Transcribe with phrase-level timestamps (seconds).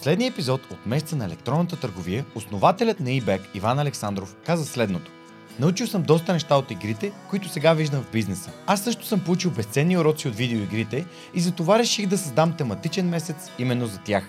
[0.00, 5.10] последния епизод от месеца на електронната търговия, основателят на eBay Иван Александров каза следното.
[5.58, 8.50] Научил съм доста неща от игрите, които сега виждам в бизнеса.
[8.66, 13.50] Аз също съм получил безценни уроци от видеоигрите и затова реших да създам тематичен месец
[13.58, 14.24] именно за тях.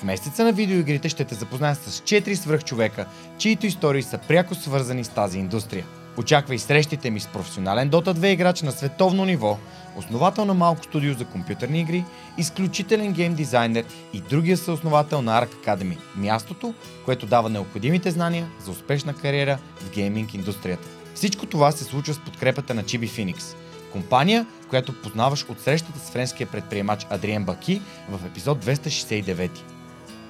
[0.00, 3.06] В месеца на видеоигрите ще те запозная с 4 свръхчовека,
[3.38, 5.86] чието истории са пряко свързани с тази индустрия.
[6.16, 9.58] Очаквай срещите ми с професионален Dota 2 играч на световно ниво,
[9.96, 12.04] основател на малко студио за компютърни игри,
[12.38, 16.74] изключителен гейм дизайнер и другия съосновател на Arc Academy, мястото,
[17.04, 20.88] което дава необходимите знания за успешна кариера в гейминг индустрията.
[21.14, 23.56] Всичко това се случва с подкрепата на Chibi Phoenix,
[23.92, 29.50] компания, която познаваш от срещата с френския предприемач Адриен Баки в епизод 269.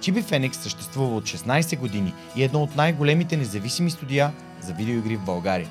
[0.01, 5.17] Chibi Phoenix съществува от 16 години и е едно от най-големите независими студия за видеоигри
[5.17, 5.69] в България.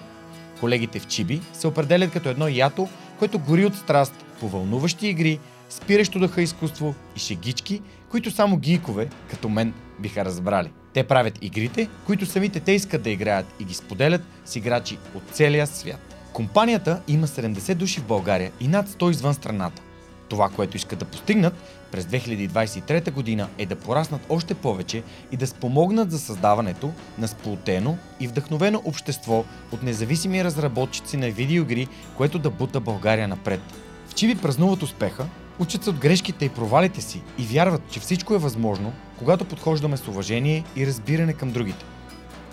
[0.59, 2.89] Колегите в Чиби се определят като едно ято,
[3.19, 5.39] което гори от страст по вълнуващи игри,
[5.69, 10.71] спиращо дъха изкуство и шегички, които само гийкове, като мен, биха разбрали.
[10.93, 15.23] Те правят игрите, които самите те искат да играят и ги споделят с играчи от
[15.31, 16.15] целия свят.
[16.33, 19.81] Компанията има 70 души в България и над 100 извън страната.
[20.29, 21.53] Това, което искат да постигнат
[21.91, 27.97] през 2023 година е да пораснат още повече и да спомогнат за създаването на сплотено
[28.19, 31.87] и вдъхновено общество от независими разработчици на видеоигри,
[32.17, 33.61] което да бута България напред.
[34.07, 35.25] В Чиви празнуват успеха,
[35.59, 39.97] учат се от грешките и провалите си и вярват, че всичко е възможно, когато подхождаме
[39.97, 41.85] с уважение и разбиране към другите.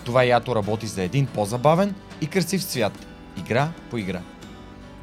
[0.05, 3.05] Това ято работи за един по-забавен и красив свят,
[3.37, 4.21] игра по игра.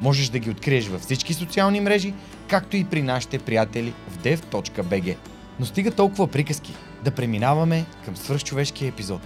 [0.01, 2.13] Можеш да ги откриеш във всички социални мрежи,
[2.47, 5.15] както и при нашите приятели в dev.bg.
[5.59, 9.21] Но стига толкова приказки, да преминаваме към свръхчовешкия епизод.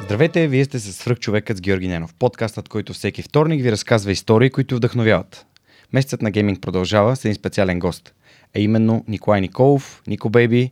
[0.00, 4.50] Здравейте, вие сте с свръхчовекът с Георги Ненов, подкастът, който всеки вторник ви разказва истории,
[4.50, 5.46] които вдъхновяват.
[5.92, 8.14] Месецът на гейминг продължава с един специален гост,
[8.56, 10.70] а именно Николай Николов, Нико Бейби,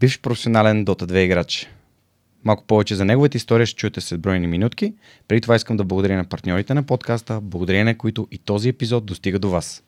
[0.00, 1.68] бивш професионален Dota 2 играч.
[2.44, 4.94] Малко повече за неговата история ще чуете след броени минутки.
[5.28, 9.06] Преди това искам да благодаря на партньорите на подкаста, благодарение на които и този епизод
[9.06, 9.82] достига до вас.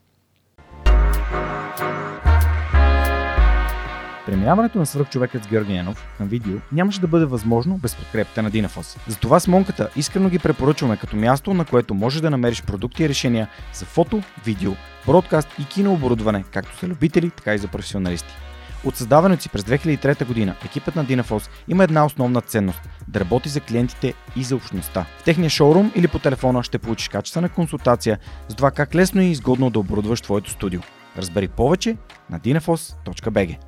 [4.27, 8.51] Преминаването на свръхчовекът с Георги Ненов към видео нямаше да бъде възможно без подкрепата на
[8.51, 8.97] Динафос.
[9.09, 13.09] Затова с Монката искрено ги препоръчваме като място, на което можеш да намериш продукти и
[13.09, 14.73] решения за фото, видео,
[15.07, 18.46] бродкаст и кинооборудване, както за любители, така и за професионалисти.
[18.87, 23.49] От създаването си през 2003 година екипът на Dynafos има една основна ценност– да работи
[23.49, 25.07] за клиентите и за общността.
[25.19, 29.31] В техния шоурум или по телефона ще получиш качествена консултация за това как лесно и
[29.31, 30.81] изгодно да оборудваш твоето студио.
[31.17, 31.97] Разбери повече
[32.31, 33.59] на dinafos.bg.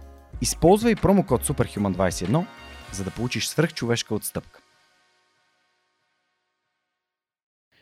[0.41, 2.45] Използвай промокод SUPERHUMAN21,
[2.93, 4.61] за да получиш свръхчовешка отстъпка.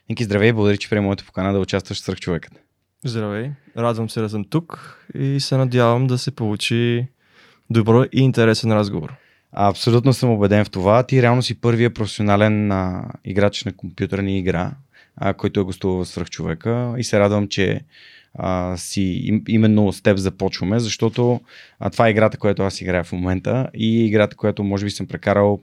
[0.09, 2.53] Ники, здравей, благодаря, че приема моята покана да участваш в свръхчовекът.
[3.05, 7.09] Здравей, радвам се да съм тук и се надявам да се получи
[7.71, 9.15] добро и интересен разговор.
[9.53, 11.03] Абсолютно съм убеден в това.
[11.03, 14.73] Ти реално си първия професионален а, играч на компютърни игра,
[15.17, 17.81] а, който е гостувал в Свръхчовека и се радвам, че
[18.35, 21.41] а, си им, именно с теб започваме, защото
[21.81, 25.07] а, това е играта, която аз играя в момента и играта, която може би съм
[25.07, 25.61] прекарал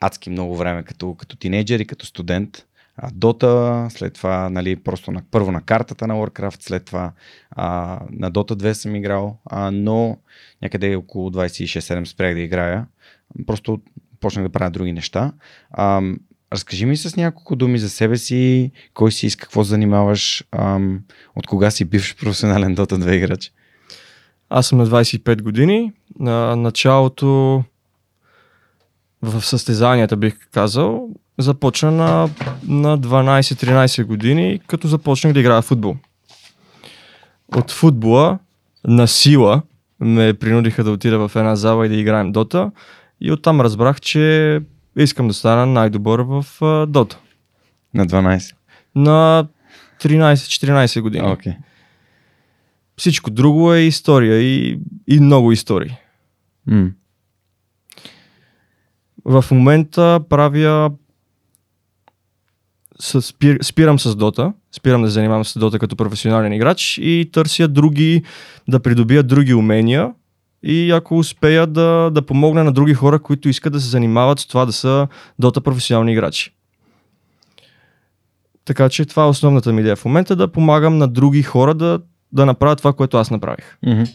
[0.00, 2.65] адски много време като, като тинейджер и като студент.
[3.12, 7.12] Дота, след това нали, просто на, първо на картата на Warcraft, след това
[7.50, 10.18] а, на Dota 2 съм играл, а, но
[10.62, 12.86] някъде около 26-7 спрях да играя.
[13.46, 13.80] Просто
[14.20, 15.32] почнах да правя други неща.
[15.70, 16.02] А,
[16.52, 20.80] разкажи ми с няколко думи за себе си, кой си, с какво занимаваш, а,
[21.36, 23.52] от кога си бивш професионален Dota 2 играч?
[24.48, 25.92] Аз съм на 25 години.
[26.18, 27.64] На началото
[29.22, 32.30] в състезанията бих казал, започна на,
[32.68, 35.96] на 12-13 години, като започнах да играя футбол.
[37.56, 38.38] От футбола
[38.84, 39.62] на сила
[40.00, 42.70] ме принудиха да отида в една зала и да играем Дота.
[43.20, 44.60] И оттам разбрах, че
[44.96, 46.46] искам да стана най-добър в
[46.88, 47.18] Дота.
[47.94, 48.54] На 12?
[48.94, 49.48] На
[50.02, 51.28] 13-14 години.
[51.28, 51.56] Okay.
[52.96, 55.96] Всичко друго е история и, и много истории.
[56.68, 56.92] Mm.
[59.28, 60.90] В момента правя
[63.00, 68.22] спир, спирам с Дота, спирам да занимавам с Дота като професионален играч и търся други,
[68.68, 70.12] да придобия други умения
[70.62, 74.46] и ако успея да, да помогна на други хора, които искат да се занимават с
[74.46, 75.08] това да са
[75.38, 76.52] Дота професионални играчи.
[78.64, 82.00] Така че това е основната ми идея в момента, да помагам на други хора да,
[82.32, 83.78] да направят това, което аз направих.
[83.86, 84.14] Mm-hmm.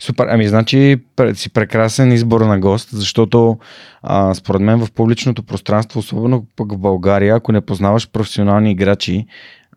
[0.00, 0.26] Супер.
[0.30, 1.00] Ами, значи
[1.34, 3.58] си прекрасен избор на гост, защото
[4.02, 9.26] а, според мен в публичното пространство, особено пък в България, ако не познаваш професионални играчи,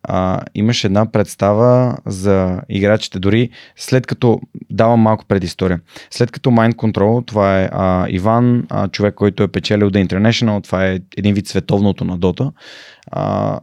[0.04, 6.74] а, имаше една представа за играчите, дори след като, давам малко предистория, след като Mind
[6.74, 11.34] Control, това е а, Иван, а, човек, който е печелил The International, това е един
[11.34, 12.52] вид световното на Дота,
[13.12, 13.60] а,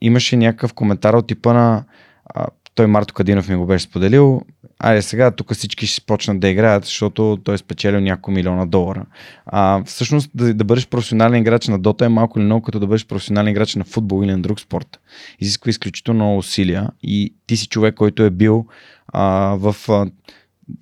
[0.00, 1.84] имаше някакъв коментар от типа на
[2.24, 4.42] а, той Марто Кадинов ми го беше споделил.
[4.82, 9.06] Айде сега, тук всички ще почнат да играят, защото той е спечелил няколко милиона долара.
[9.46, 12.86] А, всъщност да, да бъдеш професионален играч на Дота е малко или много като да
[12.86, 15.00] бъдеш професионален играч на футбол или на друг спорт.
[15.40, 18.66] Изисква изключително много усилия и ти си човек, който е бил
[19.08, 20.06] а, в а,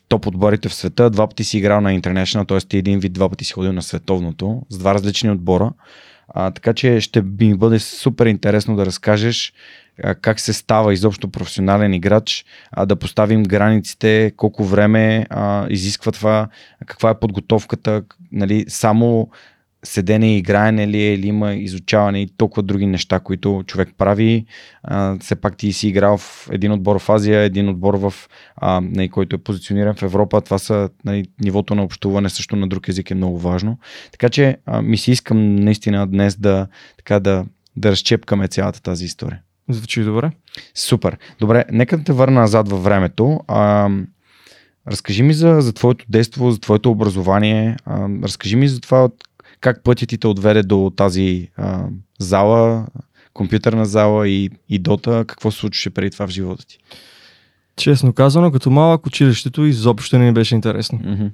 [0.09, 2.59] топ отборите в света, два пъти си играл на International, т.е.
[2.59, 5.73] ти един вид два пъти си ходил на световното, с два различни отбора.
[6.29, 9.53] А, така че ще ми бъде супер интересно да разкажеш
[10.21, 16.49] как се става изобщо професионален играч, а, да поставим границите, колко време а, изисква това,
[16.87, 18.03] каква е подготовката,
[18.33, 19.31] нали, само
[19.85, 24.47] седене и играене ли е, или има изучаване и толкова други неща, които човек прави.
[24.83, 28.15] А, все пак ти си играл в един отбор в Азия, един отбор в,
[28.57, 30.41] а, нали, който е позициониран в Европа.
[30.41, 33.79] Това са нали, нивото на общуване също на друг език е много важно.
[34.13, 37.45] Така че а, ми си искам наистина днес да, така, да,
[37.77, 39.41] да разчепкаме цялата тази история.
[39.73, 40.31] Звучи добре.
[40.75, 41.19] Супер.
[41.41, 43.41] Добре, нека да те върна назад във времето.
[43.49, 43.91] А,
[44.89, 47.77] разкажи ми за, за твоето действо, за твоето образование.
[47.85, 49.09] А, разкажи ми за това
[49.61, 51.85] как пътят ти те отведе до тази а,
[52.19, 52.87] зала,
[53.35, 55.25] компютърна зала и, и дота.
[55.29, 56.79] Какво се случваше преди това в живота ти?
[57.77, 60.99] Честно казано, като малък училището изобщо не ми беше интересно.
[60.99, 61.31] Mm-hmm.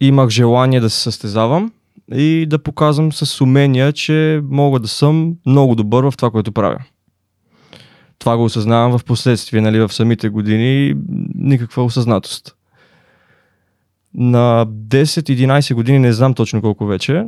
[0.00, 1.72] Имах желание да се състезавам
[2.14, 6.78] и да показвам с умения, че мога да съм много добър в това, което правя.
[8.18, 10.94] Това го осъзнавам в последствие, нали, в самите години,
[11.34, 12.56] никаква осъзнатост.
[14.14, 17.24] На 10-11 години, не знам точно колко вече,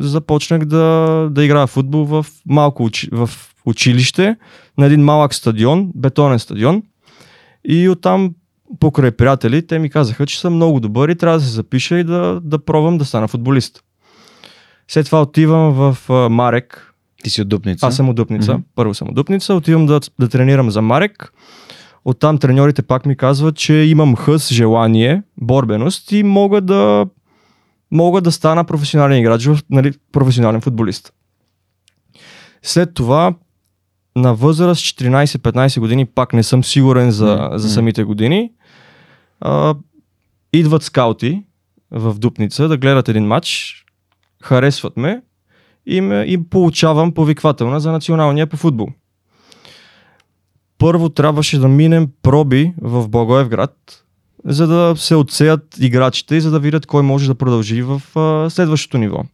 [0.00, 3.30] започнах да, да играя футбол в малко учи, в
[3.66, 4.36] училище,
[4.78, 6.82] на един малък стадион, бетонен стадион.
[7.64, 8.34] И оттам
[8.80, 12.04] покрай приятели, те ми казаха, че съм много добър и трябва да се запиша и
[12.04, 13.84] да, да пробвам да стана футболист.
[14.88, 15.98] След това отивам в
[16.30, 16.94] Марек.
[17.22, 17.86] Ти си от Дупница?
[17.86, 18.52] Аз съм от Дупница.
[18.52, 18.62] Mm-hmm.
[18.74, 19.54] Първо съм от Дупница.
[19.54, 21.32] Отивам да, да тренирам за Марек.
[22.04, 27.06] Оттам треньорите пак ми казват, че имам хъс, желание, борбеност и мога да,
[27.90, 31.12] мога да стана професионален играч, нали, професионален футболист.
[32.62, 33.34] След това
[34.16, 37.56] на възраст 14-15 години, пак не съм сигурен за, mm-hmm.
[37.56, 38.52] за самите години,
[39.40, 39.74] а,
[40.52, 41.42] идват скаути
[41.90, 43.83] в Дупница да гледат един матч
[44.44, 45.22] харесват ме
[45.86, 48.88] и, ме, и получавам повиквателна за националния по футбол.
[50.78, 54.04] Първо трябваше да минем проби в Благоевград,
[54.44, 58.50] за да се отсеят играчите и за да видят кой може да продължи в а,
[58.50, 59.24] следващото ниво.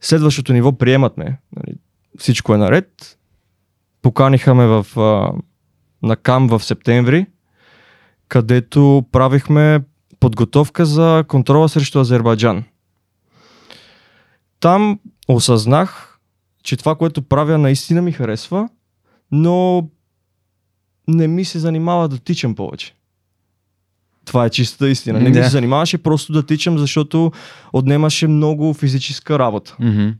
[0.00, 1.38] Следващото ниво приемат ме.
[1.56, 1.76] Нали,
[2.18, 3.18] всичко е наред.
[4.02, 5.32] Поканиха ме в, а,
[6.06, 7.26] на КАМ в септември,
[8.28, 9.80] където правихме
[10.20, 12.64] подготовка за контрола срещу Азербайджан
[14.60, 16.18] там осъзнах,
[16.62, 18.68] че това, което правя, наистина ми харесва,
[19.32, 19.88] но
[21.08, 22.94] не ми се занимава да тичам повече.
[24.24, 25.20] Това е чистата истина.
[25.20, 27.32] Не ми се занимаваше просто да тичам, защото
[27.72, 29.76] отнемаше много физическа работа.
[29.80, 30.14] Mm-hmm.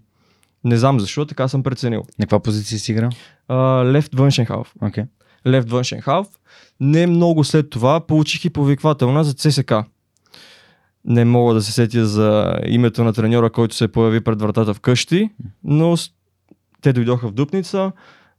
[0.65, 2.05] Не знам защо, така съм преценил.
[2.19, 3.11] На каква позиция си играл?
[3.85, 4.75] Лефт външен халф.
[5.47, 6.29] Лефт външен халф.
[6.81, 9.73] Не много след това получих и повиквателна за ЦСК
[11.05, 15.31] не мога да се сетя за името на треньора, който се появи пред вратата вкъщи,
[15.65, 15.97] но
[16.81, 17.93] те дойдоха в Дупница,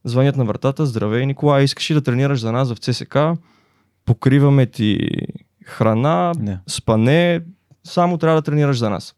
[0.04, 3.18] звънят на вратата, здравей Николай, искаш ли да тренираш за нас в ЦСК,
[4.06, 5.10] покриваме ти
[5.66, 6.60] храна, yeah.
[6.68, 7.42] спане,
[7.84, 9.16] само трябва да тренираш за нас.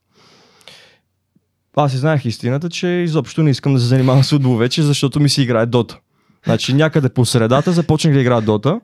[1.75, 5.19] Аз и знаех истината, че изобщо не искам да се занимавам с футбол вече, защото
[5.19, 5.99] ми си играе Дота.
[6.45, 8.79] Значи някъде по средата започнах да играя Дота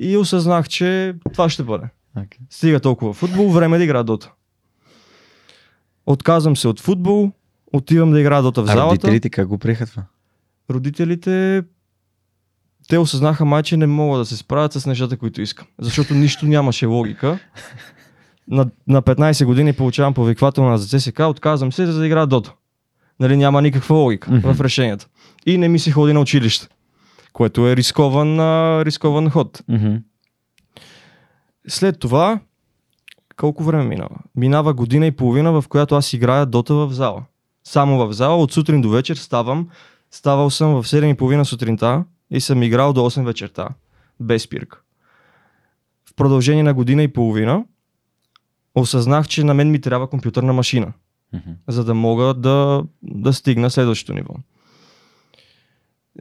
[0.00, 1.84] и осъзнах, че това ще бъде.
[2.18, 2.38] Okay.
[2.50, 4.32] Стига толкова футбол, време да игра дота.
[6.06, 7.32] Отказвам се от футбол,
[7.72, 8.84] отивам да игра дота в залата.
[8.84, 10.02] А родителите как го приеха това?
[10.70, 11.62] Родителите
[12.88, 15.66] те осъзнаха май, че не могат да се справят с нещата, които искам.
[15.78, 17.38] Защото нищо нямаше логика.
[18.48, 22.52] На, на 15 години получавам повиквателна за ЦСК, отказвам се за да игра дота.
[23.20, 24.52] Нали, няма никаква логика mm-hmm.
[24.52, 25.06] в решенията.
[25.46, 26.68] И не ми се ходи на училище,
[27.32, 29.62] което е рискован, а, рискован ход.
[29.70, 30.02] Mm-hmm.
[31.68, 32.40] След това,
[33.36, 34.16] колко време минава?
[34.36, 37.24] Минава година и половина, в която аз играя дота в зала.
[37.64, 39.68] Само в зала, от сутрин до вечер ставам.
[40.10, 43.68] Ставал съм в 7.30 сутринта и съм играл до 8 вечерта.
[44.20, 44.80] Без спирка.
[46.10, 47.64] В продължение на година и половина
[48.74, 50.92] осъзнах, че на мен ми трябва компютърна машина,
[51.34, 51.54] mm-hmm.
[51.68, 54.34] за да мога да, да стигна следващото ниво.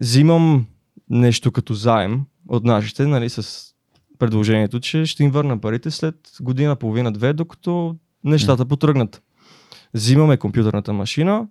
[0.01, 0.65] взимам
[1.09, 3.72] нещо като заем от нашите, нали, с
[4.19, 9.21] предложението, че ще им върна парите след година, половина, две, докато нещата потръгнат.
[9.93, 11.47] Взимаме компютърната машина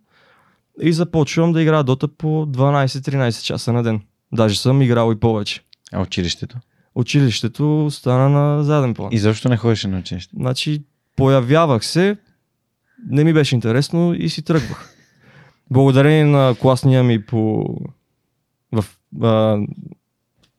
[0.83, 4.01] и започвам да играя Дота по 12-13 часа на ден.
[4.33, 5.61] Даже съм играл и повече.
[5.93, 6.59] А училището?
[6.95, 9.09] Училището стана на заден план.
[9.13, 10.33] И защо не ходеше на училище?
[10.37, 10.85] Значи,
[11.17, 12.17] появявах се,
[13.07, 14.95] не ми беше интересно и си тръгвах.
[15.71, 17.65] Благодарение на класния ми по...
[18.73, 18.85] в
[19.23, 19.59] а,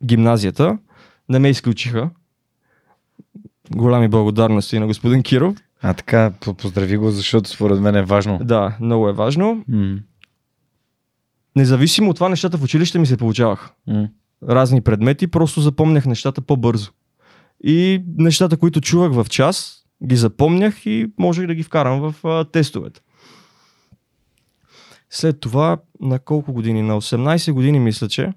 [0.05, 0.77] гимназията,
[1.34, 2.10] не ме изключиха.
[3.72, 5.56] Голями благодарности на господин Киров.
[5.82, 8.40] А така, по- поздрави го, защото според мен е важно.
[8.44, 9.63] Да, много е важно.
[9.68, 10.00] М,
[11.56, 13.72] Независимо от това, нещата в училище ми се получаваха.
[13.88, 14.08] м.
[14.50, 16.92] Разни предмети, просто запомнях нещата по-бързо.
[17.63, 22.46] И нещата, които чувах в час, ги запомнях и можех да ги вкарам в а,
[22.46, 23.02] тестовете.
[25.10, 26.82] След това, на колко години?
[26.82, 28.34] На 18 години, мисля, че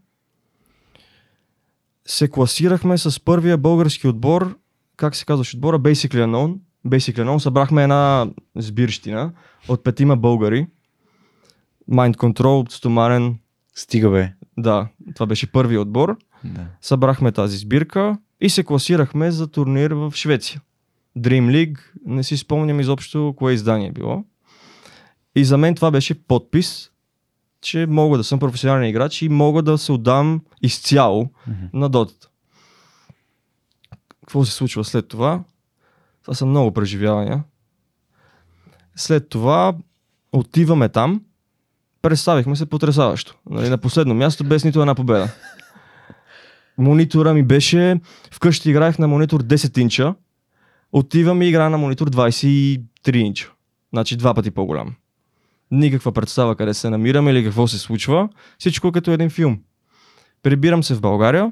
[2.06, 4.58] се класирахме с първия български отбор,
[4.96, 5.78] как се казваше отбора?
[5.78, 6.58] Basically Unknown.
[6.86, 7.38] Basically Unknown.
[7.38, 9.32] Събрахме една сбирщина
[9.68, 10.66] от петима българи.
[11.90, 13.38] Mind Control, Стомарен,
[13.74, 14.32] Стига бе.
[14.58, 16.16] да, това беше първи отбор.
[16.44, 16.66] Да.
[16.80, 20.60] Събрахме тази сбирка и се класирахме за турнир в Швеция.
[21.18, 24.24] Dream League, не си спомням изобщо кое издание е било.
[25.36, 26.90] И за мен това беше подпис,
[27.60, 31.64] че мога да съм професионален играч и мога да се отдам изцяло Мгм.
[31.72, 32.28] на дотата.
[34.20, 35.44] Какво се случва след това?
[36.22, 37.44] Това са много преживявания.
[38.96, 39.74] След това
[40.32, 41.22] отиваме там,
[42.02, 43.34] представихме се потрясаващо.
[43.50, 45.28] Нали, на последно място без нито една победа.
[46.78, 50.14] Монитора ми беше, вкъщи играех на монитор 10 инча,
[50.92, 52.80] отивам и играя на монитор 23
[53.16, 53.52] инча.
[53.92, 54.94] Значи два пъти по-голям.
[55.70, 58.28] Никаква представа къде се намирам или какво се случва.
[58.58, 59.58] Всичко като един филм.
[60.42, 61.50] Прибирам се в България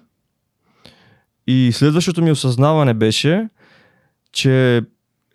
[1.47, 3.49] и следващото ми осъзнаване беше,
[4.33, 4.83] че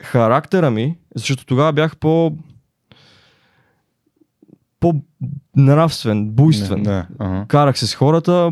[0.01, 2.37] характера ми, защото тогава бях по
[4.79, 6.83] по-нравствен, буйствен.
[6.83, 7.45] Да, ага.
[7.47, 8.51] Карах се с хората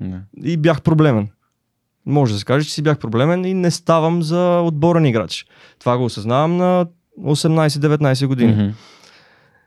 [0.00, 0.20] да.
[0.42, 1.28] и бях проблемен.
[2.06, 5.46] Може да се каже, че си бях проблемен и не ставам за отборен играч.
[5.78, 6.86] Това го осъзнавам на
[7.20, 8.52] 18-19 години.
[8.52, 8.72] Мгм.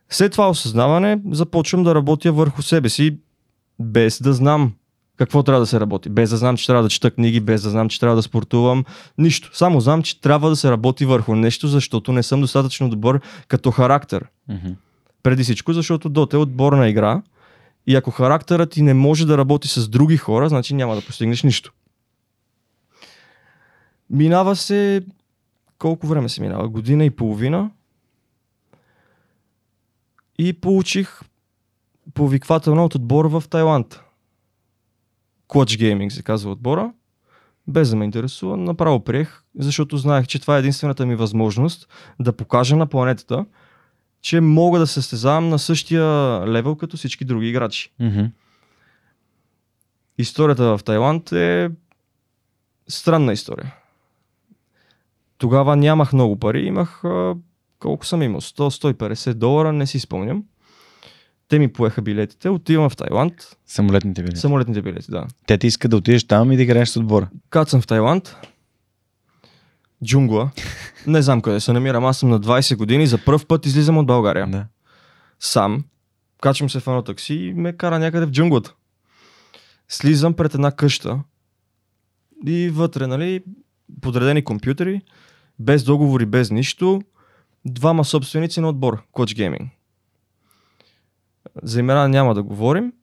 [0.09, 3.17] След това осъзнаване започвам да работя върху себе си,
[3.79, 4.73] без да знам
[5.17, 6.09] какво трябва да се работи.
[6.09, 8.85] Без да знам, че трябва да чета книги, без да знам, че трябва да спортувам.
[9.17, 9.49] Нищо.
[9.53, 13.71] Само знам, че трябва да се работи върху нещо, защото не съм достатъчно добър като
[13.71, 14.25] характер.
[14.49, 14.71] Мгм.
[15.23, 17.21] Преди всичко, защото Дота е отборна игра
[17.87, 21.43] и ако характерът ти не може да работи с други хора, значи няма да постигнеш
[21.43, 21.73] нищо.
[24.09, 25.05] Минава се...
[25.77, 26.69] Колко време се минава?
[26.69, 27.69] Година и половина.
[30.39, 31.21] И получих
[32.13, 34.01] повиквателно от отбора в Тайланд.
[35.49, 36.93] Clutch Gaming се казва отбора.
[37.67, 41.87] Без да ме интересува, направо приех, защото знаех, че това е единствената ми възможност
[42.19, 43.45] да покажа на планетата,
[44.21, 46.03] че мога да се състезавам на същия
[46.47, 47.93] левел като всички други играчи.
[47.99, 48.25] Мгм.
[50.17, 51.71] Историята в Тайланд е
[52.87, 53.75] странна история.
[55.37, 57.03] Тогава нямах много пари, имах
[57.79, 60.43] колко съм имал, 100-150 долара, не си спомням.
[61.47, 63.33] Те ми поеха билетите, отивам в Тайланд,
[63.65, 64.39] Самолетните билети.
[64.39, 65.27] самолетните билети, да.
[65.47, 67.29] Те ти искат да отидеш там и да играеш с отбора.
[67.49, 68.35] Кацам в Тайланд,
[70.05, 70.51] джунгла,
[71.07, 74.05] не знам къде се намирам, аз съм на 20 години, за първ път излизам от
[74.05, 74.47] България.
[74.47, 74.65] Да.
[75.39, 75.83] сам,
[76.41, 78.73] качвам се в едно такси и ме кара някъде в джунглата.
[79.89, 81.19] Слизам пред една къща
[82.47, 83.43] и вътре, нали,
[84.01, 85.01] подредени компютъри,
[85.59, 87.01] без договори, без нищо,
[87.65, 89.69] двама собственици на отбор, Coach Gaming.
[91.63, 92.93] За имена няма да говорим.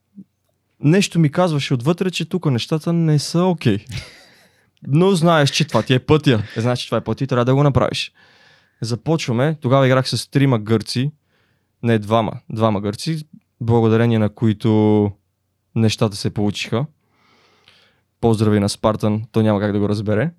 [0.81, 3.79] Нещо ми казваше отвътре, че тук нещата не са окей.
[3.79, 4.03] Okay.
[4.87, 6.43] Но знаеш, че това ти е пътя.
[6.57, 8.13] Знаеш, че това е пътя и трябва да го направиш.
[8.81, 9.57] Започваме.
[9.61, 11.11] Тогава играх с трима гърци,
[11.83, 13.23] не двама, двама гърци,
[13.61, 15.11] благодарение на които
[15.75, 16.87] нещата се получиха.
[18.21, 20.31] Поздрави на Спартан, то няма как да го разбере.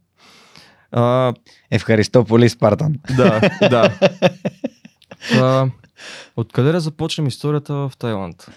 [0.94, 1.34] А,
[1.72, 2.96] Е в Харистополи Спартан.
[3.18, 3.94] да, да.
[5.34, 5.68] А,
[6.38, 8.48] откъде да започнем историята в Тайланд?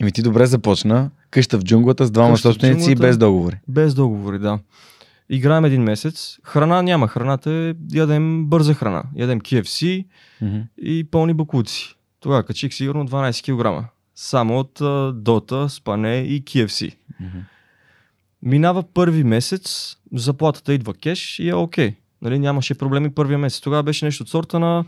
[0.00, 1.10] Еми ти добре започна.
[1.30, 3.58] Къща в джунглата с двама собственици и без договори.
[3.68, 4.58] Без договори, да.
[5.30, 6.38] Играем един месец.
[6.44, 7.08] Храна няма.
[7.08, 9.02] Храната е ядем бърза храна.
[9.16, 10.06] Ядем KFC
[10.42, 10.58] Мгм.
[10.78, 11.94] и пълни бакуци.
[12.20, 13.42] Тогава качих сигурно 12
[13.82, 13.88] кг.
[14.14, 14.80] Само от
[15.14, 16.96] Дота, Спане и KFC.
[17.20, 17.38] Мгм.
[18.42, 21.94] Минава първи месец, заплатата идва кеш и е окей.
[22.22, 23.60] Нали, нямаше проблеми първия месец.
[23.60, 24.84] Тогава беше нещо от сорта на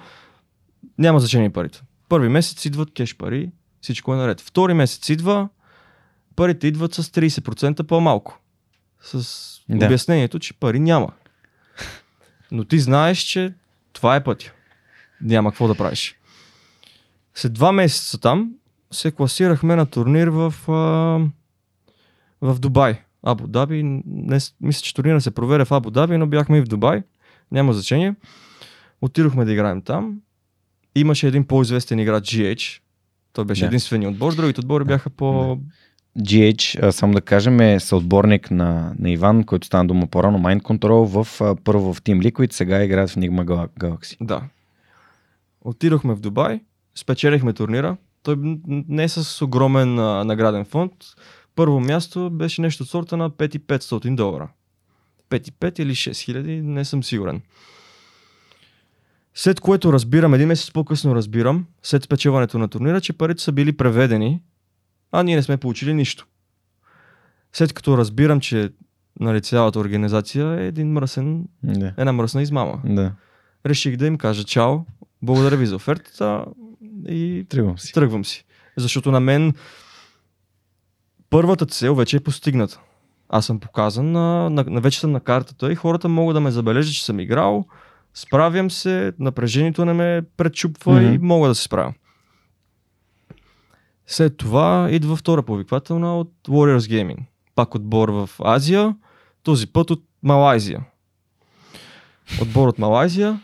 [0.98, 1.82] няма значение парите.
[2.08, 4.40] Първи месец идват кеш пари, Всичко е наред.
[4.40, 5.48] Втори месец идва,
[6.36, 8.40] парите идват с 30% по-малко.
[9.02, 9.86] С Да.
[9.86, 11.12] обяснението, че пари няма.
[12.50, 13.54] Но ти знаеш, че
[13.92, 14.52] това е пътя.
[15.20, 16.18] Няма какво да правиш.
[17.34, 18.52] След два месеца там
[18.90, 20.72] се класирахме на турнир в, а,
[22.40, 23.02] в Дубай.
[23.22, 23.82] Абу Даби.
[24.06, 27.02] Не, с- мисля, че турнира се проведе в Абу Даби, но бяхме и в Дубай.
[27.52, 28.14] Няма значение.
[29.02, 30.20] Отидохме да играем там.
[30.94, 32.80] Имаше един по-известен играч GH.
[33.32, 33.66] Той беше Да.
[33.66, 34.34] единственият отбор.
[34.34, 35.58] Другите отбори бяха по...
[36.18, 40.62] GH, а, само да кажем, е съотборник на, на Иван, който стана дума по-рано, Mind
[40.62, 44.16] Control, в, първо в Team Liquid, сега играят в Enigma Gal- Galaxy.
[44.20, 44.42] Да.
[45.60, 46.60] Отидохме в Дубай,
[46.94, 47.96] спечелихме турнира.
[48.22, 48.36] Той
[48.88, 50.92] не е с огромен а, награден фонд.
[51.58, 54.48] Първо място беше нещо от сорта на 5500 долара.
[55.30, 57.40] 5,5 или 6000, не съм сигурен.
[59.34, 63.76] След което разбирам, един месец по-късно разбирам, след спечелването на турнира, че парите са били
[63.76, 64.42] преведени,
[65.12, 66.26] а ние не сме получили нищо.
[67.52, 68.70] След като разбирам, че
[69.20, 71.94] нали, цялата организация е един мръсен, Да.
[71.96, 73.12] една мръсна измама Да.
[73.66, 74.78] реших да им кажа чао,
[75.22, 76.44] благодаря ви за офертата
[77.08, 77.92] и Тръгвам си.
[77.92, 78.44] тръгвам си.
[78.76, 79.54] Защото на мен
[81.30, 82.80] първата цел вече е постигната.
[83.28, 86.50] Аз съм показан, на, на, на вече съм на картата и хората могат да ме
[86.50, 87.64] забележат, че съм играл,
[88.14, 91.26] справям се, напрежението не ме пречупва и Мгм.
[91.26, 91.94] мога да се справя.
[94.06, 97.18] След това идва втора повиквателна от Warriors Gaming.
[97.54, 98.96] Пак отбор в Азия,
[99.42, 100.84] този път от Малайзия.
[102.42, 103.40] Отбор от Малайзия,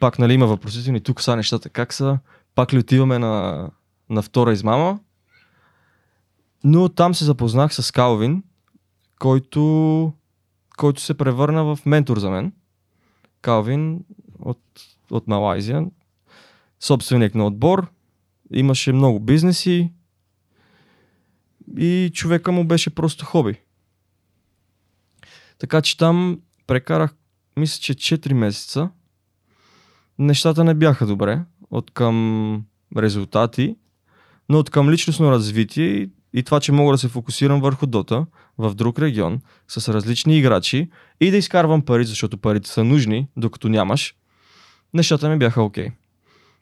[0.00, 2.18] пак нали има въпросителни, тук са нещата как са,
[2.54, 3.66] пак ли отиваме на,
[4.10, 4.98] на втора измама.
[6.64, 8.42] Но там се запознах с Калвин,
[9.18, 10.12] който,
[10.76, 12.52] който се превърна в ментор за мен.
[13.42, 14.04] Калвин
[14.38, 14.60] от,
[15.10, 15.86] от Малайзия,
[16.80, 17.90] собственик на отбор,
[18.52, 19.92] имаше много бизнеси
[21.78, 23.60] и човека му беше просто хоби.
[25.58, 27.14] Така че там прекарах,
[27.56, 28.90] мисля, че 4 месеца.
[30.18, 32.64] Нещата не бяха добре от към
[32.96, 33.76] резултати,
[34.48, 38.26] но от към личностно развитие и, и това, че мога да се фокусирам върху Дота
[38.58, 40.90] в друг регион с различни играчи
[41.20, 44.14] и да изкарвам пари, защото парите са нужни, докато нямаш,
[44.94, 45.88] нещата ми бяха окей.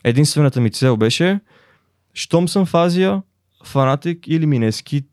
[0.04, 1.40] Единствената ми цел беше,
[2.14, 3.22] щом съм в Азия,
[3.64, 5.04] Фанатик или Минески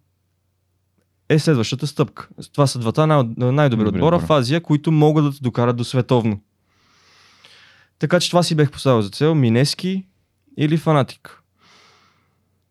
[1.29, 2.27] е следващата стъпка.
[2.53, 4.27] Това са двата най- най-добри Добри отбора отбора.
[4.27, 6.41] в Азия, които могат да те докарат до световно.
[7.99, 9.35] Така че това си бех поставил за цел.
[9.35, 10.05] Минески
[10.57, 11.41] или Фанатик.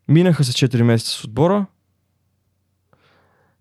[0.08, 1.66] Минаха се 4 месеца с отбора.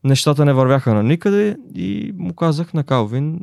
[0.04, 3.40] Нещата не вървяха на никъде и му казах на Калвин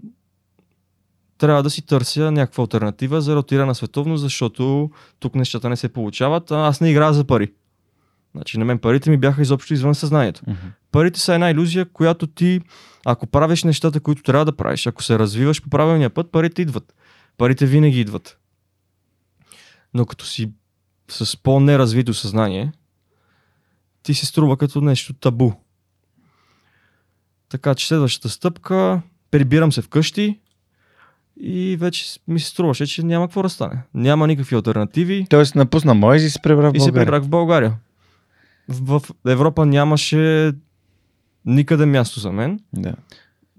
[1.40, 5.88] трябва да си търся някаква альтернатива за ротира на световно, защото тук нещата не се
[5.88, 7.53] получават, а аз не играя за пари.
[8.35, 10.42] Значи на мен парите ми бяха изобщо извън съзнанието.
[10.46, 10.66] Мгм.
[10.92, 12.61] Парите са една иллюзия, която ти,
[13.07, 16.94] ако правиш нещата, които трябва да правиш, ако се развиваш по правилния път, парите идват.
[17.38, 18.38] Парите винаги идват.
[19.94, 20.53] Но като си
[21.09, 22.73] с по-неразвито съзнание,
[24.03, 25.53] ти се струва като нещо табу.
[27.50, 30.38] Така че следващата стъпка, прибирам се вкъщи
[31.40, 33.82] и вече ми се струваше, че няма какво да стане.
[33.94, 37.06] Няма никакви альтернативи Тоест напусна Моиз и се прибра в и се България.
[37.06, 37.74] прибрах в България.
[38.68, 40.52] В, в Европа нямаше
[41.46, 42.60] никъде място за мен.
[42.72, 42.94] Да.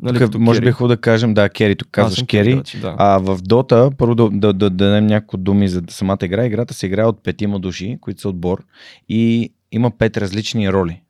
[0.02, 0.66] Нали, Тук, може Кери.
[0.66, 2.52] би е хубаво да кажем, да, Кери, тук Аз казваш Кери.
[2.52, 2.96] играч, да.
[2.98, 6.46] А в Дота, първо да, да, да, да дадем няколко думи за самата игра.
[6.46, 8.64] Играта се играе от петима души, които са отбор
[9.10, 11.02] и има пет различни роли.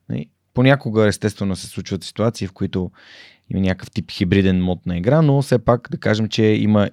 [0.54, 2.92] Понякога, естествено, се случват ситуации, в които
[3.50, 6.90] има някакъв тип хибриден мод на игра, но все пак да кажем, че има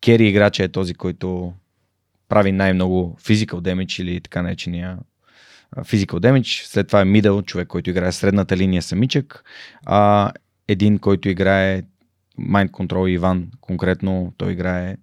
[0.00, 1.52] Кери играча е този, който
[2.28, 4.98] прави най-много physical damage или така наречения
[5.76, 6.66] physical damage.
[6.66, 9.44] След това е middle, човек, който играе средната линия самичък.
[9.86, 10.32] А,
[10.68, 11.82] един, който играе
[12.40, 14.96] Mind Control Иван, конкретно той играе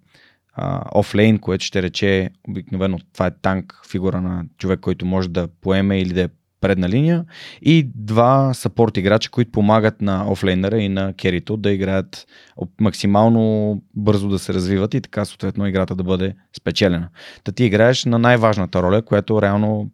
[0.94, 6.00] офлейн, което ще рече обикновено това е танк, фигура на човек, който може да поеме
[6.00, 6.28] или да е
[6.60, 7.24] предна линия
[7.62, 12.26] и два сапорт играча, които помагат на офлейнера и на керито да играят
[12.80, 17.08] максимално бързо да се развиват и така съответно играта да бъде спечелена.
[17.44, 19.90] Та ти играеш на най-важната роля, която реално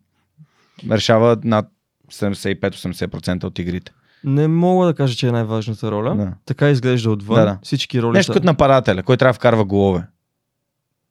[0.90, 1.66] решава над
[2.12, 3.92] 75-80% от игрите.
[4.24, 6.16] Не мога да кажа, че е най-важната роля.
[6.16, 6.32] Да.
[6.46, 7.36] Така изглежда отвън.
[7.36, 7.58] Да, да.
[7.62, 8.34] Всички роли Нещо са...
[8.34, 10.06] като нападателя, който трябва да вкарва голове.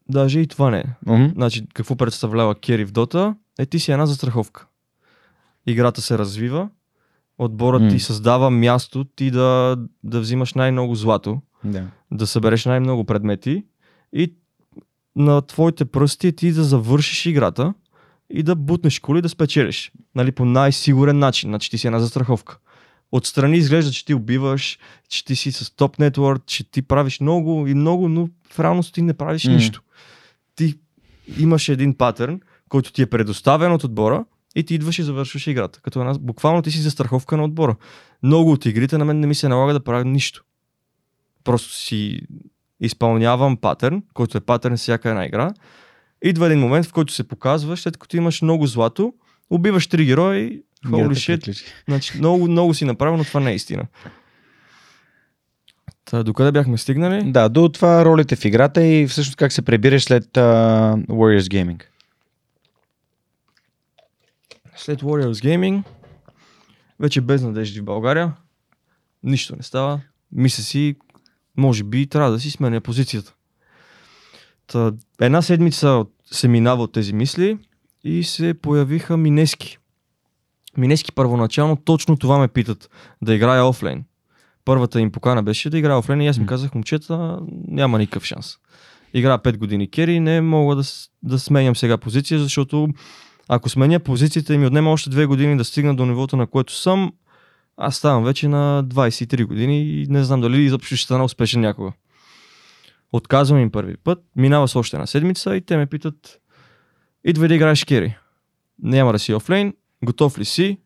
[0.10, 0.86] Даже и това не е.
[1.06, 1.26] Мгм.
[1.36, 3.36] Значи, какво представлява Кери в Дота?
[3.60, 4.68] Е, ти си една застраховка.
[5.68, 6.70] Играта се развива,
[7.38, 7.90] отборът М.
[7.90, 11.88] ти създава място ти да, да взимаш най-много злато, Да.
[12.12, 13.66] да събереш най-много предмети
[14.14, 14.34] и
[15.16, 17.74] на твоите пръсти ти да завършиш играта
[18.30, 19.92] и да бутнеш коли да спечелиш.
[20.16, 21.50] Нали, по най-сигурен начин.
[21.50, 22.58] Значи ти си една застраховка.
[23.12, 27.68] Отстрани изглежда, че ти убиваш, че ти си с топ нетворк, че ти правиш много
[27.68, 29.54] и много, но в реалност ти не правиш М.
[29.54, 29.82] нищо.
[30.56, 30.76] Ти
[31.40, 35.80] имаш един патърн, който ти е предоставен от отбора и ти идваш и завършваш играта.
[35.82, 37.76] Като една, буквално ти си застраховка на отбора.
[38.24, 40.44] Много от игрите на мен не ми се налага да правя нищо.
[41.44, 42.22] Просто си
[42.80, 45.54] изпълнявам патърн, който е патърн всяка една игра.
[46.24, 49.14] Идва един момент, в който се показва, след като имаш много злато,
[49.50, 51.66] убиваш три holy Играта shit, приключи.
[51.88, 53.86] значи много, много си направил, но това не е истина.
[56.06, 57.32] Та, докъде бяхме стигнали?
[57.32, 61.84] Да, до това ролите в играта и всъщност как се пребираш след uh, Warriors Gaming.
[64.76, 65.84] След Warriors Gaming,
[67.00, 68.34] вече без надежди в България,
[69.24, 70.02] нищо не става.
[70.32, 70.96] Мисля си,
[71.58, 73.34] може би трябва да си сменя позицията.
[74.68, 77.58] Та, една седмица се минава от тези мисли
[78.04, 79.78] и се появиха Минески.
[80.78, 82.90] Минески първоначално точно това ме питат,
[83.22, 84.04] да играя офлейн.
[84.66, 86.48] Първата им покана беше да играя офлейн и аз им М.
[86.48, 88.58] казах, момчета, няма никакъв шанс.
[89.14, 90.84] Игра 5 години кери, не мога да,
[91.24, 92.88] да сменям сега позиция, защото
[93.50, 96.74] ако сменя позицията и ми отнема още 2 години да стигна до нивото, на което
[96.76, 97.14] съм,
[97.78, 101.92] аз ставам вече на 23 години и не знам дали изобщо ще стана успешен някога.
[103.14, 106.40] Отказвам им първи път, минава с още една седмица и те ме питат,
[107.26, 108.18] идвай да играеш кери.
[108.84, 110.78] Няма да си офлейн, готов ли си?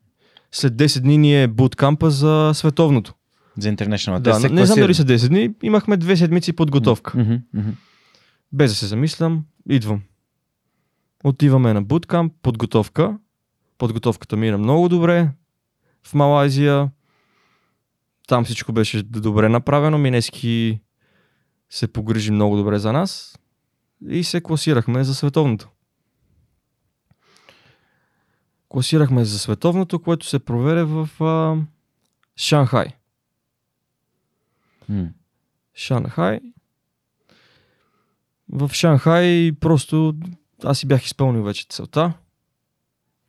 [0.52, 3.14] След 10 дни ни е буткампа за световното.
[3.58, 4.20] За International.
[4.20, 7.18] Да, не, не знам дали са 10 дни, имахме две седмици подготовка.
[7.18, 7.70] Мгм, мгм.
[8.54, 10.02] Без да се замислям, идвам.
[11.24, 13.20] Отиваме на буткамп, подготовка.
[13.78, 15.30] Подготовката мина много добре.
[16.04, 16.92] В Малайзия.
[18.28, 19.98] Там всичко беше добре направено.
[19.98, 20.82] Минески
[21.70, 23.40] се погрижи много добре за нас.
[24.10, 25.70] И се класирахме за световното.
[28.70, 31.58] Класирахме за световното, което се проведе в а,
[32.38, 32.88] Шанхай.
[35.76, 36.40] Шанхай.
[38.50, 40.16] В Шанхай просто
[40.64, 42.14] аз си бях изпълнил вече целта.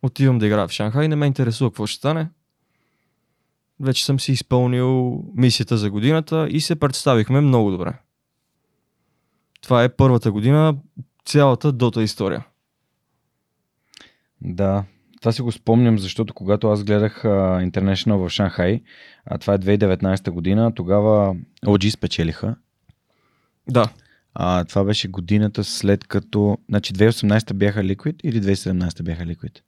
[0.01, 2.29] Отивам да играя в Шанхай, не ме интересува какво ще стане.
[3.79, 7.93] Вече съм си изпълнил мисията за годината и се представихме много добре.
[9.61, 10.75] Това е първата година,
[11.25, 12.45] цялата дота история.
[14.41, 14.83] Да,
[15.21, 18.81] това си го спомням, защото когато аз гледах uh, International в Шанхай,
[19.25, 22.55] а това е 2019 година, тогава OG спечелиха.
[23.67, 23.89] Да,
[24.41, 26.57] А, това беше годината след като...
[26.69, 29.59] Значи 2018 бяха Liquid или 2017 бяха Liquid?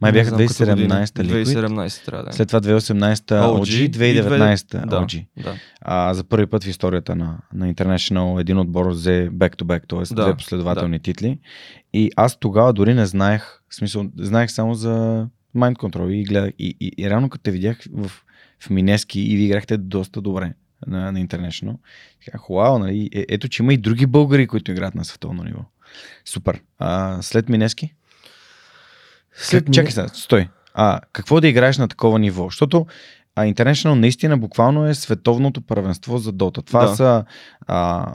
[0.00, 0.94] Май бяха знам като година.
[0.94, 1.44] 2017 Liquid.
[1.44, 2.32] 2017 трябва да е.
[2.32, 5.26] След това 2018 OG, и 2019 да, OG.
[5.42, 5.54] Да.
[5.80, 10.14] А, за първи път в историята на, на International един отбор взе back-to-back, т.е.
[10.14, 11.38] Да, две последователни титли.
[11.92, 16.50] И аз тогава дори не знаех, в смисъл, знаех само за Mind Control и гледах.
[16.58, 18.10] И, и, и реално като те видях в,
[18.60, 20.54] в Минески и ви играхте доста добре
[20.86, 21.76] на, на International,
[22.50, 25.60] вау, нали, е, ето, че има и други българи, които играят на световно ниво.
[26.24, 26.62] Супер.
[26.78, 27.94] А, след Минески?
[29.34, 29.72] След...
[29.72, 30.48] Чакай сега, стой.
[30.74, 32.44] А, какво да играеш на такова ниво?
[32.44, 32.86] Защото
[33.34, 36.62] а, International наистина буквално е световното първенство за Дота.
[36.62, 36.96] Това Да.
[36.96, 37.24] са
[37.66, 38.14] а,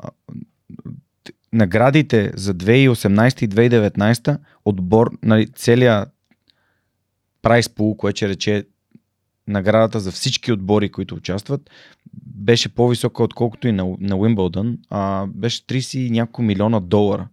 [1.53, 6.09] наградите за 2018 и 2019 отбор, нали, целият
[7.41, 8.65] прайс пул, което ще рече
[9.47, 11.69] наградата за всички отбори, които участват,
[12.35, 14.77] беше по-висока отколкото и на, на Уимбълдън.
[14.89, 17.27] А, беше 30 и няколко милиона долара.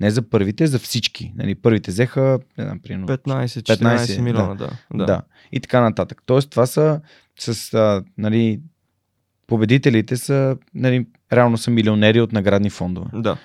[0.00, 1.32] Не за първите, за всички.
[1.36, 4.70] Нали, първите взеха, не знам, примерно, 15-14 15, милиона, да.
[4.94, 5.06] да.
[5.06, 5.22] да.
[5.52, 6.22] И така нататък.
[6.26, 7.00] Тоест, това са
[7.38, 8.60] с, а, нали,
[9.46, 13.10] победителите са, нали, реално са милионери от наградни фондове.
[13.12, 13.36] да.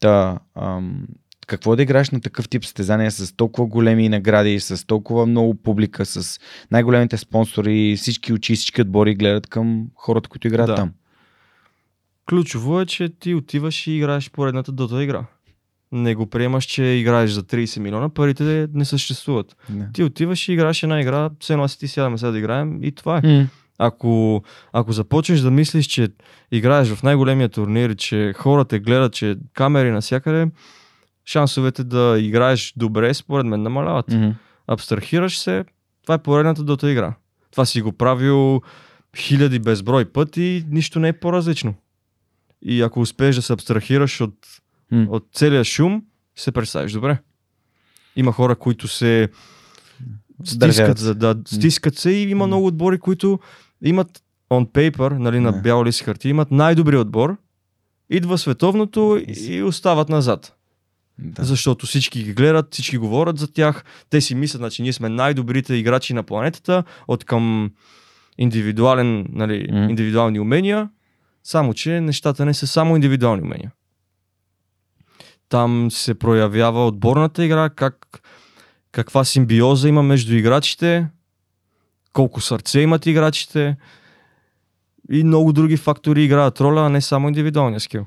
[0.00, 1.06] Та, ам,
[1.46, 5.54] какво е да играеш на такъв тип състезания с толкова големи награди, с толкова много
[5.54, 10.74] публика, с най-големите спонсори, всички очи, всички отбори гледат към хората, които играят Да.
[10.74, 10.92] там.
[12.28, 15.24] Ключово е, че ти отиваш и играеш поредната дота игра.
[15.92, 19.56] Не го приемаш, че играеш за 30 милиона, парите не съществуват.
[19.68, 19.88] Да.
[19.92, 22.92] Ти отиваш и играеш една игра, все едно си ти сядаме сега да играем и
[22.92, 23.26] това е.
[23.26, 23.46] М,
[23.78, 26.08] Ако, ако започнеш да мислиш, че
[26.52, 30.46] играеш в най-големия турнир, че хората гледат, че камери навсякъде,
[31.26, 34.08] шансовете да играеш добре, според мен, намаляват.
[34.08, 34.30] мгм.
[34.66, 35.64] Абстрахираш се,
[36.02, 37.14] това е поредната дота игра.
[37.50, 38.60] Това си го правил
[39.16, 41.74] хиляди безброй пъти, нищо не е по-различно.
[42.62, 44.34] И ако успееш да се абстрахираш от,
[44.90, 45.06] М.
[45.10, 46.02] от целия шум,
[46.36, 47.18] се представиш добре.
[48.16, 49.28] Има хора, които се
[50.44, 52.46] стискат, за, да, стискат се и има М.
[52.46, 53.38] много отбори, които
[53.82, 55.60] имат on paper, нали, на Да.
[55.60, 57.36] бял лист хартия, имат най-добри отбор,
[58.10, 60.55] идва световното И и остават назад.
[61.18, 61.44] Да.
[61.44, 63.84] защото всички ги гледат, всички говорят за тях.
[64.10, 67.70] Те си мислят, значи ние сме най-добрите играчи на планетата от към
[68.38, 69.90] индивидуален, нали, Мгм.
[69.90, 70.88] индивидуални умения,
[71.44, 73.72] само че нещата не са само индивидуални умения.
[75.48, 78.06] Там се проявява отборната игра, как,
[78.92, 81.08] каква симбиоза има между играчите,
[82.12, 83.76] колко сърце имат играчите
[85.12, 88.06] и много други фактори играят роля, а не само индивидуалния скил.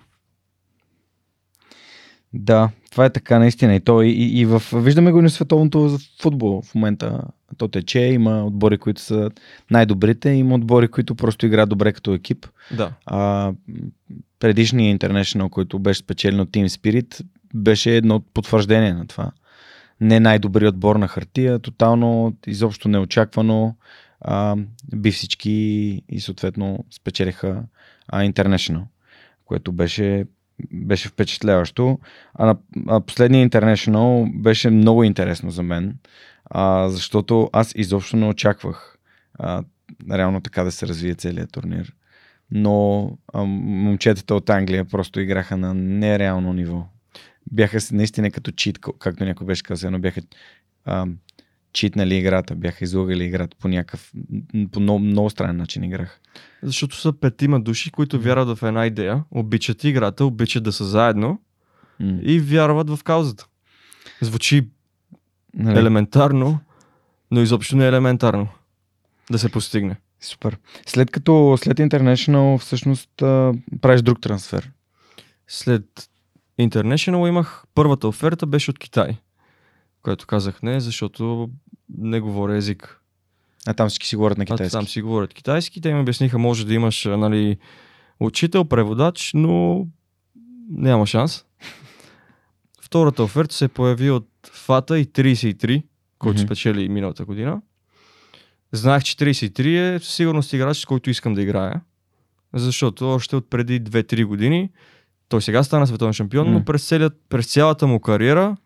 [2.33, 3.75] Да, това е така наистина.
[3.75, 7.21] И, то, и, и, и в, виждаме го и на световното футбол в момента.
[7.57, 9.31] То тече, има отбори, които са
[9.71, 12.47] най-добрите, има отбори, които просто играят добре като екип.
[12.77, 12.91] Да.
[13.05, 13.51] А,
[14.39, 19.31] предишният International, който беше спечелен от Team Spirit, беше едно потвърждение на това.
[20.01, 23.75] Не най-добрият отбор на хартия, тотално, изобщо неочаквано.
[24.21, 24.55] А,
[24.95, 25.51] би всички
[26.09, 27.63] и съответно спечелиха
[28.07, 28.83] а, International,
[29.45, 30.25] което беше,
[30.71, 31.99] беше впечатляващо.
[32.33, 35.97] А, на, а последният International беше много интересно за мен,
[36.45, 38.97] а, защото аз изобщо не очаквах
[39.39, 39.63] а,
[40.11, 41.93] реално така да се развие целият турнир
[42.51, 46.85] но а, момчетата от Англия просто играха на нереално ниво.
[47.51, 50.21] Бяха наистина като чит, както някой беше казал, но бяха
[50.85, 51.05] а,
[51.79, 54.11] читнали играта, бяха излагали играта по някакъв,
[54.71, 56.19] по много, много странен начин играх.
[56.63, 61.41] Защото са петима души, които вярват в една идея, обичат играта, обичат да са заедно
[61.99, 62.19] М.
[62.21, 63.47] и вярват в каузата.
[64.21, 64.67] Звучи
[65.53, 65.79] Нали?
[65.79, 66.59] елементарно,
[67.31, 68.47] но изобщо не е елементарно
[69.31, 69.95] да се постигне.
[70.21, 70.57] Супер.
[70.85, 73.09] След като след International всъщност
[73.81, 74.71] правиш друг трансфер.
[75.47, 76.09] След
[76.59, 79.17] International имах първата оферта беше от Китай,
[80.01, 81.49] което казах не, защото
[81.97, 83.01] не говоря език.
[83.67, 84.71] А там всички си говорят на А китайски.
[84.71, 85.81] там си говорят китайски.
[85.81, 87.57] Те ми обясниха, може да имаш а, нали,
[88.19, 89.87] учител, преводач, но
[90.69, 91.45] няма шанс.
[92.81, 95.83] Втората оферта се появи от Фата и 33,
[96.19, 96.47] който Мгм.
[96.47, 97.61] спечели миналата година.
[98.71, 101.81] Знаех, че 33 е със сигурност играч, с който искам да играя.
[102.53, 104.69] Защото още от преди 2-3 години
[105.29, 106.53] той сега стана световен шампион, М.
[106.53, 108.57] но през, целият, през цялата му кариера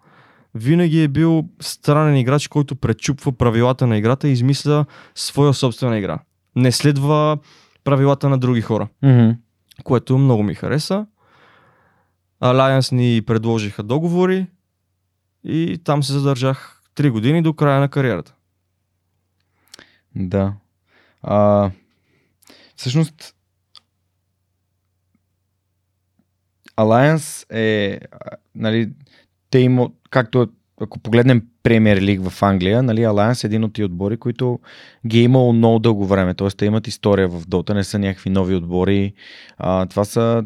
[0.55, 4.85] винаги е бил странен играч, който пречупва правилата на играта и измисля
[5.15, 6.19] своя собствена игра.
[6.55, 7.37] Не следва
[7.83, 9.29] правилата на други хора, Мгм.
[9.83, 11.05] което много ми хареса.
[12.41, 14.47] Alliance ни предложиха договори
[15.43, 18.33] и там се задържах 3 години до края на кариерата.
[20.15, 20.53] Да.
[21.21, 21.71] А,
[22.75, 23.35] всъщност,
[26.77, 27.99] Alliance е,
[28.55, 28.91] нали,
[29.49, 30.47] те има, както
[30.81, 34.59] ако погледнем Премьер Лиг в Англия, нали, Alliance е един от тия отбори, които
[35.07, 36.33] ги е имало много дълго време.
[36.33, 36.47] Т.е.
[36.47, 39.13] те имат история в Дота, не са някакви нови отбори.
[39.57, 40.43] А, това са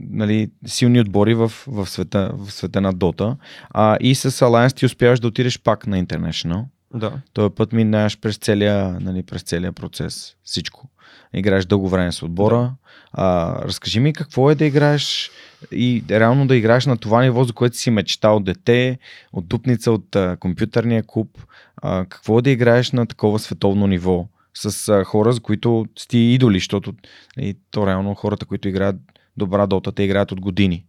[0.00, 3.36] нали, силни отбори в, в, света, в света на Дота.
[3.70, 6.64] А, и с Alliance ти успяваш да отидеш пак на International.
[6.94, 7.12] Да.
[7.32, 10.36] Този път минаваш през целия, нали, през целия процес.
[10.44, 10.88] Всичко.
[11.34, 12.56] Играеш дълго време с отбора.
[12.56, 12.72] Да.
[13.18, 15.30] Разкажи ми какво е да играеш
[15.72, 18.98] и реално да играеш на това ниво, за което си мечтал дете,
[19.32, 21.38] от дупница от а, компютърния клуб.
[21.76, 26.18] А, какво е да играеш на такова световно ниво с а, хора, за които сте
[26.18, 26.94] идоли, защото
[27.38, 28.96] и, то реално хората, които играят
[29.36, 30.84] добра дота, те играят от години.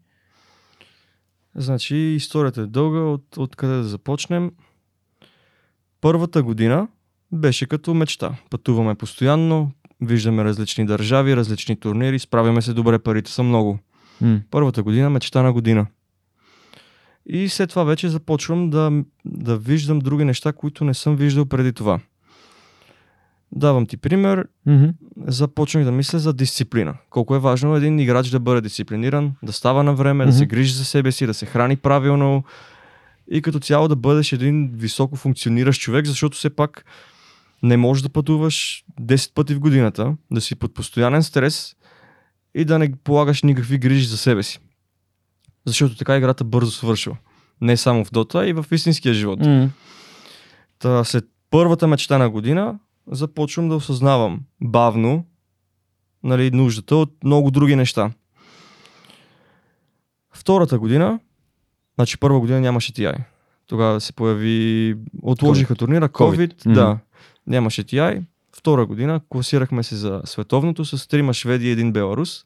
[1.56, 4.52] Значи историята е дълга, от, от къде да започнем.
[6.02, 6.88] Първата година
[7.32, 8.36] беше като мечта.
[8.50, 13.80] Пътуваме постоянно, виждаме различни държави, различни турнири, справяме се добре, парите са много.
[14.22, 14.40] М.
[14.52, 15.86] Първата година мечта на година.
[17.26, 21.74] И след това вече започвам да, да виждам други неща, които не съм виждал преди
[21.74, 22.00] това.
[23.52, 24.86] Давам ти пример, Мгм.
[25.28, 26.94] започнах да мисля за дисциплина.
[27.10, 30.74] Колко е важно един играч да бъде дисциплиниран, да става на време, да се грижи
[30.74, 32.44] за себе си, да се храни правилно
[33.32, 36.86] и като цяло да бъдеш един високо функциониращ човек, защото все пак
[37.63, 41.76] не можеш да пътуваш 10 пъти в годината, да си под постоянен стрес
[42.56, 44.60] и да не полагаш никакви грижи за себе си.
[45.65, 47.17] Защото така играта бързо свършва.
[47.62, 49.39] Не само в Дота, а и в истинския живот.
[49.39, 49.70] М.
[50.80, 55.26] Та, след първата мечта на година започвам да осъзнавам бавно
[56.24, 58.12] нали, нуждата от много други неща.
[60.34, 61.20] Втората година,
[61.96, 63.24] значи първа година нямаше TI.
[63.67, 66.74] Тогава се появи, отложиха турнира, COVID, COVID.
[66.74, 66.98] да,
[67.48, 68.24] нямаше TI.
[68.58, 72.46] Втора година класирахме се за световното с трима шведи и един беларус.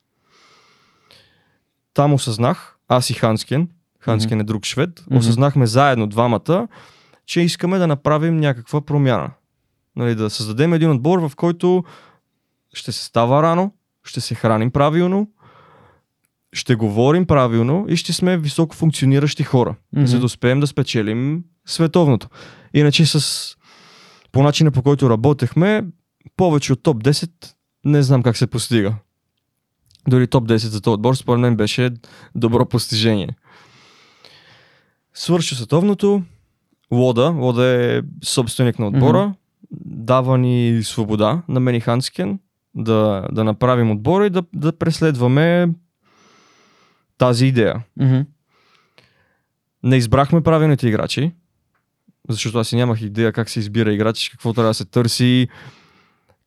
[1.94, 5.18] Там осъзнах, аз и Ханскен, Ханскен е друг швед, Мгм.
[5.18, 6.68] осъзнахме заедно двамата,
[7.26, 9.32] че искаме да направим някаква промяна.
[9.96, 11.84] Нали, да създадем един отбор, в който
[12.74, 13.72] ще се става рано,
[14.04, 15.28] ще се храним правилно
[16.54, 20.06] ще говорим правилно и ще сме високо функциониращи хора, Мгм.
[20.06, 22.28] за да успеем да спечелим световното.
[22.74, 23.56] Иначе с
[24.32, 25.84] по начина по който работехме,
[26.38, 27.32] повече от топ 10
[27.86, 28.96] не знам как се постига.
[30.08, 31.92] Дори топ 10 за този отбор според мен беше
[32.36, 33.30] добро постижение.
[35.14, 36.24] Свърши световното,
[36.92, 39.34] Лода, Лода е собственик на отбора,
[39.86, 42.40] дава ни свобода на мен и Ханскен
[42.76, 45.70] да, да направим отбора и да, да преследваме
[47.18, 47.84] тази идея.
[48.00, 48.22] Мгм.
[49.84, 51.32] Не избрахме правилните играчи,
[52.32, 55.48] защото аз и нямах идея как се избира играч, какво трябва да се търси,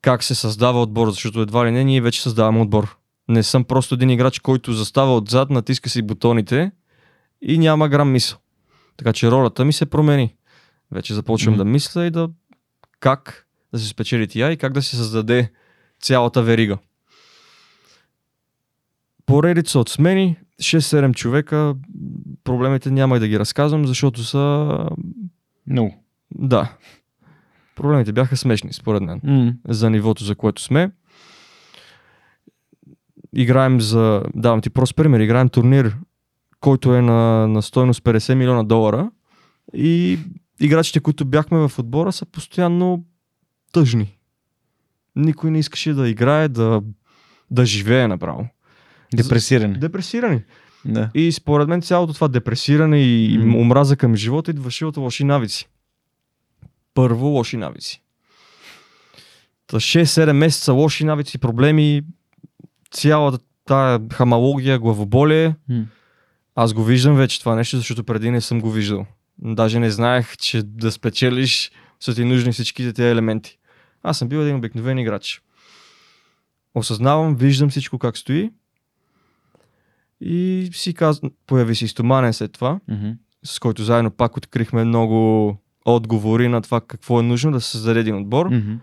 [0.03, 2.97] как се създава отбор, защото едва ли не ние вече създаваме отбор.
[3.29, 6.70] Не съм просто един играч, който застава отзад, натиска си бутоните
[7.42, 8.38] и няма грам мисъл.
[8.97, 10.35] Така че ролята ми се промени.
[10.92, 11.59] Вече започвам Мгм.
[11.59, 12.29] да мисля и да
[13.01, 15.53] как да се спечели тия и как да се създаде
[16.01, 16.79] цялата верига.
[19.27, 21.75] Поредица от смени, 6-7 човека,
[22.44, 24.68] проблемите няма и да ги разказвам, защото са...
[25.66, 26.05] Много.
[26.35, 26.77] Да.
[27.77, 29.53] Проблемите бяха смешни, според мен М.
[29.68, 30.90] за нивото, за което сме.
[33.37, 35.96] Играем за, давам ти прост пример, играем турнир,
[36.61, 39.11] който е на, на стойност 50 милиона долара
[39.74, 40.18] и
[40.61, 43.05] играчите, които бяхме в отбора са постоянно
[43.72, 44.18] тъжни.
[45.16, 46.83] Никой не искаше да играе, да,
[47.50, 48.48] да живее направо.
[49.14, 49.79] Депресирани.
[49.79, 50.42] Депресирани.
[50.85, 51.11] Да.
[51.14, 55.68] И според мен цялото това депресиране и омраза към живота идваше от лоши навици.
[56.94, 58.03] Първо лоши навици.
[59.66, 62.03] Та 6-7 месеца лоши навици, проблеми,
[62.90, 65.85] цялата тая хамалогия, главоболие, М.
[66.55, 69.07] аз го виждам вече това нещо, защото преди не съм го виждал.
[69.38, 73.59] Даже не знаех, че да спечелиш са ти нужни всичките тези елементи.
[74.03, 75.42] Аз съм бил един обикновен играч.
[76.75, 78.51] Осъзнавам, виждам всичко как стои
[80.20, 83.11] и си казвам, появи си стоманен след това, Мгм.
[83.44, 88.00] с който заедно пак открихме много отговори на това какво е нужно да се създаде
[88.00, 88.46] един отбор.
[88.50, 88.74] Мгм.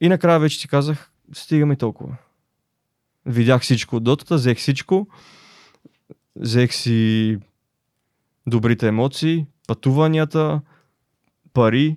[0.00, 2.16] И накрая вече ти казах, стигаме толкова.
[3.26, 5.08] Видях всичко от дотата, взех всичко,
[6.36, 7.38] взех си
[8.46, 10.60] добрите емоции, пътуванията,
[11.52, 11.96] пари,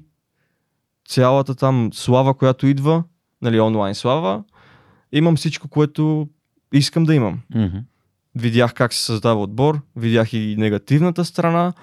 [1.07, 3.03] цялата там слава, която идва,
[3.41, 4.43] нали, онлайн слава.
[5.11, 6.29] Имам всичко, което
[6.73, 7.39] искам да имам.
[7.55, 7.77] Мгм.
[8.37, 11.73] Видях как се създава отбор, видях и негативната страна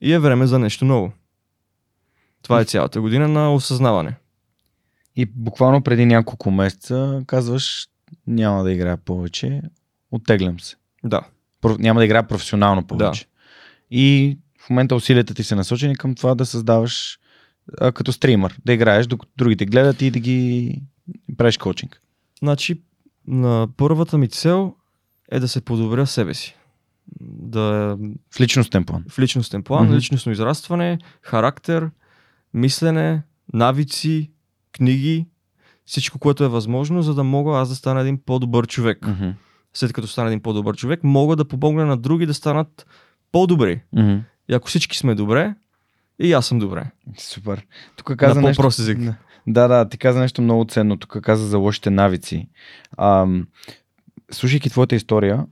[0.00, 1.12] и е време за нещо ново.
[2.42, 4.16] Това е цялата година на осъзнаване.
[5.16, 7.86] И буквално преди няколко месеца казваш,
[8.26, 9.62] няма да играя повече,
[10.10, 10.76] оттеглям се.
[11.04, 11.20] Да.
[11.62, 13.26] Про- няма да играя професионално повече.
[13.90, 17.18] И в момента усилията ти са насочени към това да създаваш
[17.80, 20.78] а, като стример, да играеш, докато другите гледат и да ги
[21.36, 22.00] правиш коучинг.
[22.38, 22.82] Значи,
[23.26, 24.74] на първата ми цел
[25.32, 26.56] е да се подобря себе си.
[27.20, 27.96] Да
[28.34, 29.04] В личностен план.
[29.08, 29.94] в личностен план, Мгм.
[29.94, 31.90] личностно израстване, характер,
[32.54, 34.30] мислене, навици,
[34.72, 35.26] книги,
[35.84, 39.06] всичко, което е възможно, за да мога аз да стана един по-добър човек.
[39.06, 39.28] Мгм.
[39.74, 42.86] След като стана един по-добър човек, мога да помогна на други да станат
[43.32, 43.82] по-добри.
[43.92, 44.16] Мгм.
[44.48, 45.54] И ако всички сме добре,
[46.18, 46.90] и аз съм добре.
[47.18, 47.66] Супер.
[47.96, 48.60] Тук каза на нещо...
[48.62, 48.98] по-прост език.
[49.46, 50.96] Да, да, ти каза нещо много ценно.
[50.96, 52.48] Тук каза за лошите навици.
[52.98, 53.46] Ам,
[54.32, 55.46] слушайки твоята история,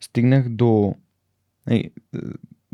[0.00, 0.94] стигнах до...
[1.70, 1.90] Е,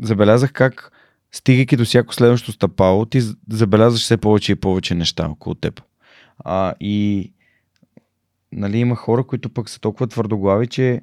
[0.01, 0.91] забелязах как,
[1.31, 5.81] стигайки до всяко следващо стъпало, ти забелязваш все повече и повече неща около теб.
[6.39, 7.31] А, и
[8.51, 11.01] нали, има хора, които пък са толкова твърдоглави, че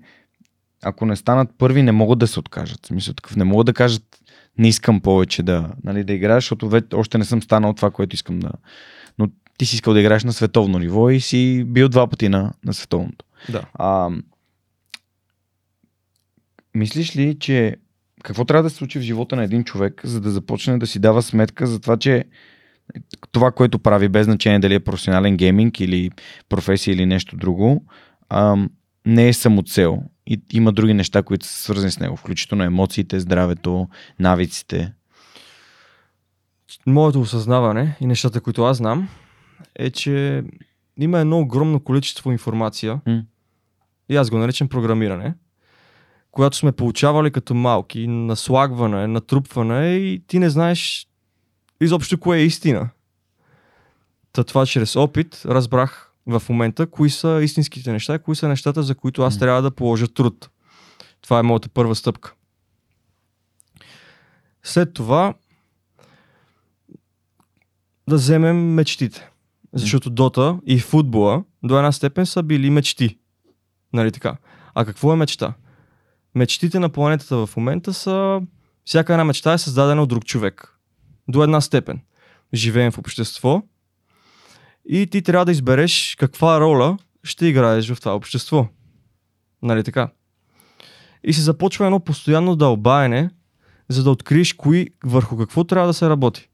[0.82, 2.84] ако не станат първи, не могат да се откажат.
[2.84, 4.20] В Смисъл такъв, не могат да кажат
[4.58, 8.14] не искам повече да, нали, да играеш, защото вече, още не съм станал това, което
[8.14, 8.50] искам да.
[9.18, 12.52] Но ти си искал да играеш на световно ниво и си бил два пъти на,
[12.64, 13.24] на световното.
[13.48, 13.62] Да.
[13.74, 14.10] А,
[16.74, 17.76] мислиш ли, че
[18.22, 20.98] какво трябва да се случи в живота на един човек, за да започне да си
[20.98, 22.24] дава сметка за това, че
[23.32, 26.10] това, което прави, без значение дали е професионален гейминг или
[26.48, 27.84] професия или нещо друго,
[28.28, 28.70] ам,
[29.06, 33.88] не е самоцел и има други неща, които са свързани с него, включително емоциите, здравето,
[34.18, 34.92] навиците.
[36.86, 39.08] Моето осъзнаване и нещата, които аз знам,
[39.76, 40.44] е, че
[40.96, 43.22] има едно огромно количество информация, М.
[44.08, 45.34] и аз го наричам програмиране,
[46.34, 51.08] която сме получавали като малки, наслагване, натрупване и ти не знаеш
[51.80, 52.88] изобщо кое е истина.
[54.32, 58.94] Та това чрез опит разбрах в момента кои са истинските неща кои са нещата, за
[58.94, 60.50] които аз трябва да положа труд.
[61.20, 62.34] Това е моята първа стъпка.
[64.62, 65.34] След това
[68.08, 69.30] да вземем мечтите.
[69.72, 73.18] Защото Дота и футбола до една степен са били мечти.
[73.92, 74.36] Нали така?
[74.74, 75.54] А какво е мечта?
[76.34, 78.40] Мечтите на планетата в момента са,
[78.84, 80.78] всяка една мечта е създадена от друг човек.
[81.28, 82.00] До една степен.
[82.54, 83.62] Живеем в общество
[84.88, 88.68] и ти трябва да избереш каква роля ще играеш в това общество.
[89.62, 90.10] Нали така?
[91.24, 93.30] И се започва едно постоянно дълбаене,
[93.88, 96.48] за да откриеш кои, върху какво трябва да се работи.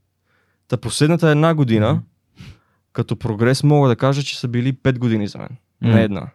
[0.69, 2.43] Та последната една година, mm-hmm.
[2.93, 5.49] като прогрес мога да кажа, че са били 5 години за мен.
[5.49, 5.95] Mm-hmm.
[5.95, 6.31] Не една.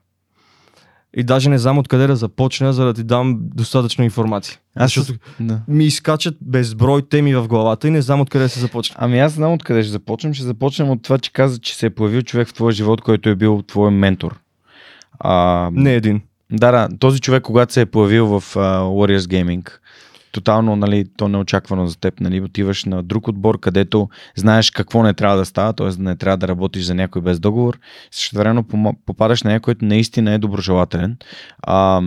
[1.18, 4.58] И даже не знам откъде да започна, за да ти дам достатъчно информация.
[4.76, 5.60] Аз Защото Да.
[5.68, 8.96] ми изкачат безброй теми в главата и не знам откъде се започна.
[9.00, 10.34] Ами аз знам откъде ще започнем.
[10.34, 13.30] Ще започнем от това, че каза, че се е появил човек в твоя живот, който
[13.30, 14.40] е бил твой ментор.
[15.20, 16.22] А, Не един.
[16.52, 16.98] Да, да.
[17.00, 19.70] Този човек, когато се е появил в uh, Warriors Gaming,
[20.36, 25.14] тотално, нали, то неочаквано за теб, нали, отиваш на друг отбор, където знаеш какво не
[25.14, 25.90] трябва да става, т.е.
[26.00, 27.80] не трябва да работиш за някой без договор,
[28.12, 28.64] също време
[29.06, 31.18] попадаш на някой, който наистина е доброжелателен.
[31.62, 32.02] А,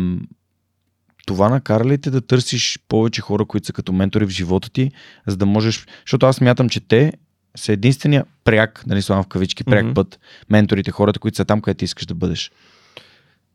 [1.27, 4.91] това накара ли те да търсиш повече хора, които са като ментори в живота ти,
[5.27, 7.13] за да можеш, защото аз мятам, че те
[7.57, 9.95] са единствения пряк, нали, слагам в кавички, пряк mm-hmm.
[9.95, 10.21] път,
[10.51, 12.51] менторите, хората, които са там, където искаш да бъдеш.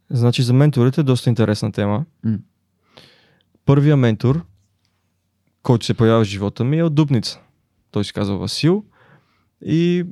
[0.10, 2.06] Значи за менторите е доста интересна тема.
[2.24, 2.38] М.
[3.66, 4.44] Първия ментор,
[5.64, 7.40] който се появява в живота ми е от Дупница.
[7.92, 8.84] Той се казва Васил
[9.66, 10.06] и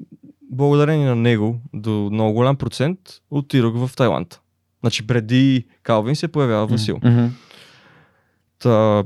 [0.52, 3.00] благодарение на него до много голям процент
[3.30, 4.40] отидох в Тайланд.
[4.82, 6.98] Значи преди Калвин се появява Васил.
[6.98, 7.30] Mm-hmm.
[8.60, 9.04] Та,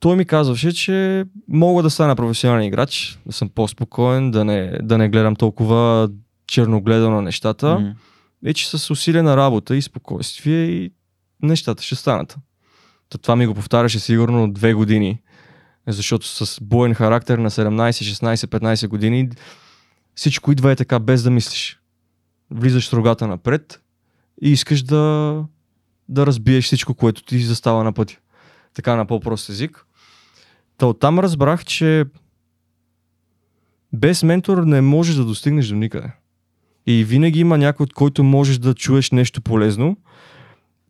[0.00, 4.98] той ми казваше, че мога да стана професионален играч, да съм по-спокоен, да не, да
[4.98, 6.10] не гледам толкова
[6.46, 7.66] черногледо на нещата.
[7.66, 7.94] Mm-hmm.
[8.50, 10.92] И че с усилена работа и спокойствие и
[11.42, 12.36] нещата ще станат.
[13.08, 15.22] Та това ми го повтаряше сигурно две години,
[15.86, 19.28] защото с боен характер на 17, 16, 15 години
[20.14, 21.80] всичко идва е така без да мислиш.
[22.50, 23.80] Влизаш с рогата напред
[24.42, 25.44] и искаш да,
[26.08, 28.18] да разбиеш всичко, което ти застава на пътя.
[28.74, 29.86] Така на по-прост език.
[30.78, 32.04] Та оттам разбрах, че
[33.92, 36.12] без ментор не можеш да достигнеш до никъде.
[36.86, 39.96] И винаги има някой, от който можеш да чуеш нещо полезно.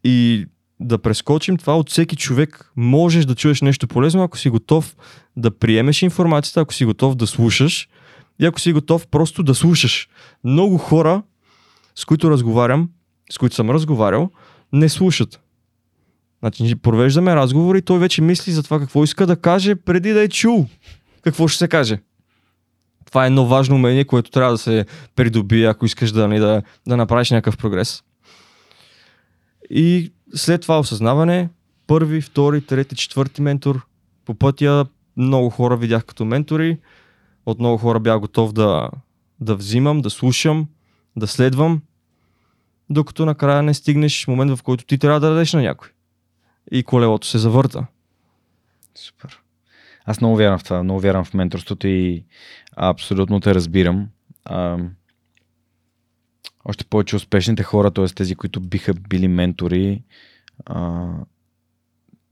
[0.04, 0.46] И
[0.80, 2.70] да прескочим това от всеки човек.
[2.76, 4.96] Можеш да чуеш нещо полезно, ако си готов
[5.36, 7.88] да приемеш информацията, ако си готов да слушаш
[8.38, 10.08] и ако си готов просто да слушаш.
[10.44, 11.22] Много хора,
[11.94, 12.90] с които разговарям,
[13.30, 14.30] с които съм разговарял,
[14.72, 15.40] не слушат.
[16.40, 20.22] Значи провеждаме разговори и той вече мисли за това какво иска да каже преди да
[20.22, 20.66] е чул
[21.22, 21.98] какво ще се каже.
[23.06, 26.62] Това е едно важно умение, което трябва да се придобие, ако искаш да, нали, да,
[26.88, 28.02] да направиш някакъв прогрес.
[29.70, 31.48] И след това осъзнаване,
[31.86, 33.86] първи, втори, трети, четвърти ментор,
[34.24, 36.78] по пътя много хора видях като ментори,
[37.46, 38.90] от много хора бях готов да,
[39.40, 40.68] да взимам, да слушам,
[41.16, 41.82] да следвам,
[42.90, 45.88] докато накрая не стигнеш момент, в който ти трябва да дадеш на някой.
[46.72, 47.86] И колелото се завърта.
[48.94, 49.40] Супер.
[50.04, 52.24] Аз много вярвам в това, много вярвам в менторството и
[52.76, 54.08] абсолютно те разбирам.
[54.44, 54.78] А,
[56.64, 58.06] още повече успешните хора, т.е.
[58.06, 60.02] тези, които биха били ментори,
[60.66, 61.08] а,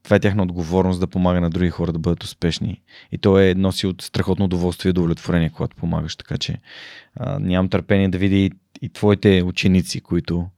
[0.03, 2.83] това е тяхна отговорност да помага на други хора да бъдат успешни.
[3.12, 6.16] И то е носи от страхотно удоволствие и удовлетворение, когато помагаш.
[6.16, 6.61] Така че
[7.16, 8.51] а, нямам търпение да видя и,
[8.83, 10.49] и твоите ученици, които,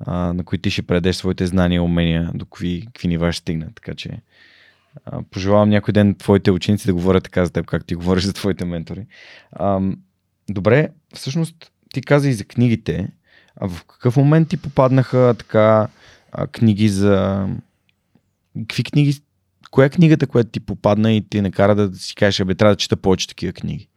[0.00, 3.40] а, на които ти ще предеш своите знания и умения, до какви, какви нива ще
[3.40, 3.74] стигнат.
[3.74, 4.20] Така че
[5.04, 8.32] а, пожелавам някой ден твоите ученици да говорят така за теб, как ти говориш за
[8.32, 9.06] твоите ментори.
[9.52, 9.80] А,
[10.48, 13.08] добре, всъщност ти каза и за книгите.
[13.56, 15.88] А в какъв момент ти попаднаха така
[16.32, 17.46] а, книги за...
[18.58, 19.20] Какви книги...
[19.70, 22.78] Коя е книгата, която ти попадна и ти накара да си кажеш, абе, трябва да
[22.78, 23.88] чета повече такива книги?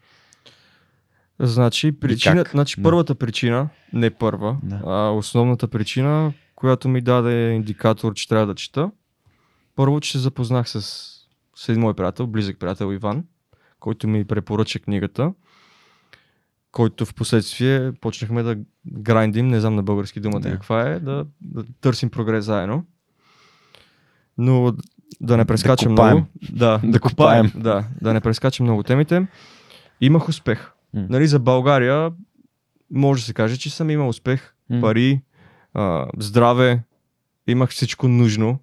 [1.40, 2.84] Значи, причина, значи Да.
[2.84, 4.82] първата причина, не първа, Да.
[4.86, 8.92] а основната причина, която ми даде индикатор, че трябва да чета,
[9.76, 10.82] първо, че се запознах с,
[11.56, 13.24] с един мой приятел, близък приятел Иван,
[13.80, 15.34] който ми препоръча книгата,
[16.72, 18.58] който в последствие почнахме да
[18.88, 20.52] грайндим, не знам на български думата Да.
[20.52, 22.86] каква е, да, да търсим прогрес заедно.
[24.38, 24.74] Но
[25.22, 26.14] да не прескачам копаем.
[26.18, 26.28] много.
[26.52, 27.52] Да, Да копаем.
[27.56, 29.28] Да, да не прескачам много темите.
[30.02, 30.72] Имах успех.
[30.94, 31.06] М.
[31.10, 32.12] Нали, за България
[32.92, 34.54] може да се каже, че съм имал успех.
[34.70, 34.82] М.
[34.82, 35.22] Пари,
[35.74, 36.84] а, здраве,
[37.48, 38.60] имах всичко нужно,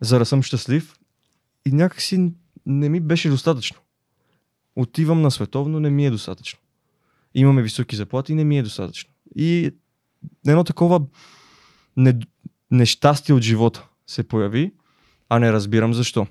[0.00, 0.94] за да съм щастлив.
[1.66, 2.32] И някакси
[2.66, 3.78] не ми беше достатъчно.
[4.76, 6.58] Отивам на световно, не ми е достатъчно.
[7.34, 9.10] Имаме високи заплати, не ми е достатъчно.
[9.36, 9.70] И
[10.46, 11.00] едно такова
[11.96, 12.18] не,
[12.70, 14.72] нещастие от живота се появи,
[15.28, 16.26] а не разбирам защо.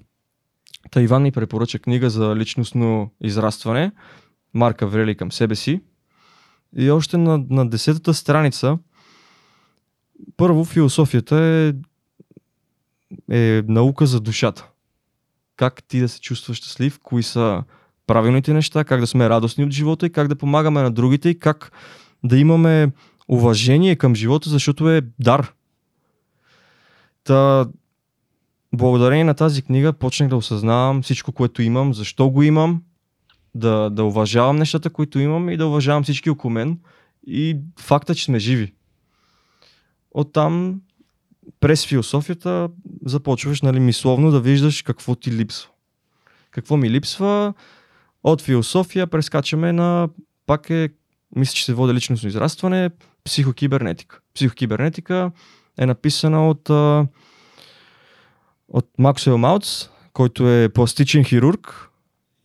[0.92, 3.92] Та Иван ни препоръча книга за личностно израстване,
[4.54, 5.82] Марка Врели към себе си.
[6.78, 8.78] И още на, на десетата страница,
[10.38, 11.74] първо философията е
[13.32, 14.70] е наука за душата.
[15.56, 17.64] Как ти да се чувстваш щастлив, кои са
[18.08, 21.40] правилните неща, как да сме радостни от живота и как да помагаме на другите и
[21.40, 21.72] как
[22.24, 22.92] да имаме
[23.28, 25.54] уважение към живота, защото е дар.
[27.24, 27.68] Та,
[28.74, 32.82] благодарение на тази книга почнах да осъзнавам всичко, което имам, защо го имам,
[33.56, 36.80] да, да уважавам нещата, които имам и да уважавам всички около мен
[37.28, 38.74] и факта, че сме живи.
[40.12, 40.82] Оттам
[41.60, 42.70] през философията
[43.06, 45.70] започваш нали, мисловно да виждаш какво ти липсва.
[46.52, 47.54] Какво ми липсва?
[48.28, 50.10] От философия прескачаме на,
[50.46, 50.90] пак е,
[51.36, 52.90] мисля, че се води личностно израстване,
[53.24, 54.20] психокибернетика.
[54.36, 55.32] Психокибернетика
[55.80, 56.70] е написана от,
[58.68, 61.90] от Максуел Маутс, който е пластичен хирург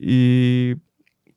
[0.00, 0.74] и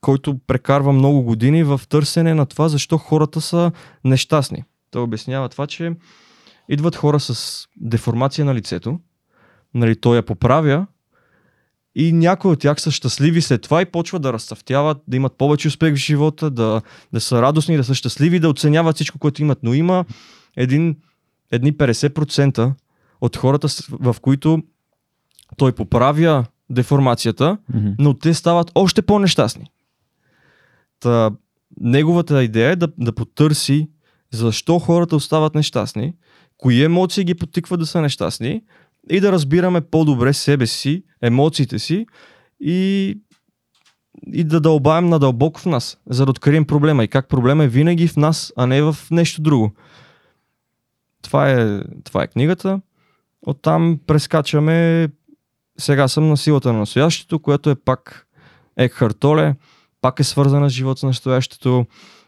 [0.01, 3.71] който прекарва много години в търсене на това, защо хората са
[4.03, 4.63] нещастни.
[4.91, 5.93] Той обяснява това, че
[6.69, 8.99] идват хора с деформация на лицето,
[9.73, 10.87] нали, той я поправя
[11.95, 15.67] и някои от тях са щастливи след това и почват да разцъфтяват, да имат повече
[15.67, 16.81] успех в живота, да,
[17.13, 19.59] да са радостни, да са щастливи, да оценяват всичко, което имат.
[19.63, 20.05] Но има
[20.57, 20.97] един,
[21.51, 22.73] едни 50%
[23.21, 24.63] от хората, в които
[25.57, 27.95] той поправя деформацията, mm-hmm.
[27.99, 29.65] но те стават още по-нещастни.
[30.99, 31.31] Та,
[31.79, 33.89] неговата идея е да, да потърси
[34.33, 36.13] защо хората остават нещастни,
[36.57, 38.61] кои емоции ги потикват да са нещастни
[39.09, 42.05] и да разбираме по-добре себе си, емоциите си
[42.59, 43.17] и,
[44.33, 48.07] и да дълбаем надълбоко в нас, за да открием проблема и как проблема е винаги
[48.07, 49.73] в нас, а не в нещо друго.
[51.21, 52.81] Това е, това е книгата.
[53.47, 55.07] Оттам прескачаме
[55.77, 58.27] сега съм на силата на настоящето, което е пак
[58.77, 59.55] Екхарт Толе,
[60.01, 61.85] пак е свързана с живота на настоящето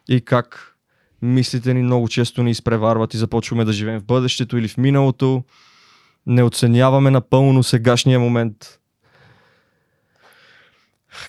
[0.10, 0.76] и как
[1.22, 5.44] мислите ни много често ни изпреварват и започваме да живеем в бъдещето или в миналото.
[6.28, 8.80] Не оценяваме напълно сегашния момент.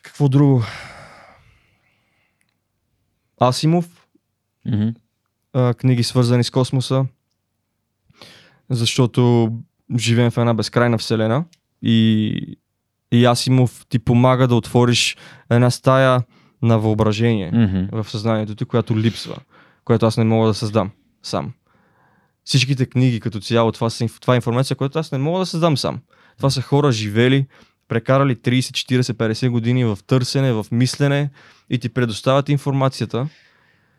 [0.03, 0.63] Какво друго?
[3.41, 4.07] Асимов.
[4.67, 4.95] Mm-hmm.
[5.53, 7.07] А, книги свързани с космоса.
[8.71, 9.53] Защото
[9.99, 11.45] живеем в една безкрайна вселена
[11.83, 12.59] и,
[13.13, 15.17] и Асимов ти помага да отвориш
[15.51, 16.23] една стая
[16.63, 18.03] на въображение mm-hmm.
[18.03, 19.37] в съзнанието ти, която липсва
[19.89, 20.91] което аз не мога да създам
[21.23, 21.53] сам.
[22.49, 23.89] Всичките книги като цяло, това,
[24.21, 26.01] това е информация, която аз не мога да създам сам.
[26.37, 27.47] Това са хора живели,
[27.89, 31.31] прекарали 30, 40, 50 години в търсене, в мислене
[31.71, 33.29] и ти предоставят информацията,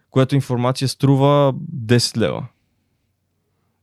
[0.09, 1.53] която информация струва
[1.85, 2.45] 10 лева.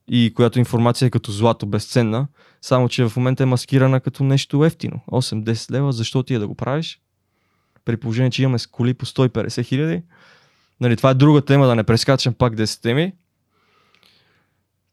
[0.08, 2.26] И която информация е като злато, безценна,
[2.62, 5.00] само че в момента е маскирана като нещо ефтино.
[5.12, 7.00] 8-10 лева, защо ти е да го правиш?
[7.84, 10.02] При положение, че имаме коли по 150 хиляди,
[10.80, 13.12] Нали, това е друга тема, да не прескачам пак 10 теми.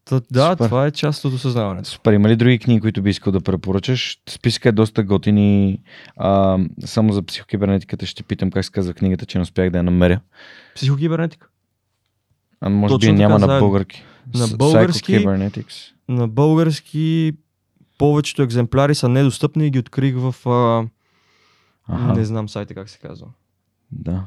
[0.06, 0.66] Та, да, Супер.
[0.66, 1.90] това е част от осъзнаването.
[1.90, 2.14] Супер.
[2.14, 4.18] Има ли други книги, които би искал да препоръчаш?
[4.30, 5.80] Списъка е доста готини.
[6.18, 9.84] А, само за психокибернетиката ще питам как се казва книгата, че не успях да я
[9.84, 10.20] намеря.
[10.76, 11.48] Психокибернетика?
[12.62, 14.04] А може Точно би няма на български.
[14.36, 15.26] На български,
[16.08, 17.34] на български
[17.98, 20.36] повечето екземпляри са недостъпни и ги открих в...
[20.50, 20.88] А...
[21.88, 22.14] Ага.
[22.14, 23.28] Не знам сайта как се казва.
[23.92, 24.26] Да.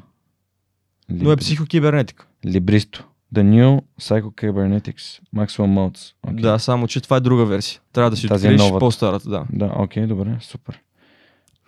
[1.10, 1.22] Libri...
[1.22, 2.26] Но е психокибернетика.
[2.46, 3.08] Либристо.
[3.34, 5.20] The New Psycho-Cybernetics.
[5.36, 6.12] Maxwell Modes.
[6.26, 6.40] Okay.
[6.40, 7.80] Да, само че това е друга версия.
[7.92, 9.44] Трябва да си Тази е откриеш е по-старата, да.
[9.52, 10.80] Да, окей, okay, добре, супер.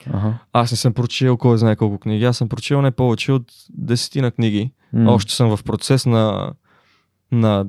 [0.06, 0.38] Ага.
[0.52, 2.24] Аз не съм прочел кой знае колко книги.
[2.24, 4.72] Аз съм прочел не повече от десетина книги.
[4.94, 5.10] Mm.
[5.10, 6.52] Още съм в процес на,
[7.32, 7.66] на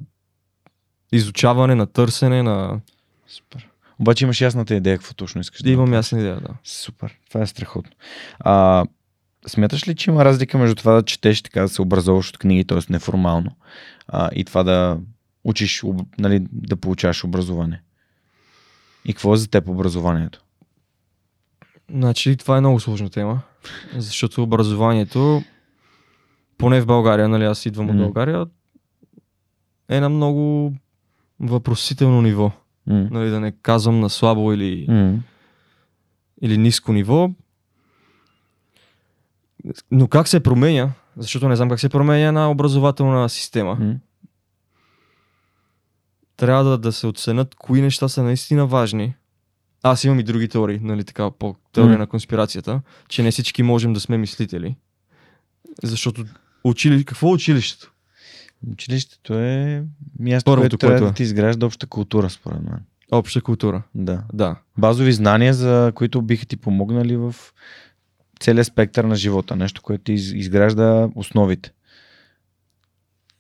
[1.12, 2.80] изучаване, на търсене, на...
[3.28, 3.70] Супер.
[4.00, 6.54] Обаче имаш ясната идея какво точно искаш да Имам ясна идея, да.
[6.64, 7.20] Супер.
[7.30, 7.92] Това е страхотно.
[8.40, 8.86] А,
[9.48, 12.66] Смяташ ли, че има разлика между това да четеш така да се образоваш от книги,
[12.66, 12.80] т.е.
[12.90, 13.52] неформално,
[14.08, 15.00] а, и това да
[15.44, 15.84] учиш,
[16.20, 17.82] нали, да получаваш образование?
[19.06, 20.44] И какво е за теб образованието?
[21.92, 23.42] Значи, това е много сложна тема,
[23.96, 25.44] защото образованието,
[26.58, 27.92] поне в България, нали, аз идвам mm.
[27.92, 28.46] от България,
[29.90, 30.74] е на много
[31.40, 32.52] въпросително ниво.
[32.90, 33.12] Mm.
[33.12, 35.18] Нали, да не казвам на слабо или, mm.
[36.42, 37.30] или ниско ниво.
[39.92, 43.98] Но как се променя, защото не знам как се променя една образователна система, mm.
[46.38, 49.14] трябва да, да се оценят кои неща са наистина важни.
[49.84, 52.00] Аз имам и други теории, нали така, по теория mm.
[52.00, 54.76] на конспирацията, че не всички можем да сме мислители.
[55.84, 56.26] Защото
[56.64, 57.06] учили...
[57.06, 57.92] какво е училището?
[58.72, 59.84] Училището е
[60.20, 61.10] място, Първото, което трябва което е.
[61.10, 62.80] да ти изгражда обща култура, според мен.
[63.12, 63.84] Обща култура.
[63.96, 64.24] Да.
[64.34, 64.56] да.
[64.78, 67.36] Базови знания, за които биха ти помогнали в
[68.40, 69.56] целият спектър на живота.
[69.56, 71.72] Нещо, което изгражда основите.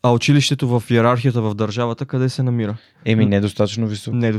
[0.04, 2.78] А училището в иерархията в държавата къде се намира?
[3.06, 4.18] Еми, недостатъчно високо.
[4.18, 4.32] Не е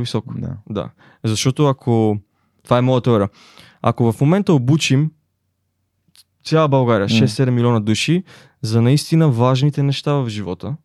[0.00, 0.34] високо.
[0.36, 0.56] Да.
[0.70, 0.90] Да.
[1.24, 2.18] Защото ако...
[2.64, 3.28] Това е моята теория.
[3.82, 5.10] Ако в момента обучим
[6.44, 7.26] цяла България, М.
[7.26, 8.24] 6-7 милиона души,
[8.62, 10.76] за наистина важните неща в живота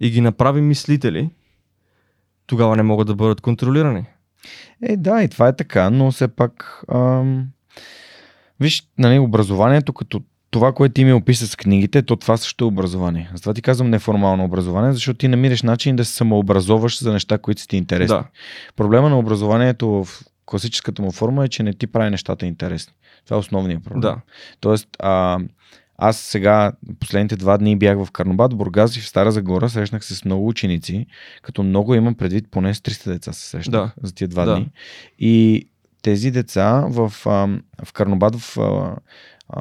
[0.00, 1.30] и ги направим мислители,
[2.46, 4.04] тогава не могат да бъдат контролирани.
[4.82, 6.84] Е, да, и това е така, но все пак.
[6.92, 7.48] Ам...
[8.60, 12.68] Виж, нали, образованието като това, което ти ми описа с книгите, то това също е
[12.68, 13.30] образование.
[13.34, 17.60] Затова ти казвам неформално образование, защото ти намираш начин да се самообразоваш за неща, които
[17.60, 18.16] са ти интересни.
[18.16, 18.24] Да.
[18.76, 20.08] Проблема на образованието в
[20.46, 22.92] класическата му форма е, че не ти прави нещата интересни.
[23.24, 24.00] Това е основният проблем.
[24.00, 24.16] Да.
[24.60, 25.38] Тоест, а,
[25.98, 30.14] аз сега, последните два дни бях в Карнобат, Бургас и в Стара Загора, срещнах се
[30.14, 31.06] с много ученици,
[31.42, 34.54] като много имам предвид, поне с 300 деца се срещнах за тия два Да.
[34.54, 34.68] дни.
[35.18, 35.66] И
[36.02, 37.12] тези деца в,
[37.84, 38.56] в Карнобат, в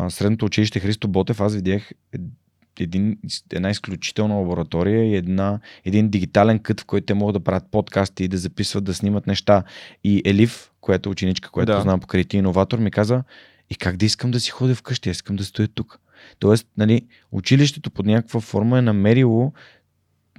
[0.10, 2.22] средното училище Христо Ботев, аз видях ед-
[2.80, 3.18] един,
[3.54, 8.28] една изключителна лаборатория и една, един дигитален кът, в който те могат да правят подкасти,
[8.28, 9.64] да записват, да снимат неща.
[10.04, 11.78] И Елив, която е ученичка, която Да.
[11.78, 13.24] познавам ти иноватор, ми каза,
[13.70, 16.00] и как да искам да си ходя вкъщи, аз искам да стоя тук.
[16.40, 19.54] Тоест, нали, училището под някаква форма е намерило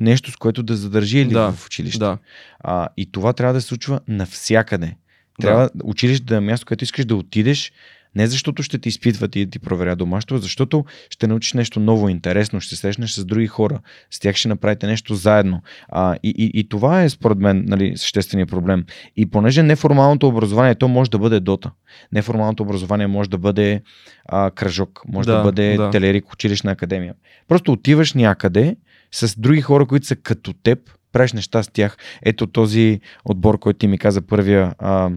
[0.00, 1.98] нещо, с което да задържи Елив Да, в училище.
[1.98, 2.18] Да.
[2.60, 4.96] А, и това трябва да се случва навсякъде.
[5.40, 5.84] Трябва да.
[5.84, 7.72] училище да е място, където искаш да отидеш,
[8.14, 12.08] не защото ще те изпитват и да ти проверя домашното, защото ще научиш нещо ново,
[12.08, 13.80] интересно, ще срещнеш с други хора,
[14.10, 15.62] с тях ще направите нещо заедно.
[15.88, 18.84] А, и, и, и това е според мен нали, същественият проблем.
[19.16, 21.70] И понеже неформалното образование, то може да бъде дота.
[22.12, 23.82] Неформалното образование може да бъде
[24.28, 25.90] а, кръжок, може да, Да, бъде да.
[25.90, 27.14] телерик, училищна академия.
[27.48, 28.76] Просто отиваш някъде
[29.12, 30.78] с други хора, които са като теб,
[31.12, 31.96] правиш неща с тях.
[32.22, 35.10] Ето този отбор, който ти ми каза първия, а,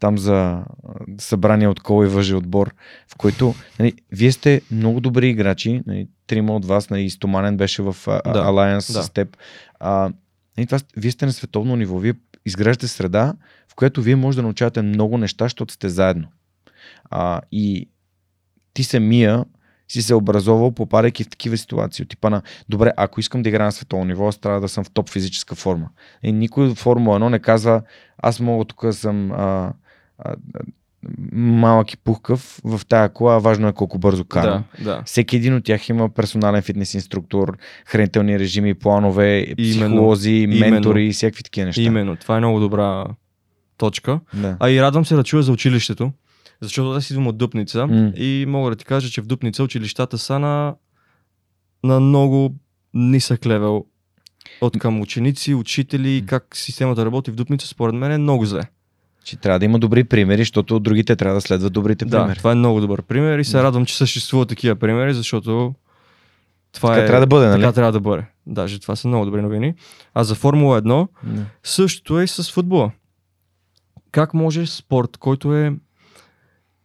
[0.00, 0.64] там за
[1.18, 2.74] събрание от кол и въжи отбор,
[3.08, 7.82] в който нали, вие сте много добри играчи, нали, трима от вас, нали, Стоманен беше
[7.82, 9.02] в а, Да, да, Alliance да.
[9.02, 9.36] с теб.
[9.80, 10.12] А,
[10.56, 12.14] нали, това, вие сте на световно ниво, вие
[12.46, 13.34] изграждате среда,
[13.68, 16.28] в която вие може да научавате много неща, защото сте заедно.
[17.10, 17.88] А, и
[18.74, 19.44] ти самия
[19.88, 22.02] си се образовал, попадайки в такива ситуации.
[22.02, 24.84] От типа на, добре, ако искам да играя на световно ниво, аз трябва да съм
[24.84, 25.88] в топ физическа форма.
[26.22, 27.82] И никой в Формула 1 не казва,
[28.18, 29.72] аз мога тук да съм а,
[31.32, 34.64] малък и пухкав в тая кола, важно е колко бързо карам.
[34.78, 35.02] Да, да.
[35.06, 40.70] Всеки един от тях има персонален фитнес инструктор, хранителни режими, планове, психолози, Именно.
[40.70, 41.82] ментори и всякакви такива неща.
[41.82, 42.16] Именно.
[42.16, 43.04] Това е много добра
[43.78, 44.20] точка.
[44.34, 44.56] Да.
[44.60, 46.12] А и радвам се да чуя за училището,
[46.60, 48.12] защото аз идвам от Дупница М.
[48.16, 50.74] и мога да ти кажа, че в Дупница училищата са на,
[51.84, 52.54] на много
[52.94, 53.84] нисък левел
[54.60, 58.62] от към ученици, учители, как системата работи в Дупница, според мен е много зле.
[59.24, 62.38] Че трябва да има добри примери, защото другите трябва да следват добрите Да, примери.
[62.38, 63.62] това е много добър пример и се Да.
[63.62, 65.74] радвам, че съществуват такива примери, защото
[66.72, 67.06] това Така е...
[67.06, 67.60] трябва да бъде, нали?
[67.62, 68.24] Така трябва да бъде.
[68.46, 69.74] Даже това са много добри новини.
[70.14, 71.44] А за Формула 1 Да.
[71.62, 72.90] Същото е и с футбола.
[74.12, 75.72] Как може спорт, който е...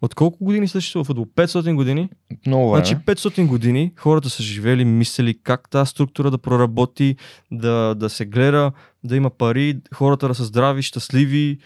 [0.02, 1.26] От колко години съществува футбол?
[1.26, 2.10] 500 години?
[2.48, 2.86] Много време.
[2.86, 7.16] Значи 500 години хората са живели, мислили как тази структура да проработи,
[7.52, 8.72] да, да се гледа,
[9.04, 11.58] да има пари, хората да са здрави, щастливи,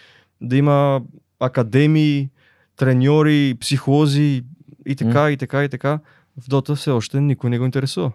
[0.42, 1.02] да има
[1.40, 2.30] академии,
[2.76, 4.44] треньори, психолози
[4.86, 6.00] и така, и така, и така.
[6.38, 8.12] В Дота все още никой не го интересува.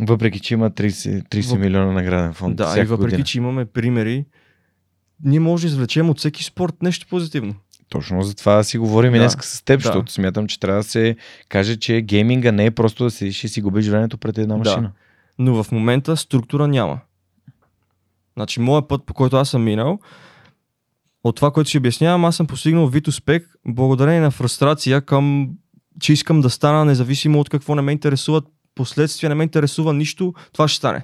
[0.00, 0.88] Въпреки, че има 30,
[1.24, 2.56] 30 Въп- милиона награден фонд.
[2.56, 3.24] Да, и въпреки, година.
[3.24, 4.24] че имаме примери,
[5.24, 7.54] ние може да извлечем от всеки спорт нещо позитивно.
[7.88, 9.22] Точно за това си говорим и Да.
[9.22, 9.84] днес с теб, Да.
[9.84, 11.16] защото смятам, че трябва да се
[11.48, 14.58] каже, че гейминга не е просто да седиш и си губиш времето пред една Да.
[14.58, 14.92] машина.
[15.38, 17.00] но в момента структура няма.
[18.40, 19.98] Значи, моят път, по който аз съм минал,
[21.24, 25.50] от това, което си обяснявам, аз съм постигнал вид успех благодарение на фрустрация към,
[26.00, 30.34] че искам да стана независимо от какво не ме интересуват последствия, не ме интересува нищо,
[30.52, 31.02] това ще стане.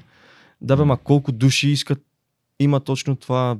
[0.61, 1.99] Да бе, ма колко души искат,
[2.61, 3.57] има точно това,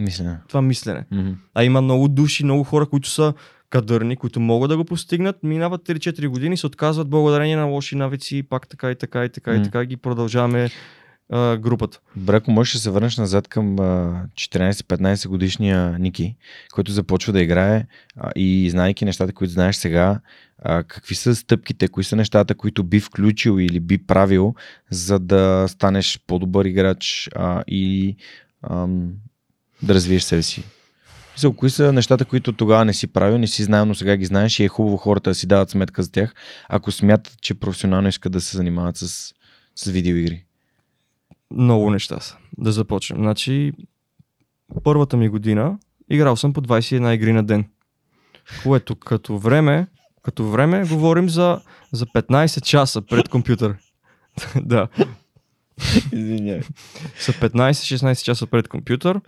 [0.00, 0.38] Мисля.
[0.48, 1.04] това мислене.
[1.10, 1.30] Мгм.
[1.54, 3.34] А има много души, много хора, които са
[3.70, 8.36] кадърни, които могат да го постигнат, минават 3-4 години, се отказват благодарение на лоши навици,
[8.36, 9.64] и пак така и така и така и М.
[9.64, 10.70] така ги продължаваме
[11.30, 12.00] а, групата.
[12.16, 16.36] Добре, ако можеш да се върнеш назад към а, 14-15 годишния Ники,
[16.72, 20.20] който започва да играе а, и знаейки нещата, които знаеш сега,
[20.62, 24.54] а, какви са стъпките, кои са нещата, които би включил или би правил,
[24.90, 28.16] за да станеш по-добър играч а, и
[28.70, 29.12] ам,
[29.82, 30.64] да развиеш себе си?
[31.34, 34.24] Мисъл, кои са нещата, които тогава не си правил, не си знаел, но сега ги
[34.24, 36.34] знаеш и е хубаво хората да си дават сметка за тях,
[36.68, 39.34] ако смятат, че професионално искат да се занимават с,
[39.76, 40.47] с видеоигри.
[41.50, 42.36] Много неща са.
[42.58, 43.18] Да започнем.
[43.18, 43.72] Значи,
[44.84, 45.78] първата ми година
[46.10, 47.64] играл съм по 21 игри на ден.
[48.62, 49.86] Което като време,
[50.22, 51.60] като време говорим за,
[51.92, 53.76] за 15 часа пред компютър.
[54.56, 54.88] да.
[56.12, 56.62] Извинявай.
[57.18, 59.20] Са 15-16 часа пред компютър.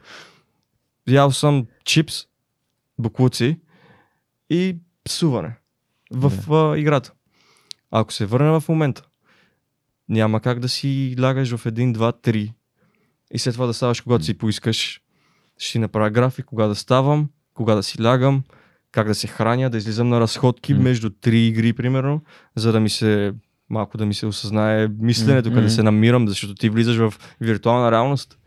[1.09, 2.15] Ял съм чипс,
[2.99, 3.61] буклуци
[4.51, 5.57] и псуване
[6.13, 7.13] в а, играта.
[7.91, 9.03] Ако се върне в момента,
[10.11, 12.53] няма как да си лягаш в 1, 2, 3
[13.33, 15.01] и след това да ставаш когато си поискаш.
[15.59, 18.43] Ще си направя график, кога да ставам, кога да си лягам,
[18.93, 20.81] как да се храня, да излизам на разходки М.
[20.81, 22.23] между три игри, примерно,
[22.57, 23.33] за да ми се
[23.71, 27.91] малко да ми се осъзнае мисленето, М, къде се намирам, защото ти влизаш в виртуална
[27.91, 28.39] реалност.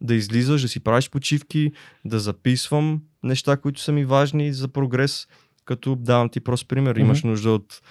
[0.00, 1.72] Да излизаш, да си правиш почивки,
[2.04, 5.28] да записвам неща, които са ми важни за прогрес,
[5.64, 6.90] като давам ти прост пример.
[6.90, 7.00] Мгм.
[7.00, 7.82] Имаш нужда от,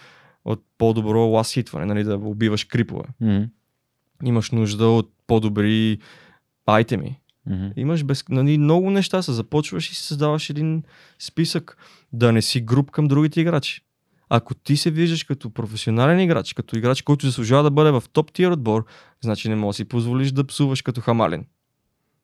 [0.46, 3.04] от по-добро лас хитване, нали, да убиваш крипове.
[3.22, 3.44] Мгм.
[4.24, 6.00] Имаш нужда от по-добри
[6.66, 7.20] айтеми.
[7.50, 7.68] Мгм.
[7.76, 10.84] Имаш без, нали, много неща, се започваш и си създаваш един
[11.20, 11.78] списък.
[12.14, 13.82] Да не си груп към другите играчи.
[14.30, 18.32] Ако ти се виждаш като професионален играч, като играч, който заслужава да бъде в топ
[18.32, 18.86] тир отбор,
[19.22, 21.46] значи не можеш да си позволиш да псуваш като хамален.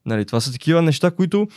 [0.06, 1.48] Нали, това са такива неща, които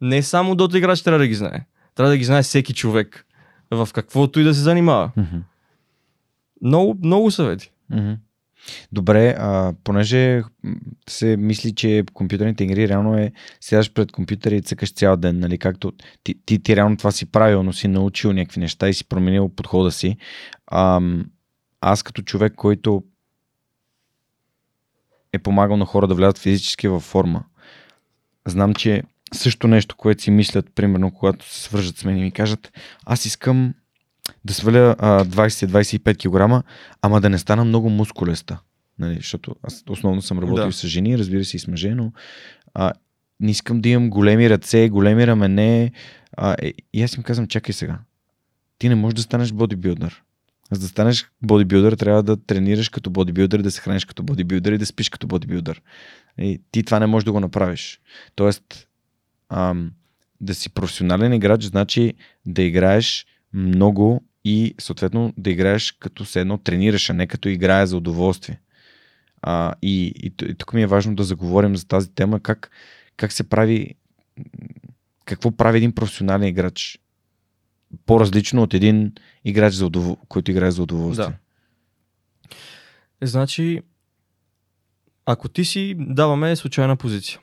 [0.00, 1.66] не само дота играч трябва да ги знае.
[1.94, 3.26] Трябва да ги знае всеки човек.
[3.70, 5.10] В каквото и да се занимава.
[5.16, 5.36] Мгм.
[6.64, 7.70] Много, много съвети.
[8.92, 10.42] Добре, а, понеже
[11.08, 15.58] се мисли, че компютърните игри реално е седаш пред компютъра и цъкаш цял ден, нали,
[15.58, 15.92] както
[16.24, 19.48] ти, ти, ти реално това си правил, но си научил някакви неща и си променил
[19.48, 20.16] подхода си.
[20.72, 21.26] Ам,
[21.80, 23.02] аз като човек, който
[25.32, 27.44] е помагал на хора да влязат физически във форма,
[28.46, 29.02] знам, че
[29.34, 32.72] също нещо, което си мислят, примерно, когато се свържат с мен и ми кажат,
[33.06, 33.74] аз искам
[34.44, 36.16] да сваля а, 20-25
[36.60, 36.64] кг,
[37.02, 38.58] ама да не стана много мускулеста.
[38.98, 40.72] Нали, защото аз основно съм работил Да.
[40.72, 42.12] с жени, разбира се и с мъже, но
[42.74, 42.92] а,
[43.40, 45.92] не искам да имам големи ръце, големи рамене.
[46.36, 47.98] А, е, и аз им казвам, чакай сега.
[48.78, 50.22] Ти не можеш да станеш бодибилдър.
[50.72, 54.78] За да станеш бодибилдър, трябва да тренираш като бодибилдър, да се храниш като бодибилдър и
[54.78, 55.82] да спиш като бодибилдър.
[56.38, 58.00] И ти това не можеш да го направиш.
[58.34, 58.88] Тоест,
[59.48, 59.90] ам,
[60.40, 62.14] да си професионален играч, значи
[62.46, 67.86] да играеш много и съответно да играеш като се едно тренираш, а не като играе
[67.86, 68.60] за удоволствие.
[69.42, 72.70] А, и, и, и тук ми е важно да заговорим за тази тема, как,
[73.16, 73.94] как се прави,
[75.24, 76.98] какво прави един професионален играч
[78.06, 79.12] по-различно от един
[79.44, 80.16] играч, за удов...
[80.28, 81.38] който играе за удоволствие.
[83.20, 83.26] Да.
[83.26, 83.82] Значи,
[85.26, 87.40] ако ти си даваме случайна позиция,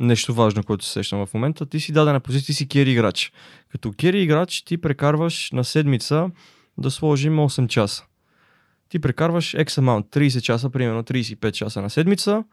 [0.00, 3.32] нещо важно, което се сещам в момента, ти си дадена позиция, ти си кери играч.
[3.68, 6.30] Като кери играч ти прекарваш на седмица
[6.78, 8.04] да сложим 8 часа.
[8.88, 12.44] Ти прекарваш X amount, 30 часа, примерно 35 часа на седмица,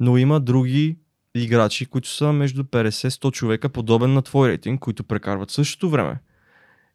[0.00, 0.96] но има други
[1.34, 6.18] играчи, които са между 50-100 човека, подобен на твой рейтинг, които прекарват същото време.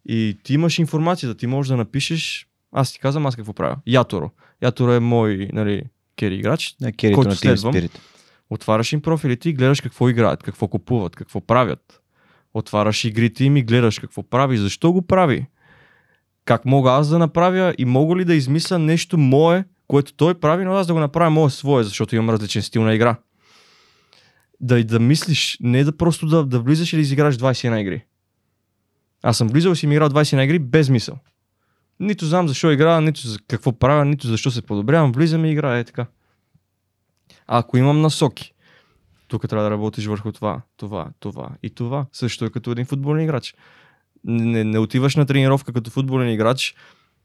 [0.06, 3.78] И ти имаш информацията, ти можеш да напишеш, аз ти казвам аз какво правя.
[3.88, 4.32] Яторо.
[4.62, 5.84] Яторо е мой нали,
[6.16, 6.76] кери играч.
[6.82, 7.74] На който следвам.
[7.74, 8.00] Spirit.
[8.50, 12.02] Отваряш им профилите и гледаш какво играят, какво купуват, какво правят.
[12.54, 15.48] Отваряш игрите им и гледаш какво прави, защо го прави.
[16.46, 20.66] Как мога аз да направя и мога ли да измисля нещо мое, което той прави,
[20.66, 23.16] но аз да го направя мое свое, защото имам различен стил на игра.
[24.62, 28.06] Да, да мислиш, не да просто да, да влизаш и да изиграш 21 игри.
[29.24, 31.18] Аз съм влизал и си ми играл 21 игри без мисъл.
[32.00, 35.12] Нито знам защо играя, нито за какво правя, нито защо се подобрявам.
[35.12, 36.06] Влизам и играя, е така.
[37.52, 38.54] Ако имам насоки,
[39.28, 42.06] тук трябва да работиш върху това, това, това и това.
[42.14, 43.56] Също е като един футболен играч.
[44.24, 46.76] Не, не отиваш на тренировка като футболен играч,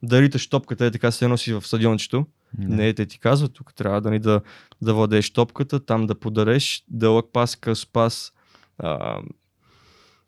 [0.03, 2.25] да риташ топката, е така се носи в стадиончето.
[2.53, 2.75] Да.
[2.75, 4.41] Не, те ти казват, тук трябва да ни да,
[4.81, 8.33] да владееш топката, там да подареш дълъг пас, къс пас,
[8.77, 9.19] а,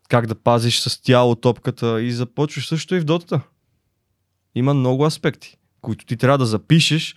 [0.08, 3.40] как да пазиш с тяло топката и започваш също и в дотата.
[4.54, 7.16] Има много аспекти, които ти трябва да запишеш,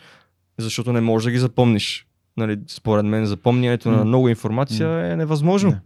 [0.58, 2.08] защото не можеш да ги запомниш.
[2.38, 4.06] Нали, според мен запомнянето на М.
[4.06, 5.72] много информация е невъзможно.
[5.72, 5.80] Да.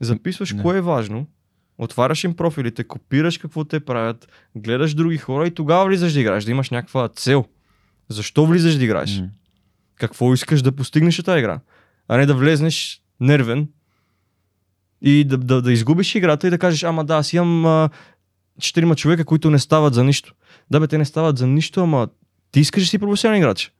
[0.00, 0.62] Записваш Да.
[0.62, 1.26] кое е важно,
[1.78, 6.44] отваряш им профилите, копираш какво те правят, гледаш други хора и тогава влизаш да играеш,
[6.44, 7.44] да имаш някаква цел.
[8.08, 9.18] Защо влизаш да играеш?
[9.18, 9.28] М.
[9.94, 11.60] Какво искаш да постигнеш от тази игра?
[12.08, 13.68] А не да влезнеш нервен
[15.02, 17.90] и да, да, да изгубиш играта и да кажеш, ама да, аз имам а,
[18.60, 20.34] четирима човека, които не стават за нищо.
[20.70, 22.08] Да бе, те не стават за нищо, ама
[22.52, 23.72] ти искаш да си професионален играч.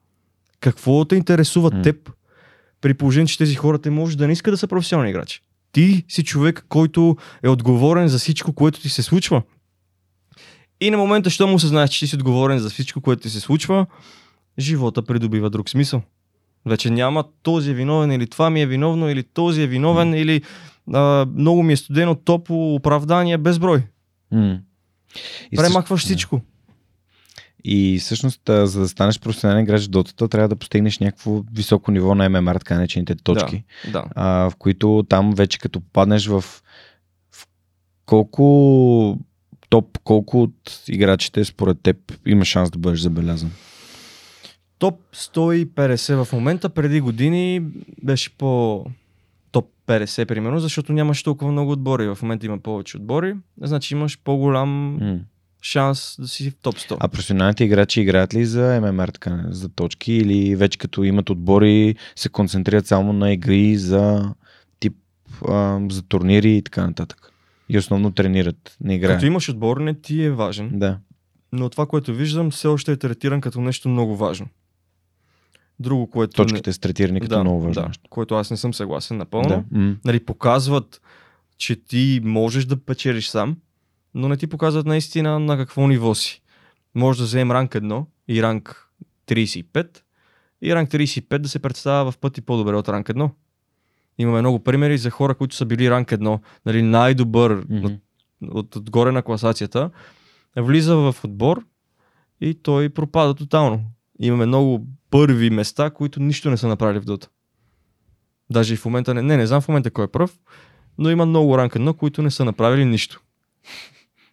[0.61, 1.83] Какво те интересува М.
[1.83, 2.11] теб?
[2.81, 5.41] При положение, че тези хора те може да не искат да са професионални играчи.
[5.73, 9.43] Ти си човек, който е отговорен за всичко, което ти се случва.
[10.81, 13.31] И на момента, що му се знаеш, че ти си отговорен за всичко, което ти
[13.31, 13.87] се случва,
[14.59, 16.03] живота придобива друг смисъл.
[16.67, 20.43] Вече няма този е виновен или това ми е виновно, или този е виновен, или
[20.93, 23.83] а, много ми е студено, топло, оправдание, безброй.
[25.13, 26.41] Също- Премахваш всичко.
[27.65, 32.15] И всъщност, за да станеш професионален играч в дотата, трябва да постигнеш някакво високо ниво
[32.15, 34.05] на ММР, така наречените точки, Да, да.
[34.15, 37.47] а, в които там вече като паднеш в, в
[38.07, 39.19] колко
[39.69, 41.97] топ, колко от играчите според теб
[42.27, 43.51] има шанс да бъдеш забелязан?
[44.79, 47.63] Топ 150 в момента, преди години
[48.03, 48.85] беше по
[49.53, 52.09] топ 50 примерно, защото нямаш толкова много отбори.
[52.09, 55.19] В момента има повече отбори, значи имаш по-голям М.
[55.63, 56.97] шанс да си в топ 100.
[57.01, 61.95] А професионалните играчи играят ли за ММР, така, за точки или вече като имат отбори
[62.17, 64.35] се концентрират само на игри за
[64.81, 64.97] тип
[65.49, 67.33] а, за турнири и така нататък?
[67.69, 69.17] И основно тренират, не играят.
[69.17, 70.71] Като имаш отбор, не ти е важен.
[70.79, 70.99] Да.
[71.53, 74.47] Но това, което виждам, все още е третиран като нещо много важно.
[75.81, 76.37] Друго, което...
[76.37, 77.83] Точките са третирани като да, много важно.
[77.83, 79.65] Да, което аз не съм съгласен напълно.
[79.71, 79.97] Да.
[80.05, 81.01] Нали, показват,
[81.57, 83.57] че ти можеш да печелиш сам,
[84.15, 86.43] но не ти показват наистина на какво ниво си.
[86.95, 88.89] Може да вземем ранг 1 и ранг
[89.27, 89.99] 35
[90.63, 93.31] и ранг 35 да се представя в пъти по-добре от ранг 1.
[94.19, 97.87] Имаме много примери за хора, които са били ранг 1, нали, най-добър Мгм.
[97.87, 97.93] от,
[98.43, 99.91] от, отгоре на класацията,
[100.57, 101.65] влиза в отбор
[102.41, 103.85] и той пропада тотално.
[104.19, 107.29] Имаме много първи места, които нищо не са направили в Дота.
[108.51, 110.39] Даже и в момента не, не, не знам в момента кой е пръв,
[110.99, 113.21] но има много ранг 1, които не са направили нищо.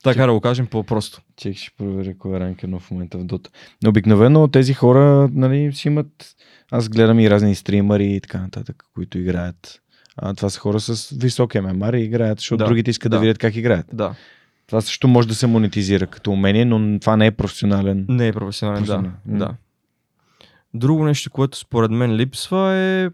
[0.03, 1.21] Така да го кажем по-просто.
[1.35, 3.49] Чек ще проверя кой е ранг едно в момента в Дота.
[3.83, 6.35] Но обикновено тези хора нали, си имат...
[6.71, 9.81] Аз гледам и разни стримари и така нататък, които играят.
[10.17, 13.17] А, това са хора с висок ММР и играят, защото Да, другите искат да.
[13.17, 13.21] да.
[13.21, 13.85] видят как играят.
[13.93, 14.15] Да,
[14.67, 18.05] Това също може да се монетизира като умение, но това не е професионален.
[18.09, 18.87] не е професионален, да.
[18.87, 19.37] Професионален, м.
[19.37, 19.55] да.
[20.73, 23.09] Друго нещо, което според мен липсва е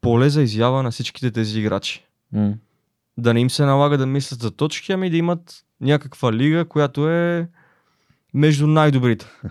[0.00, 2.04] поле за изява на всичките тези играчи.
[2.32, 2.54] М.
[3.18, 7.08] Да не им се налага да мислят за точки, ами да имат някаква лига, която
[7.08, 7.48] е
[8.34, 9.26] между най-добрите.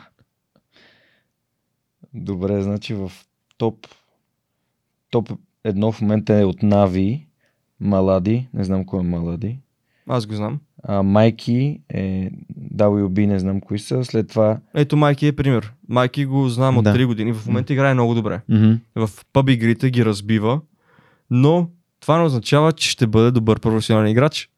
[2.14, 3.12] Добре, значи в
[3.58, 3.88] топ
[5.10, 5.30] топ
[5.64, 7.28] едно в момента е от Нави,
[7.80, 9.60] Малади, не знам кой е Малади.
[10.08, 10.60] Аз го знам.
[10.84, 12.32] А, Майки е
[12.74, 14.06] WB, не знам кои са.
[14.06, 15.74] След това Ето Майки е пример.
[15.90, 16.94] Майки го знам от Да.
[16.94, 17.34] 3 години.
[17.34, 18.42] В момента играе много добре.
[18.50, 20.62] мгм, В пъб игрите ги разбива,
[21.30, 21.70] но
[22.04, 24.50] това не означава, че ще бъде добър професионален играч.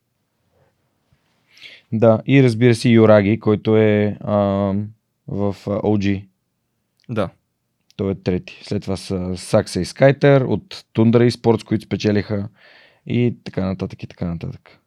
[1.92, 4.36] Да, и разбира се Юраги, който е а,
[5.28, 6.26] в OG.
[7.10, 7.30] Да.
[7.96, 8.62] Той е трети.
[8.64, 12.50] След това са Сакса и Скайтер от Тундра и Спортс, които спечелиха
[13.06, 14.80] и така нататък и така нататък.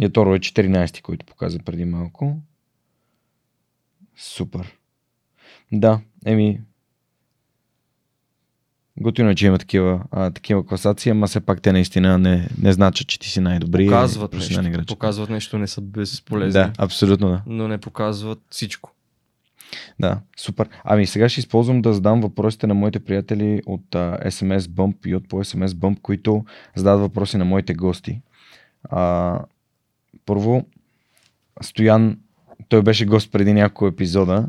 [0.00, 2.36] И Торо е 14, който показа преди малко.
[4.16, 4.78] Супер.
[5.72, 6.60] Да, еми.
[9.00, 12.72] Готино е, че има такива, а, такива класации, ама все пак те наистина не, не
[12.72, 13.86] значат, че ти си най-добри.
[13.86, 14.80] Показват професионален нещо.
[14.80, 14.88] играч.
[14.88, 16.52] Показват нещо, не са безполезни.
[16.52, 17.42] Да, абсолютно да.
[17.46, 18.92] Но не показват всичко.
[20.00, 20.68] Да, супер.
[20.84, 25.14] Ами сега ще използвам да задам въпросите на моите приятели от а, SMS Bump и
[25.14, 26.44] от по SMS Bump, които
[26.76, 28.20] задават въпроси на моите гости.
[28.84, 29.40] А,
[30.26, 30.66] първо,
[31.62, 32.18] Стоян,
[32.68, 34.48] той беше гост преди няколко епизода.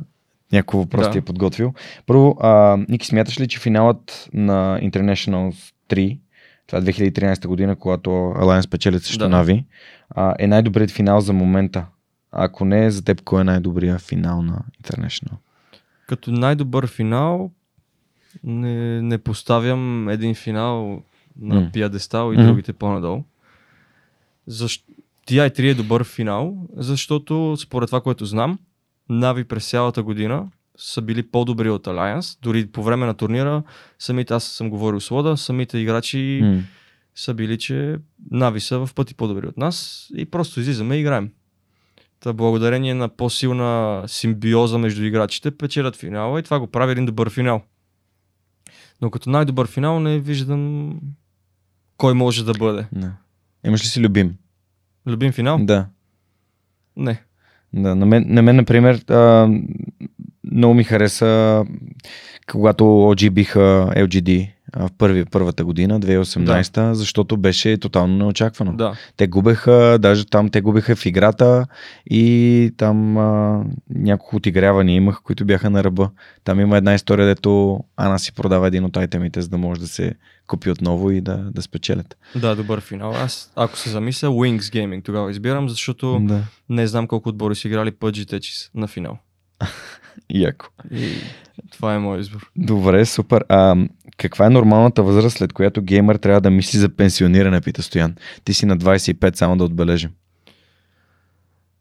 [0.53, 1.11] Няколко въпроси Да.
[1.11, 1.73] ти е подготвил.
[2.05, 6.19] Първо, а, Ники, смяташ ли, че финалът на International 3,
[6.67, 9.29] това е 2013 година, когато Alliance печелят срещу Да.
[9.29, 9.65] Нави,
[10.09, 11.85] а, е най-добрият финал за момента?
[12.31, 15.31] Ако не, за теб кой е най-добрият финал на International?
[16.07, 17.51] Като най-добър финал
[18.43, 21.01] не, не поставям един финал
[21.39, 21.69] на М.
[21.73, 22.45] пиадестал и Мгм.
[22.45, 23.23] другите по-надолу.
[24.47, 24.85] Защ...
[25.27, 28.59] TI3 е добър финал, защото според това, което знам,
[29.09, 30.47] Нави през цялата година
[30.77, 32.39] са били по-добри от Alliance.
[32.41, 33.63] Дори по време на турнира,
[33.99, 36.61] самите аз съм говорил с Лода, самите играчи М.
[37.15, 37.97] са били, че
[38.31, 41.31] Нави са в пъти по-добри от нас и просто излизаме и играем.
[42.19, 47.29] Та благодарение на по-силна симбиоза между играчите печелят финала и това го прави един добър
[47.29, 47.61] финал.
[49.01, 50.93] Но като най-добър финал не виждам
[51.97, 52.87] кой може да бъде.
[52.91, 53.11] Да.
[53.65, 54.37] Имаш ли си любим?
[55.07, 55.65] Любим финал?
[55.65, 55.87] Да.
[56.95, 57.23] Не.
[57.73, 57.95] Да.
[57.95, 59.49] На, мен, на мен, например, а,
[60.51, 61.65] много ми хареса,
[62.51, 68.73] когато OG биха LGD в първи, първата година, 2018, защото беше тотално неочаквано.
[68.73, 68.97] Да.
[69.17, 71.65] Те губеха, даже там те губеха в играта
[72.09, 76.09] и там а, няколко отигрявания имах, които бяха на ръба.
[76.43, 79.87] Там има една история, дето Ана си продава един от айтемите, за да може да
[79.87, 80.13] се
[80.47, 82.17] купи отново и да, да спечелят.
[82.35, 83.15] Да, добър финал.
[83.15, 86.41] Аз, ако се замисля, Wings Gaming тогава избирам, защото Да.
[86.69, 89.17] не знам колко отбори са играли PUBG Tetris на финал.
[90.29, 90.65] Яко.
[90.91, 91.09] И
[91.71, 92.51] това е моят избор.
[92.55, 93.45] Добре, супер.
[93.49, 93.75] А,
[94.17, 98.15] каква е нормалната възраст, след която геймър трябва да мисли за пенсиониране, пита Стоян?
[98.43, 100.11] Ти си на 25, само да отбележим.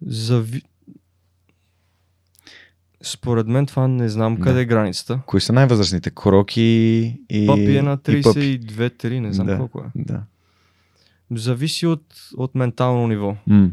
[0.07, 0.63] Зави...
[3.03, 4.43] Според мен това не знам Да.
[4.43, 5.21] къде е границата.
[5.27, 6.11] Кои са най-възрастните?
[6.11, 6.63] Короки
[7.31, 7.47] и...
[7.47, 8.61] Пъпи е на и Пъпи.
[8.61, 9.91] 32-3, не знам да, колко е.
[9.95, 10.23] Да.
[11.31, 12.05] Зависи от,
[12.37, 13.37] от ментално ниво.
[13.47, 13.71] М.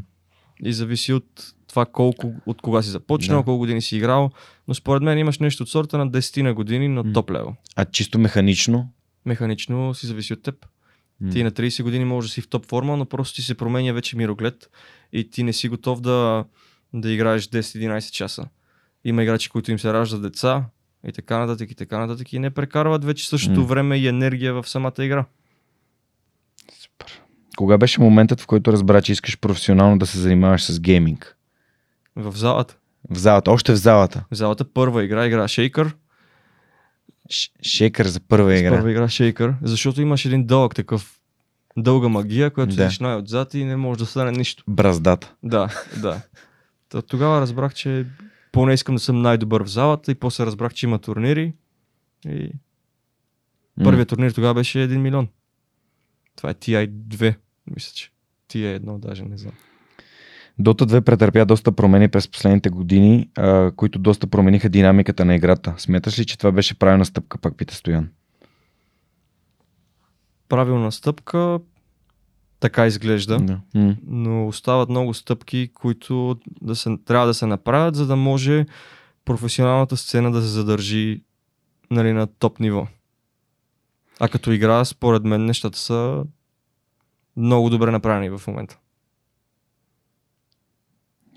[0.64, 3.46] И зависи от това колко, от кога си започнал, Да.
[3.46, 4.32] колко години си играл.
[4.68, 7.56] Но според мен имаш нещо от сорта на 10 на години на топ левел.
[7.76, 8.90] А чисто механично?
[9.26, 10.66] Механично си зависи от теб.
[11.22, 11.32] М.
[11.32, 13.94] Ти на 30 години може да си в топ форма, но просто ти се променя
[13.94, 14.70] вече мироглед
[15.14, 16.46] и ти не си готов да,
[16.94, 18.46] да играеш 10-11 часа.
[19.04, 20.66] Има играчи, които им се раждат деца
[21.08, 23.66] и така нататък и така нататък и не прекарват вече същото М.
[23.66, 25.26] време и енергия в самата игра.
[26.82, 27.22] Супер.
[27.58, 31.36] Кога беше моментът, в който разбра, че искаш професионално да се занимаваш с гейминг?
[32.20, 32.78] В залата.
[33.10, 34.26] В залата, още в залата.
[34.32, 35.96] В залата първа игра игра Шейкър.
[37.30, 38.70] Ш- шейкър за първа игра.
[38.70, 41.20] Първа игра Шейкър, защото имаш един дълъг такъв
[41.78, 42.82] дълга магия, която Да.
[42.82, 44.64] седиш най-отзад и не може да стане нищо.
[44.68, 45.34] Браздата.
[45.44, 45.70] Да,
[46.02, 46.22] да.
[47.08, 48.06] Тогава разбрах, че
[48.52, 51.54] поне искам да съм най-добър в залата и после разбрах, че има турнири.
[52.28, 52.52] И
[53.84, 55.28] първият турнир тогава беше 1 милион.
[56.36, 57.36] Това е TI2,
[57.76, 58.12] мисля, че.
[58.50, 59.54] TI1 даже не знам.
[60.60, 65.74] Дота 2 претърпя доста промени през последните години, а, които доста промениха динамиката на играта.
[65.78, 68.10] Смяташ ли, че това беше правилна стъпка, пак пита Стоян?
[70.50, 71.60] Правилна стъпка,
[72.60, 73.38] така изглежда.
[73.38, 73.60] Да.
[74.08, 78.66] Но остават много стъпки, които да се, трябва да се направят, за да може
[79.26, 81.24] професионалната сцена да се задържи
[81.92, 82.88] нали, на топ ниво.
[84.20, 86.24] А като игра, според мен, нещата са
[87.38, 88.78] много добре направени в момента.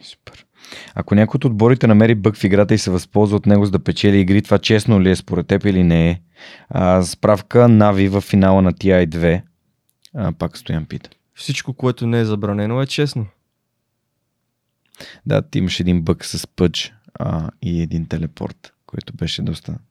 [0.03, 0.47] Супер.
[0.95, 3.79] Ако някой от отборите намери бък в играта и се възползва от него за да
[3.79, 6.21] печели игри, това честно ли е според теб или не е?
[6.69, 9.43] А, справка Нави в финала на TI2.
[10.15, 11.11] А, пак Стоян пита.
[11.35, 13.27] Всичко, което не е забранено, е честно.
[15.27, 19.79] Да, ти имаш един бък с пъч а, и един телепорт, който беше доста...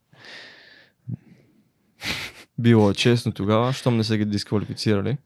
[2.60, 5.18] Било е честно тогава, щом не са ги дисквалифицирали.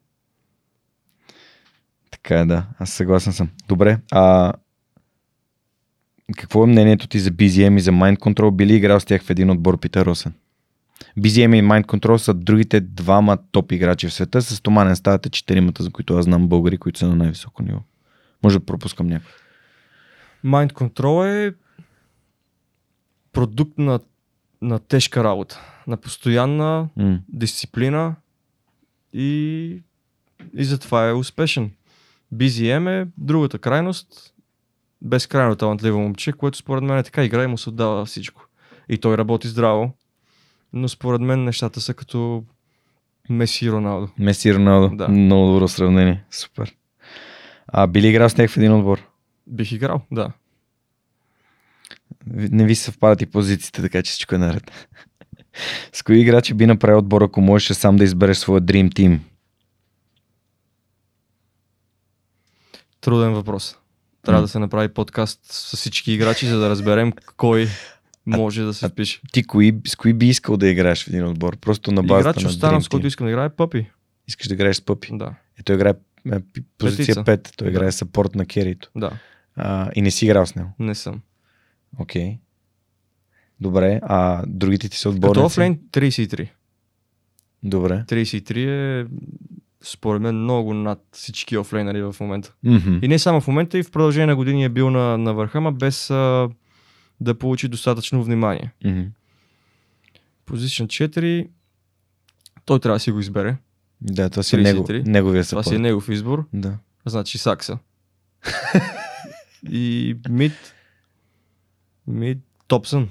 [2.11, 2.65] Така е, да.
[2.79, 3.49] Аз съгласен съм.
[3.67, 3.99] Добре.
[4.11, 4.53] А,
[6.37, 8.51] какво е мнението ти за BZM и за Mind Control?
[8.51, 10.33] Би ли играл с тях в един отбор, пита Росен?
[11.19, 14.41] BZM и Mind Control са другите двама топ играчи в света.
[14.41, 17.79] С Томанен ставате четиримата, за които аз знам българи, които са на най-високо ниво.
[18.43, 19.31] Може да пропускам някой.
[20.45, 21.53] Mind Control е
[23.33, 23.99] продукт на,
[24.61, 27.19] на тежка работа, на постоянна М.
[27.29, 28.15] дисциплина
[29.13, 29.81] и,
[30.57, 31.71] и затова е успешен.
[32.33, 34.33] BZM е другата крайност,
[35.01, 38.47] безкрайно талантливо момче, което според мен е така игра и му се отдава всичко.
[38.89, 39.93] И той работи здраво,
[40.73, 42.43] но според мен нещата са като
[43.29, 44.09] Меси Роналдо.
[44.19, 44.95] Меси Роналдо.
[44.95, 45.07] Да.
[45.07, 46.23] Много добро сравнение.
[46.31, 46.75] Супер.
[47.67, 49.01] А би ли играл с тях в един отбор?
[49.47, 50.31] Бих играл, да.
[52.27, 54.71] Не ви съвпадат и позициите, така че всичко е наред.
[55.93, 59.19] С кои играчи би направил отбор, ако можеш сам да избереш своя Dream Team?
[63.01, 63.77] Труден въпрос.
[64.25, 67.67] Трябва да се направи подкаст с всички играчи, за да разберем кой
[68.25, 69.21] може да се впише.
[69.31, 71.57] Ти кои, с кои би искал да играеш в един отбор?
[71.57, 73.89] Просто на базата Играч на останал, с който искам да играе, Пъпи.
[74.27, 75.09] Искаш да играеш с Пъпи.
[75.11, 75.93] Да, Е, той играе
[76.31, 76.39] е,
[76.77, 77.51] позиция Петица.
[77.51, 77.57] 5.
[77.57, 78.89] Той играе сапорт на керито.
[78.95, 79.11] да,
[79.55, 80.69] А, и не си играл с него.
[80.79, 81.21] не съм.
[81.99, 82.37] Окей.
[83.59, 83.99] Добре.
[84.03, 85.33] А другите ти са отборници?
[85.33, 86.49] Като офлейн 33.
[87.63, 88.03] Добре.
[88.07, 88.57] 33
[89.01, 89.05] е
[89.85, 92.53] според мен много над всички офлейнери в момента.
[92.63, 92.99] Мгм.
[93.01, 95.61] И не само в момента, и в продължение на години е бил на, на върха,
[95.61, 96.49] ма без а,
[97.21, 98.71] да получи достатъчно внимание.
[98.85, 99.01] Мгм.
[100.45, 101.47] Позиция 4,
[102.65, 103.57] той трябва да си го избере.
[104.01, 105.05] Да, това си е него, 33.
[105.07, 105.65] неговия Това сапорт.
[105.65, 106.77] си е негов избор, Да.
[107.05, 107.77] значи Сакса.
[109.71, 110.53] и мид,
[112.07, 113.09] мид, Топсън.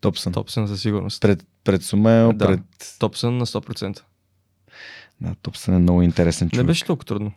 [0.00, 0.32] Топсън.
[0.32, 1.20] Топсън със сигурност.
[1.20, 2.46] Пред, пред Сумел, Да.
[2.46, 2.60] пред...
[2.98, 4.02] Топсън на 100%.
[5.20, 6.66] Да, Топсън е много интересен Не човек.
[6.66, 7.32] беше толкова трудно.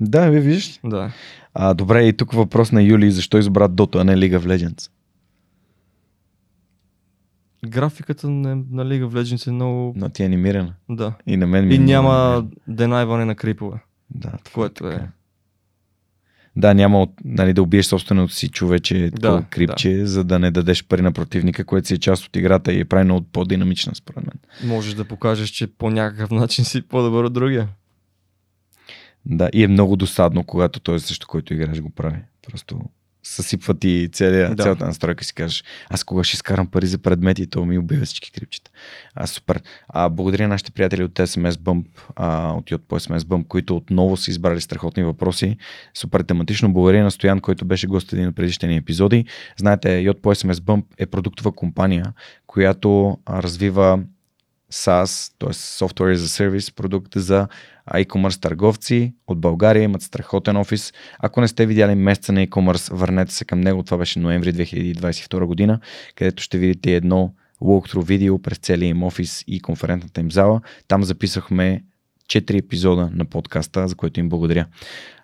[0.00, 0.80] Да, ви виждаш.
[0.84, 1.12] Да.
[1.54, 3.10] А, добре, и тук въпрос на Юли.
[3.10, 4.90] Защо избра Dota, а не League of Legends?
[7.66, 9.92] Графиката на, на League of Legends е много...
[9.96, 10.74] Но ти е анимирана.
[10.88, 11.12] Да.
[11.26, 13.78] И на мен ми И е много няма денайване на крипове,
[14.10, 15.08] Да, това което така е...
[16.56, 20.50] Да, няма от, нали, да убиеш собственото си човече, Да, да, крипче, за да не
[20.50, 23.94] дадеш пари на противника, което си е част от играта и е прави много по-динамична,
[23.94, 24.70] според мен.
[24.70, 27.68] Можеш да покажеш, че по някакъв начин си по-добър от другия.
[29.26, 32.18] Да, и е много досадно, когато той също, който играеш, го прави.
[32.50, 32.80] Просто
[33.22, 34.62] съсипва ти целия, Да.
[34.62, 38.32] цялата настройка си кажеш, аз кога ще изкарам пари за предмети то ми убива всички
[38.32, 38.70] крипчета.
[39.14, 39.60] А, супер.
[39.88, 43.76] А, благодаря на нашите приятели от SMS Bump, а, от Yot по SMS Bump, които
[43.76, 45.56] отново са избрали страхотни въпроси.
[45.94, 46.72] Супер тематично.
[46.72, 49.24] Благодаря на Стоян, който беше гост един от предишните ни епизоди.
[49.56, 52.12] Знаете, Yot по SMS Bump е продуктова компания,
[52.46, 54.00] която развива
[54.72, 55.48] SaaS, т.е.
[55.52, 57.48] Software as a Service продукт за
[57.90, 60.92] а, e-commerce търговци от България, имат страхотен офис.
[61.18, 63.82] Ако не сте видяли месеца на e-commerce, върнете се към него.
[63.82, 65.80] Това беше ноември 2022 година,
[66.14, 70.60] където ще видите едно walkthrough видео през целия им офис и конферентната им зала.
[70.88, 71.84] Там записахме
[72.26, 74.66] 4 епизода на подкаста, за което им благодаря.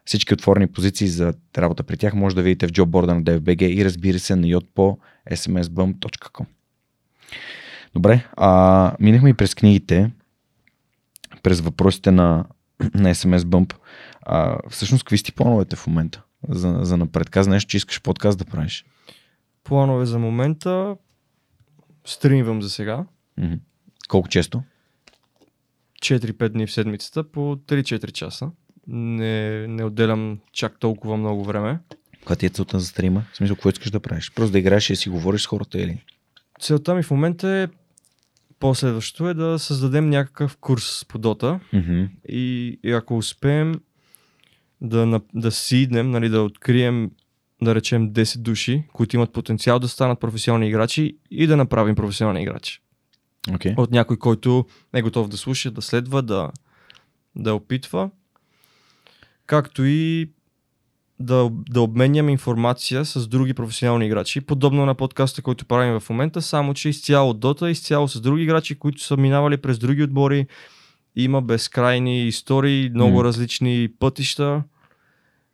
[0.04, 3.84] Всички отворени позиции за работа при тях може да видите в джобборда на DFBG и
[3.84, 4.98] разбира се на yotpo
[5.30, 6.46] smsbump.com.
[7.94, 10.10] Добре, а, минахме и през книгите,
[11.42, 12.44] през въпросите на,
[12.80, 13.74] на SMS Bump.
[14.22, 17.30] А, всъщност, какви сте плановете в момента за, за напред?
[17.30, 18.84] Каза нещо, че искаш подкаст да правиш.
[19.64, 20.96] Планове за момента.
[22.04, 23.04] Стримвам за сега.
[23.38, 23.54] Мгм.
[24.08, 24.62] Колко често?
[26.02, 28.50] 4-5 дни в седмицата по 3-4 часа.
[28.86, 31.78] Не, не отделям чак толкова много време.
[32.18, 33.24] Каква ти е целта за стрима?
[33.32, 34.32] В смисъл, какво искаш да правиш?
[34.34, 36.04] Просто да играеш и си говориш с хората или?
[36.60, 37.68] Целта ми в момента е
[38.60, 42.04] последващото е да създадем някакъв курс по Дота Мгм.
[42.28, 43.74] и, и ако успеем
[44.80, 47.10] да, да сиднем, нали, да открием
[47.62, 52.42] да речем 10 души, които имат потенциал да станат професионални играчи и да направим професионални
[52.42, 52.80] играчи.
[53.54, 53.74] Окей.
[53.76, 56.50] От някой, който е готов да слуша, да следва, да,
[57.36, 58.10] да опитва.
[59.46, 60.30] Както и
[61.20, 66.42] да, да обменяме информация с други професионални играчи, подобно на подкаста, който правим в момента,
[66.42, 70.46] само че изцяло от Dota, изцяло с други играчи, които са минавали през други отбори.
[71.16, 73.24] Има безкрайни истории, много М.
[73.24, 74.62] различни пътища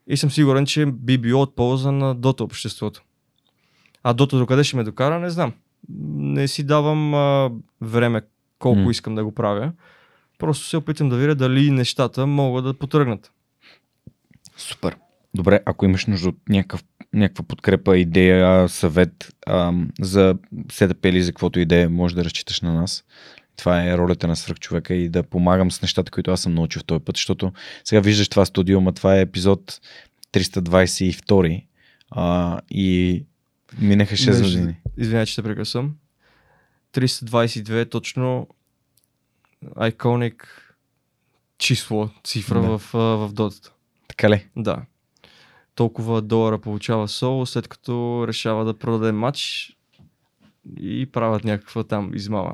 [0.06, 3.02] и съм сигурен, че би било от полза на Dota обществото.
[4.02, 5.52] А Dota докъде ще ме докара, не знам.
[6.14, 7.50] Не си давам а,
[7.80, 8.22] време
[8.58, 8.90] колко М.
[8.90, 9.72] искам да го правя.
[10.38, 13.32] Просто се опитам да видя дали нещата могат да потръгнат.
[14.56, 14.96] Супер.
[15.34, 20.34] Добре, ако имаш нужда от някакъв, някаква подкрепа, идея, съвет ам, за
[20.72, 23.04] СДП или за каквото идея, може да разчиташ на нас.
[23.56, 26.84] Това е ролята на свръхчовека и да помагам с нещата, които аз съм научил в
[26.84, 27.52] този път, защото
[27.84, 29.80] сега виждаш това студио, ма това е епизод
[30.32, 31.64] 322
[32.10, 33.24] а, и
[33.78, 34.74] минаха 6 Между- години.
[34.96, 35.94] Извинявай, че те прекъсвам.
[36.92, 38.48] 322 е точно
[39.66, 40.34] iconic
[41.58, 42.78] число, цифра Да.
[42.78, 43.72] в, в дотата.
[44.08, 44.46] Така ли?
[44.56, 44.82] Да.
[45.74, 49.70] Толкова долара получава Сол, след като решава да продаде матч
[50.80, 52.52] и правят някаква там измама.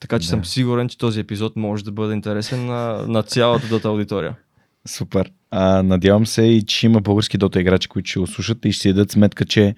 [0.00, 0.30] Така че Да.
[0.30, 4.36] съм сигурен, че този епизод може да бъде интересен на, на цялата дота аудитория.
[4.88, 5.30] Супер.
[5.50, 8.82] А, надявам се и, че има български дота играчи, които ще го слушат и ще
[8.82, 9.74] си дадат сметка, че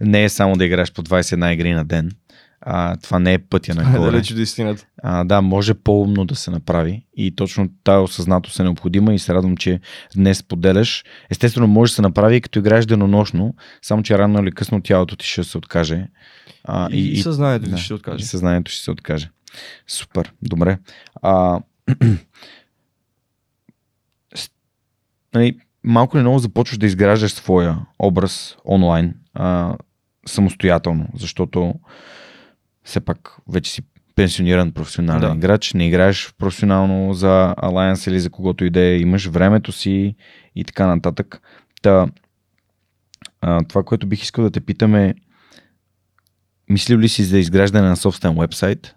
[0.00, 2.10] не е само да играеш по 21 игри на ден.
[2.66, 4.10] А, това не е пътя нагоре.
[4.10, 4.86] Далеч от истината.
[5.02, 9.34] А, да, може по-умно да се направи и точно тази осъзнатост е необходима и се
[9.34, 9.80] радвам, че
[10.16, 11.04] днес поделяш.
[11.30, 15.16] Естествено, може да се направи и като играеш денонощно, само че рано или късно тялото
[15.16, 16.08] ти ще се откаже.
[16.64, 18.24] А, И, и, съзнанието да, ще И откаже.
[18.24, 19.30] съзнанието ще се откаже.
[19.86, 20.78] Супер, добре.
[21.22, 21.60] А,
[25.34, 29.76] нали, малко или много започваш да изграждаш своя образ онлайн а,
[30.26, 31.74] самостоятелно, защото
[32.84, 33.82] все пак вече си
[34.14, 35.36] пенсиониран професионален Да.
[35.36, 40.14] играч, не играеш професионално за Alliance или за когото и да е, имаш времето си
[40.56, 41.40] и така нататък.
[41.82, 42.06] Та,
[43.40, 45.14] а, това, което бих искал да те питаме,
[46.70, 48.94] мислил ли си за изграждане на собствен вебсайт,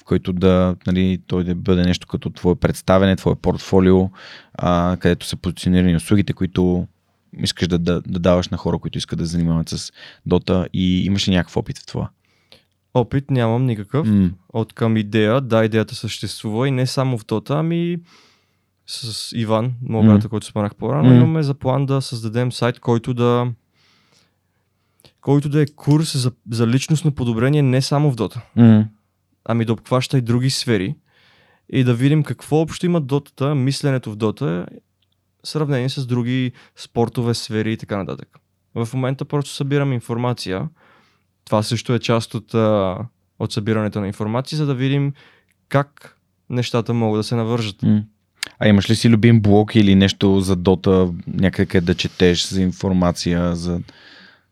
[0.00, 4.10] в който да, нали, той да бъде нещо като твое представене, твое портфолио,
[4.54, 6.86] а, където са позиционирани услугите, които
[7.38, 9.92] искаш да, да, да даваш на хора, които искат да занимават с
[10.26, 12.08] Дота и имаш ли някакъв опит в това?
[12.96, 14.08] Опит нямам никакъв.
[14.08, 17.96] М, От към идея, да, идеята съществува и не само в Дота, ами
[18.86, 21.14] с Иван, моят брат, който споменах по-рано, М.
[21.14, 23.52] имаме за план да създадем сайт, който да
[25.20, 28.88] който да е курс за, за личностно подобрение не само в Дота, м,
[29.44, 30.94] ами да обхваща и други сфери
[31.72, 34.66] и да видим какво общо има Дотата, мисленето в Дота
[35.44, 38.38] в сравнение с други спортове, сфери и така нататък.
[38.74, 40.68] В момента просто събирам информация.
[41.46, 42.98] Това също е част от, а,
[43.38, 45.12] от събирането на информация, за да видим
[45.68, 46.16] как
[46.50, 47.76] нещата могат да се навържат.
[48.58, 52.62] А имаш ли си любим блог или нещо за Дота, някъде къде да четеш за
[52.62, 53.80] информация, за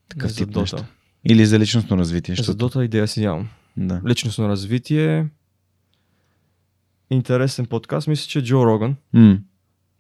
[0.09, 0.61] такъв за тип Дота.
[0.61, 0.85] нещо?
[1.25, 2.35] Или за личностно развитие?
[2.35, 2.55] За.
[2.55, 3.49] Дота идея си нямам.
[3.77, 4.01] Да.
[4.09, 5.27] Личностно развитие.
[7.11, 8.09] Интересен подкаст.
[8.09, 8.97] Мисля, че Джо Роган.
[9.13, 9.39] М,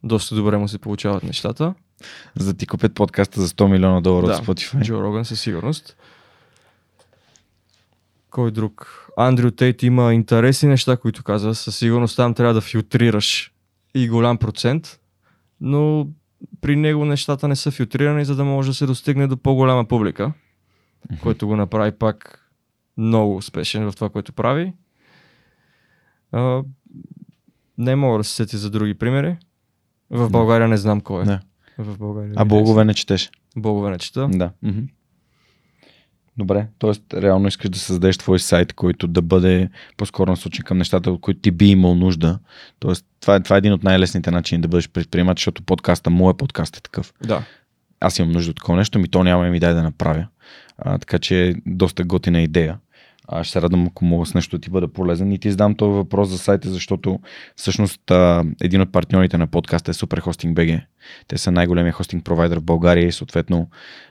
[0.02, 1.74] Доста добре му се получават нещата.
[2.36, 4.82] за да ти купят подкаста за 100 милиона долара Да, от Spotify.
[4.82, 5.96] Джо Роган със сигурност.
[8.34, 9.06] Кой друг?
[9.16, 11.54] Андрю Тейт има интересни неща, които казва.
[11.54, 13.52] Със сигурност там трябва да филтрираш
[13.94, 15.00] и голям процент,
[15.60, 16.08] но
[16.60, 20.32] при него нещата не са филтрирани, за да може да се достигне до по-голяма публика,
[21.22, 22.48] който го направи пак
[22.96, 24.72] много успешен в това, което прави.
[26.32, 26.62] А,
[27.78, 29.36] не мога да се сети за други примери.
[30.10, 31.24] В България не знам кой е.
[31.24, 31.40] Не.
[31.78, 32.32] В България.
[32.36, 33.30] А Богове не четеш.
[33.56, 34.28] Богове не чета.
[34.32, 34.50] Да.
[34.62, 34.80] Мгм.
[36.36, 37.22] Добре, т.е.
[37.22, 41.40] реално искаш да създадеш твой сайт, който да бъде по-скоро насочен към нещата, от които
[41.40, 42.38] ти би имал нужда.
[42.78, 46.38] Тоест, това е, това е един от най-лесните начини да бъдеш предприемач, защото подкаста, моят
[46.38, 47.14] подкаст е такъв.
[47.22, 47.42] Да.
[48.00, 50.26] Аз имам нужда от такова нещо, ми то няма и ми дай да направя.
[50.78, 52.78] А, така че е доста готина идея.
[53.28, 55.32] А, ще се радвам, ако мога с нещо да ти бъда полезен.
[55.32, 57.20] И ти задам този въпрос за сайта, защото
[57.56, 60.84] всъщност а, един от партньорите на подкаста е Superhosting BG.
[61.28, 63.68] Те са най-големия хостинг провайдер в България и съответно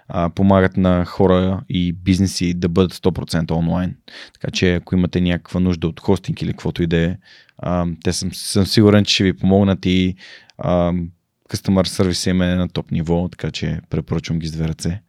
[0.07, 3.95] а, помагат на хора и бизнеси да бъдат 100% онлайн.
[4.33, 7.17] Така че ако имате някаква нужда от хостинг или каквото и да е,
[8.03, 10.15] те съм, съм сигурен, че ще ви помогнат и
[10.57, 10.93] а,
[11.49, 15.01] customer сервис им е на топ ниво, така че препоръчвам ги с две ръце.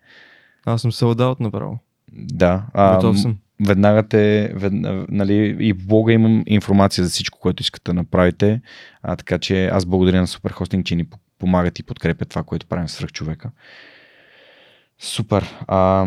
[0.66, 1.78] Аз съм sold out направо.
[2.12, 2.66] Да.
[2.74, 3.36] А, Готов съм.
[3.60, 8.60] Веднага те, ведна, нали, и в блога имам информация за всичко, което искате да направите,
[9.02, 11.06] а, така че аз благодаря на Superhosting, че ни
[11.38, 13.50] помагат и подкрепят това, което правим с човека.
[14.98, 15.54] Супер.
[15.66, 16.06] А,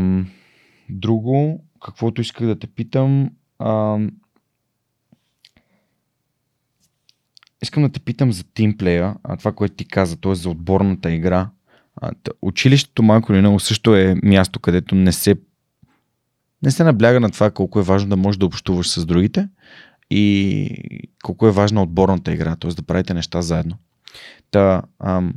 [0.89, 3.29] друго, каквото исках да те питам,
[3.59, 3.99] а,
[7.61, 10.35] искам да те питам за тимплея, а това, което ти каза, т.е.
[10.35, 11.49] за отборната игра.
[12.41, 15.35] Училището малко или много също е място, където не се
[16.63, 19.49] не се набляга на това колко е важно да можеш да общуваш с другите
[20.09, 20.69] и
[21.23, 22.71] колко е важна отборната игра, т.е.
[22.71, 23.75] да правите неща заедно.
[24.51, 25.33] Та, ам,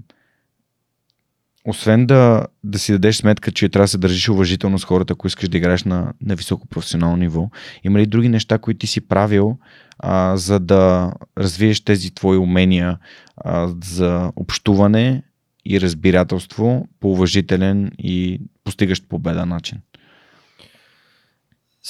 [1.64, 5.26] освен да, да си дадеш сметка, че трябва да се държиш уважително с хората, ако
[5.26, 7.51] искаш да играеш на, на високо професионално ниво,
[7.84, 9.59] има ли други неща, които ти си правил,
[9.98, 12.98] а, за да развиеш тези твои умения
[13.36, 15.22] а, за общуване
[15.64, 19.78] и разбирателство по уважителен и постигащ победа начин?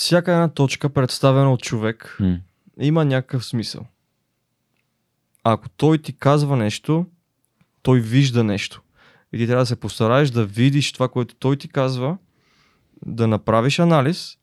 [0.00, 2.38] Всяка една точка, представена от човек, М.
[2.80, 3.86] има някакъв смисъл.
[5.44, 7.06] Ако той ти казва нещо,
[7.82, 8.82] той вижда нещо.
[9.32, 12.18] И ти трябва да се постараеш да видиш това, което той ти казва,
[13.06, 14.36] да направиш анализ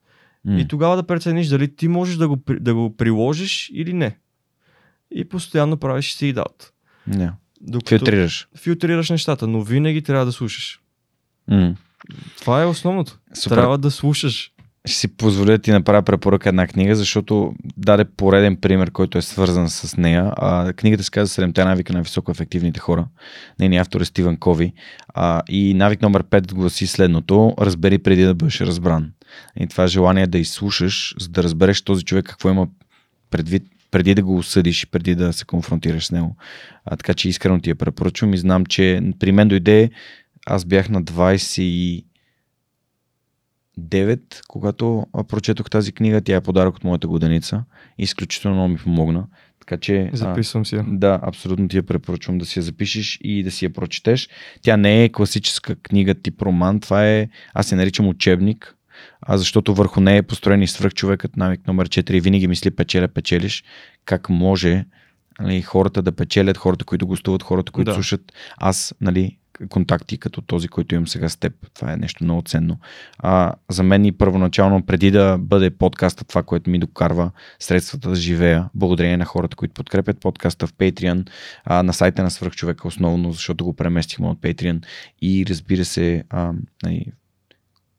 [0.45, 0.59] М.
[0.59, 4.17] и тогава да прецениш дали ти можеш да го, да го приложиш или не.
[5.11, 6.69] И постоянно правиш seed out.
[7.61, 8.47] Докато Филтрираш.
[8.57, 10.81] филтрираш нещата, но винаги трябва да слушаш.
[11.47, 11.75] М.
[12.39, 13.19] Това е основното.
[13.34, 13.55] Супер.
[13.55, 14.51] Трябва да слушаш.
[14.88, 19.22] Ще си позволя да ти направя препоръка една книга, защото даде пореден пример, който е
[19.22, 20.31] свързан с нея.
[20.38, 23.07] А, книгата се казва Седемте навика на високоефективните хора.
[23.59, 24.73] Нейният автор е Стивен Кови.
[25.07, 27.53] А, и навик номер 5 гласи следното.
[27.59, 29.11] Разбери преди да бъдеш разбран.
[29.59, 32.68] И това е желание да изслушаш, за да разбереш този човек какво има
[33.30, 36.35] предвид преди да го осъдиш и преди да се конфронтираш с него.
[36.85, 39.89] А, така че искрено ти я препоръчвам и знам, че при мен дойде,
[40.45, 42.03] аз бях на 20
[43.80, 47.64] 9, когато прочетох тази книга, тя е подарък от моята годеница.
[47.98, 49.28] Изключително много ми помогна.
[49.60, 50.10] Така че.
[50.14, 50.76] Записвам си.
[50.76, 50.86] я.
[50.88, 54.30] да, абсолютно ти я препоръчвам да си я запишеш и да си я прочетеш.
[54.62, 58.76] Тя не е класическа книга тип роман, това е, аз се наричам учебник,
[59.22, 63.64] а защото върху нея е построен и свръхчовекът навик номер 4 винаги мисли печеля, печелиш,
[64.06, 64.86] как може
[65.40, 67.95] нали, хората да печелят, хората, които гостуват, хората, които Да.
[67.95, 68.34] слушат.
[68.58, 69.38] Аз, нали,
[69.69, 71.53] контакти като този, който имам сега с теб.
[71.73, 72.79] Това е нещо много ценно.
[73.19, 78.15] А, за мен и първоначално, преди да бъде подкаста, това, което ми докарва средствата да
[78.15, 81.29] живея, благодарение на хората, които подкрепят подкаста в Patreon,
[81.65, 84.85] а, на сайта на Свърхчовека основно, защото го преместихме от Patreon
[85.21, 86.53] и разбира се, а,
[86.84, 87.05] нали,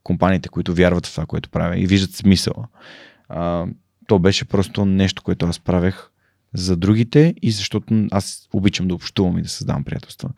[0.02, 2.68] компаниите, които вярват в това, което правя и виждат смисъла.
[3.28, 3.66] А,
[4.06, 6.10] то беше просто нещо, което аз правех
[6.55, 10.31] за другите и защото аз обичам да общувам и да създавам приятелства.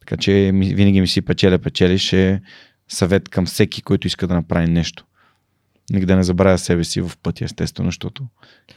[0.00, 2.42] Така че винаги ми си печеля, печелиш е
[2.88, 5.04] съвет към всеки, който иска да направи нещо.
[5.90, 8.26] Нека да не забравя себе си в пътя, естествено, защото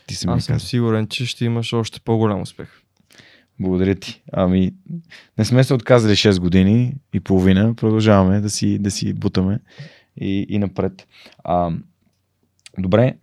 [0.08, 0.68] ти си ми Аз съм казал.
[0.68, 2.68] сигурен, че ще имаш още по-голям успех.
[3.60, 4.22] Благодаря ти.
[4.32, 4.74] Ами,
[5.38, 7.76] не сме се отказали 6 години и половина.
[7.76, 9.60] Продължаваме да си, да си бутаме
[10.22, 11.08] и, и напред.
[11.44, 11.72] А,
[12.78, 13.18] добре,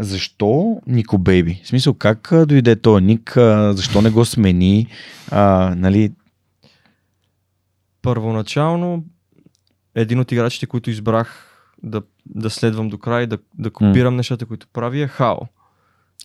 [0.00, 1.60] защо Нико Бейби?
[1.64, 3.32] В смисъл, как дойде този ник?
[3.70, 4.86] Защо не го смени?
[5.30, 6.12] А, нали,
[8.02, 9.04] Първоначално
[9.94, 11.46] един от играчите, които избрах
[11.82, 15.38] да, да следвам до край, да, да копирам нещата, които прави е Хао.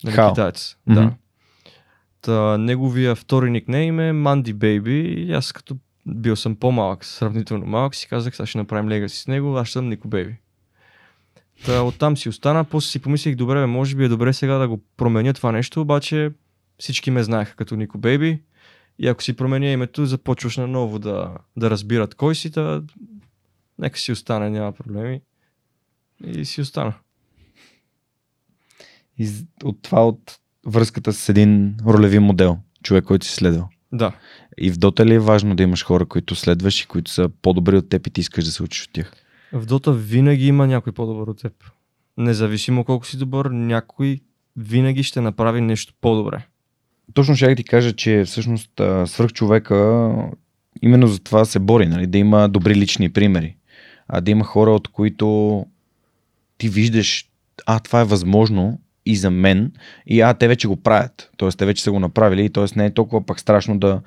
[0.03, 0.29] Нали, Хао.
[0.29, 0.75] китаец.
[0.87, 1.01] Мгм.
[1.01, 1.13] Да.
[2.21, 7.95] Та, неговия втори никнейм е Манди Бейби и аз като бил съм по-малък, сравнително малък,
[7.95, 10.35] си казах, сега ще направим легаси с него, аз ще съм Нико Бейби.
[11.65, 14.67] Та оттам си остана, после си помислих, добре, бе, може би е добре сега да
[14.67, 16.31] го променя това нещо, обаче
[16.77, 18.41] всички ме знаеха като Нико Бейби.
[18.99, 22.83] И ако си променя името, започваш наново да, да разбират кой си, да
[23.79, 25.21] нека си остане, няма проблеми.
[26.25, 26.93] И си остана.
[29.17, 29.29] И
[29.63, 33.67] от това от връзката с един ролеви модел, човек, който си следва.
[33.91, 34.15] Да.
[34.57, 37.77] И в Дота ли е важно да имаш хора, които следваш и които са по-добри
[37.77, 39.13] от теб и ти искаш да се учиш от тях?
[39.55, 41.53] В Дота винаги има някой по-добър от теб.
[42.17, 44.19] Независимо колко си добър, някой
[44.57, 46.45] винаги ще направи нещо по-добре.
[47.13, 50.11] Точно ще ти кажа, че всъщност свръхчовека
[50.81, 52.07] именно за това се бори, нали?
[52.07, 53.55] да има добри лични примери.
[54.07, 55.65] А да има хора, от които
[56.57, 57.29] ти виждаш,
[57.65, 59.71] а, това е възможно и за мен,
[60.07, 61.31] и а, те вече го правят.
[61.37, 62.65] Тоест, те вече са го направили, и т.е.
[62.75, 64.01] не е толкова пак страшно да,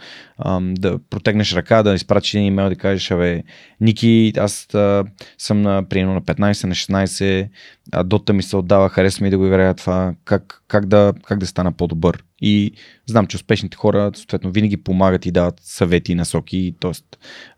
[0.60, 3.42] да протегнеш ръка, да изпратиш един имейл, да кажеш, абе,
[3.80, 5.04] Ники, аз а,
[5.38, 7.48] съм на, примерно на 15, на 16,
[7.92, 11.38] а дота ми се отдава, харесва ми да го играя това, как, как, да, как
[11.38, 12.24] да стана по-добър.
[12.40, 12.72] И
[13.06, 16.92] знам, че успешните хора, съответно, винаги помагат и дават съвети и насоки, т.е.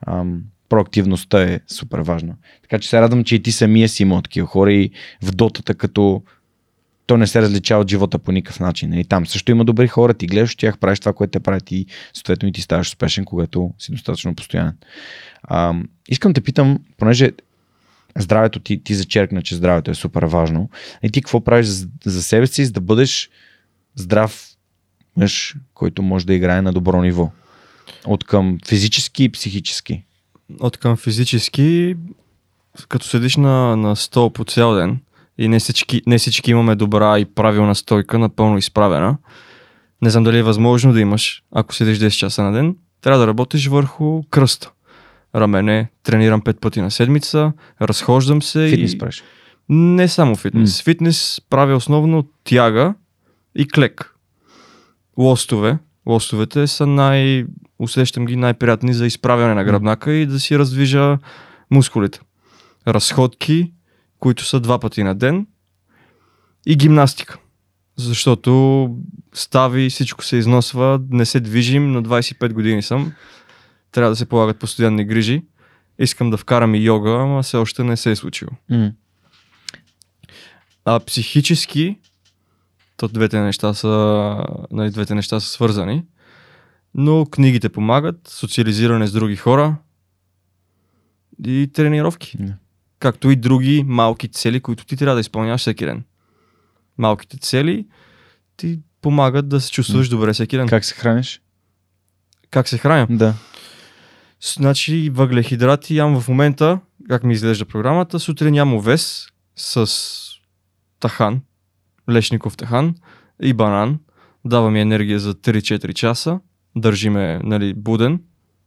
[0.06, 2.34] ам, проактивността е супер важна.
[2.62, 4.90] Така че се радвам, че и ти самия си имал такива хора и
[5.22, 6.22] в дотата, като
[7.10, 8.94] то не се различава от живота по никакъв начин.
[8.94, 11.86] И там също има добри хора, ти гледаш тях, правиш това, което те правят и
[12.14, 14.76] съответно и ти ставаш успешен, когато си достатъчно постоянен.
[15.42, 15.74] А,
[16.08, 17.30] искам да питам, понеже
[18.18, 20.70] здравето ти, ти зачеркна, че здравето е супер важно.
[21.02, 23.30] И ти какво правиш за, за себе си, за да бъдеш
[23.94, 24.46] здрав
[25.16, 27.30] мъж, който може да играе на добро ниво?
[28.06, 30.04] От към физически и психически.
[30.60, 31.96] От към физически,
[32.88, 35.00] като седиш на, на стол по цял ден
[35.40, 39.16] и не всички, не всички имаме добра и правилна стойка, напълно изправена,
[40.02, 43.26] не знам дали е възможно да имаш, ако седиш 10 часа на ден, трябва да
[43.26, 44.70] работиш върху кръста.
[45.34, 47.52] Рамене, тренирам 5 пъти на седмица,
[47.82, 48.98] разхождам се Фитнес и...
[48.98, 49.22] правиш.
[49.68, 50.82] Не само фитнес.
[50.82, 52.94] Фитнес правя основно тяга
[53.54, 54.14] и клек.
[55.18, 55.78] Лостове.
[56.06, 57.44] Лостовете са най...
[57.78, 61.18] Усещам ги най-приятни за изправяне на гръбнака и да си раздвижа
[61.70, 62.20] мускулите.
[62.88, 63.72] Разходки,
[64.20, 65.46] които са два пъти на ден
[66.66, 67.38] и гимнастика.
[67.96, 68.96] Защото
[69.34, 73.12] стави, всичко се износва, не се движим, на 25 години съм.
[73.92, 75.44] Трябва да се полагат постоянни грижи.
[75.98, 78.50] Искам да вкарам и йога, ама все още не се е случило.
[78.70, 78.92] М.
[80.84, 81.98] А психически,
[82.96, 83.88] то двете неща са,
[84.70, 86.04] нали, двете неща са свързани,
[86.94, 89.76] но книгите помагат, социализиране с други хора
[91.46, 92.36] и тренировки.
[92.40, 92.54] Да.
[93.00, 96.04] Както и други малки цели, които ти трябва да изпълняваш всеки ден.
[96.98, 97.86] Малките цели
[98.56, 100.68] ти помагат да се чувстваш добре всеки ден.
[100.68, 101.40] Как, се храниш?
[102.50, 103.06] как се храня?
[103.10, 103.34] Да.
[104.54, 109.90] Значи въглехидрати ям в момента, как ми изглежда програмата, сутрин ям овес с
[111.00, 111.40] тахан,
[112.10, 112.94] лешников тахан
[113.42, 113.98] и банан.
[114.44, 116.40] Дава ми енергия за 3-4 часа,
[116.76, 118.20] държи ме нали, буден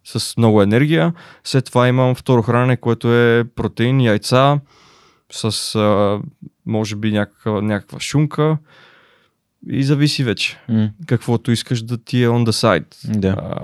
[0.06, 1.14] с много енергия.
[1.44, 4.60] След това имам второ хранене, което е протеин, яйца
[5.32, 6.20] с а,
[6.66, 8.58] може би някаква, някаква шунка
[9.70, 10.60] и зависи вече.
[10.70, 10.90] М.
[11.08, 13.20] Каквото искаш да ти е on the side.
[13.20, 13.36] Да.
[13.40, 13.56] А,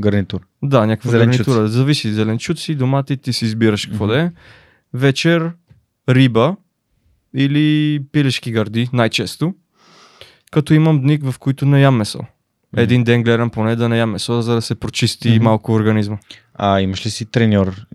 [0.00, 0.40] Гарнитур.
[0.62, 1.38] да, някаква Зеленчуци.
[1.44, 1.68] гарнитура.
[1.68, 2.12] Зависи.
[2.12, 4.12] Зеленчуци, домати, ти си избираш какво Мгм.
[4.14, 4.30] да е.
[4.94, 5.52] Вечер
[6.08, 6.56] риба
[7.34, 9.54] или пилешки гърди, най-често.
[10.50, 12.20] Като имам дни, в които не ям месо.
[12.76, 15.44] Един ден гледам поне да не ям месо, за да се прочисти Мгм.
[15.44, 16.18] малко организма.
[16.54, 17.86] А имаш ли си треньор,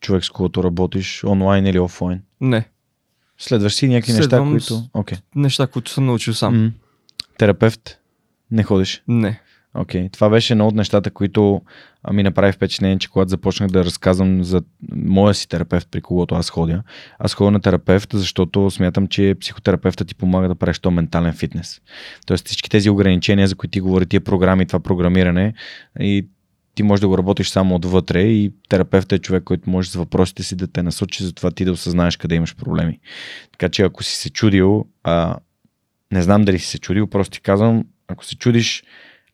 [0.00, 2.22] човек с когото работиш, онлайн или офлайн?
[2.40, 2.68] Не.
[3.38, 4.82] Следваш си някакви неща, Следвам които...
[4.94, 5.18] Окей.
[5.34, 6.64] Неща, които съм научил сам.
[6.64, 6.70] М.
[7.38, 7.98] Терапевт?
[8.50, 9.02] Не ходиш?
[9.08, 9.40] Не.
[9.74, 10.08] Окей.
[10.08, 11.62] Това беше едно от нещата, които
[12.12, 16.50] ми направи впечатление, че когато започнах да разказвам за моя си терапевт, при когото аз
[16.50, 16.82] ходя,
[17.18, 21.80] аз ходя на терапевт, защото смятам, че психотерапевтът ти помага да правиш то ментален фитнес.
[22.26, 25.54] Тоест всички тези ограничения, за които ти говори тия програми, това програмиране
[26.00, 26.26] и
[26.74, 30.42] ти можеш да го работиш само отвътре и терапевтът е човек, който може с въпросите
[30.42, 32.98] си да те насочи за това ти да осъзнаеш къде имаш проблеми.
[33.52, 35.36] Така че ако си се чудил, а,
[36.12, 38.84] не знам дали си се чудил, просто ти казвам, ако се чудиш,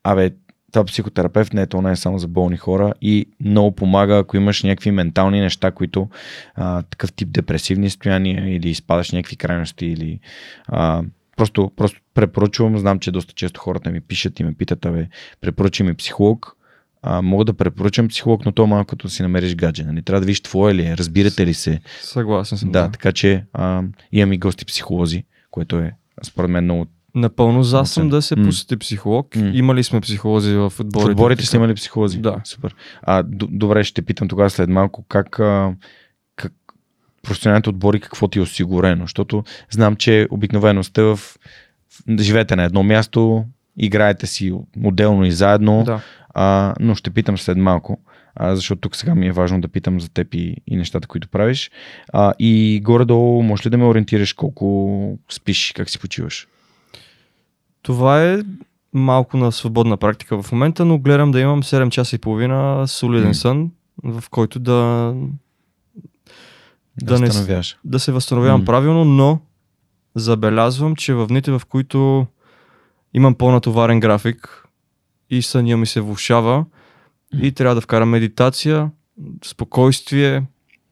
[0.03, 0.31] абе,
[0.71, 4.37] това психотерапевт не е то не е само за болни хора и много помага, ако
[4.37, 6.09] имаш някакви ментални неща, които
[6.55, 10.19] а, такъв тип депресивни състояния или изпадаш някакви крайности или
[10.67, 11.03] а,
[11.37, 15.07] просто, просто препоръчвам, знам, че доста често хората ми пишат и ме питат, абе,
[15.41, 16.55] препоръчи ми психолог,
[17.01, 19.83] а, мога да препоръчам психолог, но то е малко като да си намериш гадже.
[19.83, 20.01] Нали?
[20.01, 21.79] Трябва да видиш твое ли е, разбирате ли се.
[22.01, 22.71] Съгласен съм.
[22.71, 25.93] Да, така че а, имам и гости психолози, което е
[26.23, 26.85] според мен много,
[27.17, 29.35] Напълно за съм да се посети психолог.
[29.35, 29.51] М.
[29.53, 31.11] Имали сме психолози в В отборите.
[31.11, 31.47] отборите така.
[31.47, 32.17] сте имали психолози?
[32.19, 32.41] Да.
[32.43, 32.75] Супер.
[33.01, 35.73] А, д- добре, ще те питам тогава след малко как, а,
[36.35, 36.53] как
[37.23, 41.37] професионалните отбори какво ти е осигурено, защото знам, че обикновено сте в, в
[42.19, 43.45] живеете на едно място,
[43.77, 44.53] играете си
[44.83, 46.01] отделно и заедно, Да.
[46.29, 47.99] а, но ще питам след малко,
[48.35, 51.27] а, защото тук сега ми е важно да питам за теб и, и нещата, които
[51.27, 51.71] правиш.
[52.09, 56.47] А, и горе-долу, можеш ли да ме ориентираш колко спиш, как си почиваш?
[57.87, 58.39] Това е
[58.93, 63.27] малко на свободна практика в момента, но гледам да имам 7 часа и половина солиден
[63.27, 63.33] М.
[63.33, 63.71] сън,
[64.03, 65.13] в който да,
[67.01, 67.29] Да, Да не
[67.83, 68.65] да се възстановявам М.
[68.65, 69.39] правилно, но
[70.15, 72.27] забелязвам, че в дните, в които
[73.13, 74.65] имам по-натоварен график
[75.29, 76.65] и съня ми се влушава
[77.41, 78.91] и трябва да вкарам медитация,
[79.45, 80.43] спокойствие,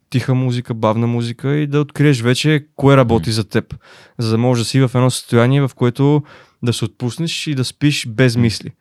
[0.10, 3.76] тиха музика, бавна музика и да откриеш вече кое работи за теб.
[4.18, 6.24] За да можеш да си в едно състояние, в което
[6.64, 8.72] да се отпуснеш и да спиш без мисли.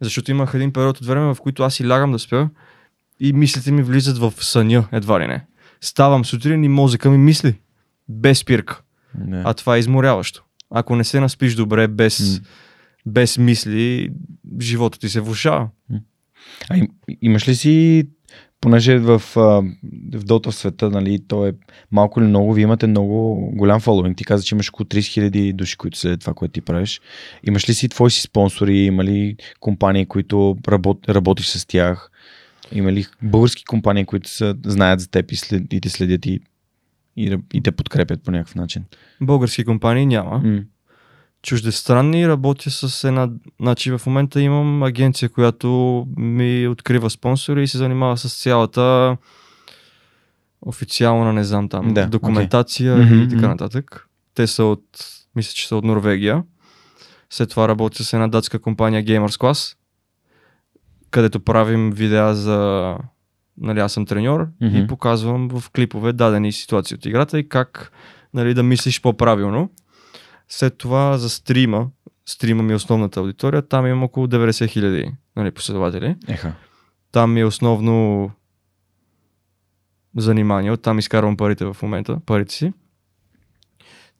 [0.00, 2.48] Защото имах един период от време, в който аз си лягам да спя
[3.20, 5.44] и мислите ми влизат в съня, едва ли не.
[5.80, 7.54] Ставам сутрин и мозъка ми мисли.
[8.08, 8.82] Без спирка.
[9.18, 9.42] Не.
[9.44, 10.42] А това е изморяващо.
[10.70, 12.46] Ако не се наспиш добре, без, М.
[13.06, 14.10] без мисли,
[14.60, 15.68] живота ти се влушава.
[16.70, 16.88] А им,
[17.22, 18.08] имаш ли си,
[18.60, 21.52] понеже в, в Dota света, нали, то е
[21.92, 24.16] малко или много, вие имате много голям фоловинг.
[24.16, 27.00] Ти каза, че имаш около 30 000 души, които следят това, което ти правиш.
[27.46, 32.10] Имаш ли си твои си спонсори, има ли компании, които работ, работиш с тях?
[32.72, 36.40] Има ли български компании, които са, знаят за теб и, след, и те следят и,
[37.16, 38.84] и, и те подкрепят по някакъв начин?
[39.20, 40.38] Български компании няма.
[40.38, 40.62] М.
[41.46, 43.28] Чуждестранни работя с една...
[43.60, 49.16] Значи в момента имам агенция, която ми открива спонсори и се занимава с цялата
[50.62, 53.22] официална, не знам там, Да, документация окей.
[53.22, 54.06] и така нататък.
[54.34, 54.82] Те са от,
[55.36, 56.42] мисля, че са от Норвегия.
[57.30, 59.76] След това работя с една датска компания Gamers Class,
[61.10, 62.94] където правим видеа за...
[63.58, 64.76] Нали, аз съм треньор Мгм.
[64.76, 67.92] и показвам в клипове дадени ситуации от играта и как
[68.34, 69.70] нали, да мислиш по-правилно.
[70.48, 71.88] След това за стрима,
[72.26, 76.16] стрима ми е основната аудитория, там имам около 90 хиляди нали, последователи.
[76.28, 76.54] Еха.
[77.12, 78.30] Там ми е основно
[80.16, 82.72] занимание, оттам изкарвам парите в момента, парите си.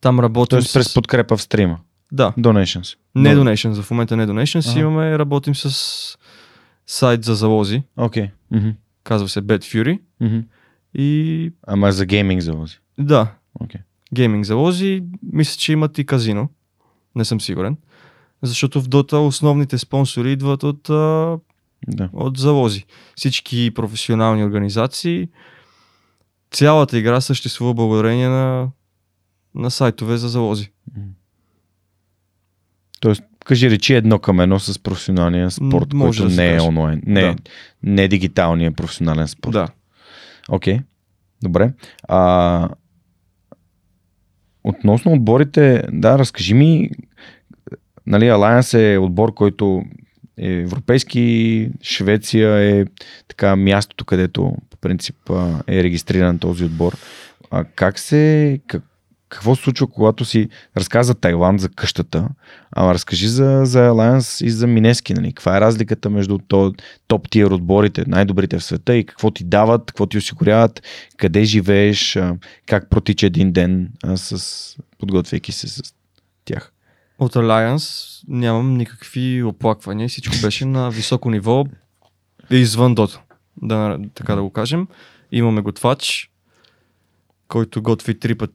[0.00, 0.94] Там работим Тоест през с...
[0.94, 1.78] подкрепа в стрима.
[2.12, 2.96] Да, Donations.
[3.14, 4.80] не Но- Donations, в момента не Donations, Ага.
[4.80, 6.18] имаме, работим с
[6.86, 8.30] сайт за залози, Окей.
[8.50, 8.68] Мгм.
[9.02, 10.38] казва се Bad Fury Мгм.
[10.94, 12.78] и Ама за гейминг залози.
[12.98, 13.80] да, Окей.
[14.16, 15.02] Гейминг залози,
[15.32, 16.48] мисля, че имат и казино,
[17.14, 17.76] не съм сигурен,
[18.42, 21.38] защото в Dota основните спонсори идват от а,
[21.88, 22.08] Да.
[22.12, 22.84] от залози.
[23.16, 25.28] Всички професионални организации.
[26.50, 28.68] Цялата игра съществува благодарение на,
[29.54, 30.70] на сайтове за залози.
[33.00, 37.02] Тоест, кажи речи едно към едно с професионалния спорт, може който да не е онлайн.
[37.06, 37.36] Не, Да.
[37.82, 39.52] не е дигиталния професионален спорт.
[39.52, 39.68] Да.
[40.48, 40.80] Окей,
[41.42, 41.72] добре.
[42.08, 42.68] А,
[44.66, 46.90] относно отборите, да, разкажи ми,
[48.06, 49.82] нали, Alliance е отбор, който
[50.38, 52.84] е европейски, Швеция е
[53.28, 55.16] така мястото, където по принцип
[55.68, 56.96] е регистриран този отбор.
[57.50, 58.82] А как се, как,
[59.28, 62.28] какво се случва, когато си разказа Тайланд за къщата,
[62.72, 65.28] ама разкажи за, за Alliance и за Минески, нали?
[65.28, 66.74] Каква е разликата между то,
[67.08, 70.82] топ тир отборите, най-добрите в света и какво ти дават, какво ти осигуряват,
[71.16, 72.18] къде живееш,
[72.66, 75.82] как протича един ден с, подготвяйки се с
[76.44, 76.72] тях.
[77.18, 80.08] От Alliance нямам никакви оплаквания.
[80.08, 81.64] Всичко беше на високо ниво
[82.50, 83.18] извън Dota.
[83.62, 84.86] Да, така да го кажем.
[85.32, 86.30] Имаме готвач,
[87.48, 88.54] който готви три пъти.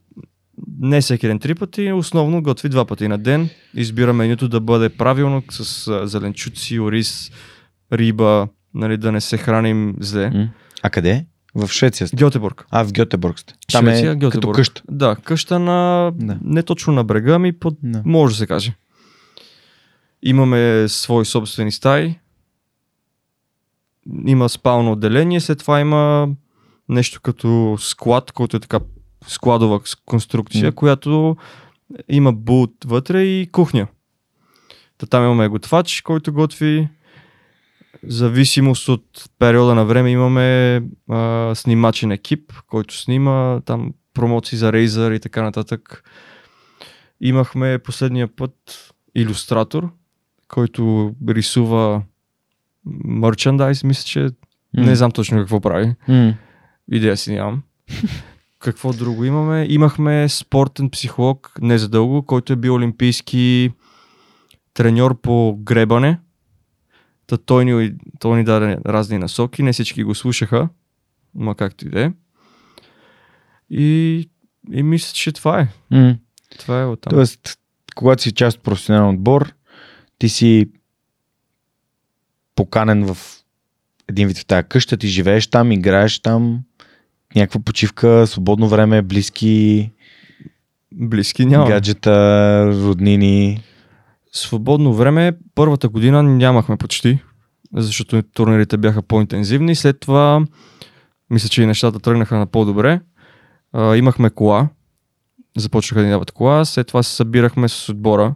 [0.80, 3.50] Не всеки ден три пъти, основно готви два пъти на ден.
[3.76, 7.32] Избира менюто да бъде правилно с а, зеленчуци, ориз,
[7.94, 10.50] риба, нали, да не се храним зле.
[10.84, 11.26] А къде?
[11.56, 12.16] В Швеция сте.
[12.16, 12.66] Гьотеборг.
[12.70, 13.54] А, в Гьотеборг сте.
[13.72, 14.32] Там Швеция, е Гьотеборг.
[14.34, 14.82] като къща.
[14.92, 16.12] Да, къща на...
[16.16, 16.38] Да.
[16.44, 17.78] Не точно на брега, ми под...
[17.84, 18.02] Да.
[18.06, 18.74] Може да се каже.
[20.24, 22.16] Имаме свои собствени стаи.
[24.26, 26.30] Има спално отделение, след това има
[26.90, 28.80] нещо като склад, който е така
[29.28, 30.72] складова конструкция, М.
[30.72, 31.38] която
[32.10, 33.88] има бут вътре и кухня.
[34.98, 36.90] Та там имаме готвач, който готви.
[38.08, 39.06] Зависимост от
[39.40, 45.42] периода на време имаме а, снимачен екип, който снима там промоции за Razer и така
[45.44, 46.04] нататък.
[47.22, 48.54] Имахме последния път
[49.16, 49.90] иллюстратор,
[50.48, 52.02] който рисува
[53.06, 54.28] мерчендайз, мисля, че
[54.74, 55.96] не знам точно какво прави.
[56.08, 56.34] М.
[56.92, 57.64] Идея си нямам.
[58.62, 59.66] Какво друго имаме?
[59.70, 63.72] Имахме спортен психолог, не задълго, който е бил олимпийски
[64.74, 66.20] треньор по гребане.
[67.28, 70.70] Та той ни, той ни даде разни насоки, не всички го слушаха,
[71.36, 72.12] ма както и да е.
[73.70, 74.30] И,
[74.72, 75.68] и мисля, че това е.
[75.92, 76.16] М.
[76.60, 77.12] Това е оттам.
[77.12, 77.60] Тоест,
[77.96, 79.54] когато си част от професионален отбор,
[80.18, 80.70] ти си
[82.56, 83.18] поканен в
[84.10, 86.64] един вид в тази къща, ти живееш там, играеш там,
[87.36, 89.92] някаква почивка, свободно време, близки,
[90.94, 91.68] Близки няма.
[91.68, 93.64] гаджета, роднини.
[94.34, 97.20] Свободно време първата година нямахме почти,
[97.74, 99.76] защото турнирите бяха по-интензивни.
[99.76, 100.46] След това,
[101.30, 103.02] мисля, че и нещата тръгнаха на по-добре.
[103.74, 104.70] А, имахме кола,
[105.58, 108.36] започнаха да ни дават кола, след това се събирахме с отбора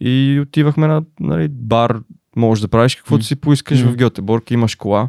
[0.00, 2.00] и отивахме на нали, бар,
[2.36, 3.92] можеш да правиш каквото си поискаш М.
[3.92, 5.08] в Гьотеборг, имаш кола,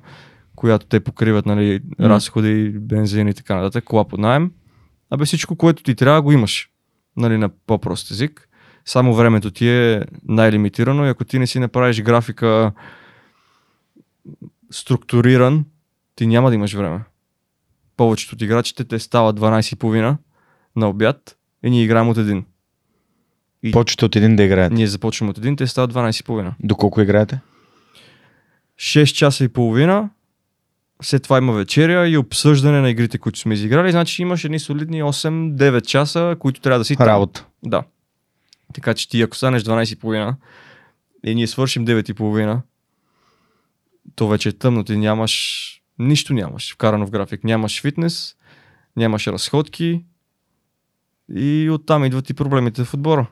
[0.59, 2.09] която те покриват нали, М.
[2.09, 4.51] разходи, бензин и така нататък, кола под найем.
[5.09, 6.69] Абе всичко, което ти трябва, го имаш.
[7.17, 8.49] Нали, на по-прост език.
[8.85, 12.71] Само времето ти е най-лимитирано и ако ти не си направиш графика
[14.71, 15.65] структуриран,
[16.15, 16.99] ти няма да имаш време.
[17.97, 20.17] Повечето от играчите те стават 12.30
[20.75, 22.45] на обяд и ние играем от един.
[23.63, 24.75] И Почвате от един да играете.
[24.75, 26.53] ние започваме от един, те стават 12.30.
[26.63, 27.39] Доколко играете?
[28.79, 30.09] 6 часа и половина,
[31.01, 33.91] след това има вечеря и обсъждане на игрите, които сме изиграли.
[33.91, 37.07] Значи имаш едни солидни 8-9 часа, които трябва да си там.
[37.07, 37.45] Работа.
[37.65, 37.83] Да.
[38.73, 40.35] Така че ти ако станеш 12.30
[41.23, 42.61] и ние свършим 9.30,
[44.15, 45.65] то вече е тъмно, ти нямаш,
[45.99, 47.43] нищо нямаш вкарано в график.
[47.43, 48.35] Нямаш фитнес,
[48.95, 50.05] нямаш разходки
[51.35, 53.27] и оттам идват и проблемите в отбора.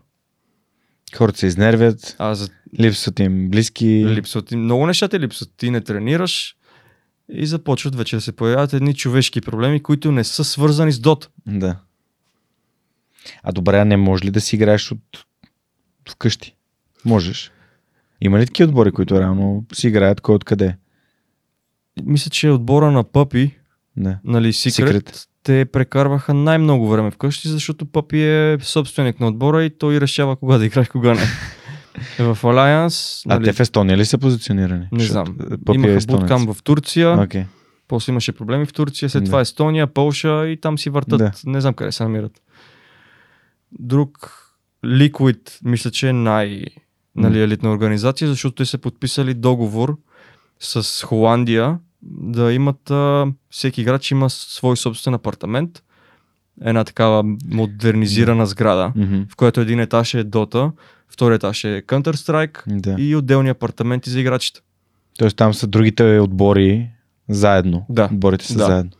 [1.16, 2.50] Хората се изнервят, А за
[2.80, 4.06] липсват им близки.
[4.08, 5.50] липсват, и много неща ти липсват.
[5.58, 6.57] Ти не тренираш
[7.30, 11.30] и започват вече да се появяват едни човешки проблеми, които не са свързани с дот.
[11.48, 11.80] Да.
[13.44, 15.26] А добре, а не може ли да си играеш от
[16.10, 16.56] вкъщи?
[17.06, 17.52] Можеш.
[18.22, 20.78] Има ли такива отбори, които реално си играят кой откъде?
[22.04, 23.52] Мисля, че отбора на Пъпи
[23.98, 24.20] Да.
[24.24, 25.28] нали, Secret, Secret.
[25.44, 30.58] те прекарваха най-много време вкъщи, защото Пъпи е собственик на отбора и той решава кога
[30.58, 31.22] да играе, кога не.
[32.20, 34.88] в Alliance, А нали, те в Естония ли са позиционирани?
[34.92, 37.44] не Защото, знам, Пъпи е имаха буткам в Турция, Окей.
[37.88, 39.28] после имаше проблеми в Турция, след Да.
[39.28, 41.32] това Естония, Полша и там си въртат, Да.
[41.46, 42.42] не знам къде се намират.
[43.72, 44.34] Друг
[44.86, 46.64] Liquid, мисля, че е най
[47.16, 49.98] нали, елитна организация, защото те са подписали договор
[50.60, 55.84] с Холандия да имат, а, всеки играч има свой собствен апартамент,
[56.62, 59.22] една такава модернизирана сграда, Мгм.
[59.30, 60.72] в която един етаж е Dota,
[61.18, 62.96] втори етаж е Counter-Strike Да.
[62.98, 64.60] и отделни апартаменти за играчите.
[65.18, 66.90] Тоест там са другите отбори
[67.30, 67.86] заедно.
[67.90, 68.10] Да.
[68.12, 68.66] Отборите са Да.
[68.66, 68.92] заедно.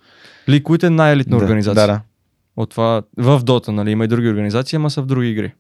[0.48, 1.88] Liquid е най-елитна Да, организация.
[1.88, 2.02] Да, да.
[2.56, 5.54] От това, в Dota, нали, има и други организации, ама са в други игри.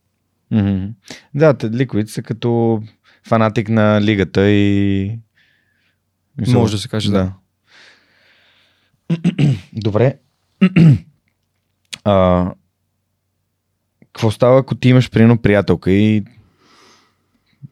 [0.51, 0.85] Мгм.
[1.35, 2.81] Да, Liquid са като
[3.27, 5.19] фанатик на лигата и...
[6.38, 7.34] Мисъл, Може да се каже, да.
[9.73, 10.17] Добре.
[12.03, 12.45] а,
[14.01, 16.23] какво става, ако ти имаш прино приятелка и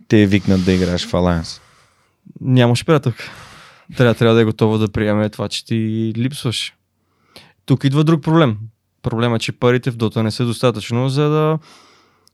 [0.08, 1.62] те викнат да играеш в Alliance?
[2.42, 3.24] Нямаш приятелка.
[3.98, 6.74] Трябва, трябва да е готова да приеме това, че ти липсваш.
[7.66, 8.58] Тук идва друг проблем.
[9.02, 11.60] Проблема е, че парите в Дота не са достатъчно, за да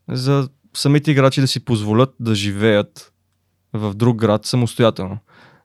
[0.10, 3.14] за самите играчи да си позволят да живеят
[3.74, 5.18] в друг град самостоятелно.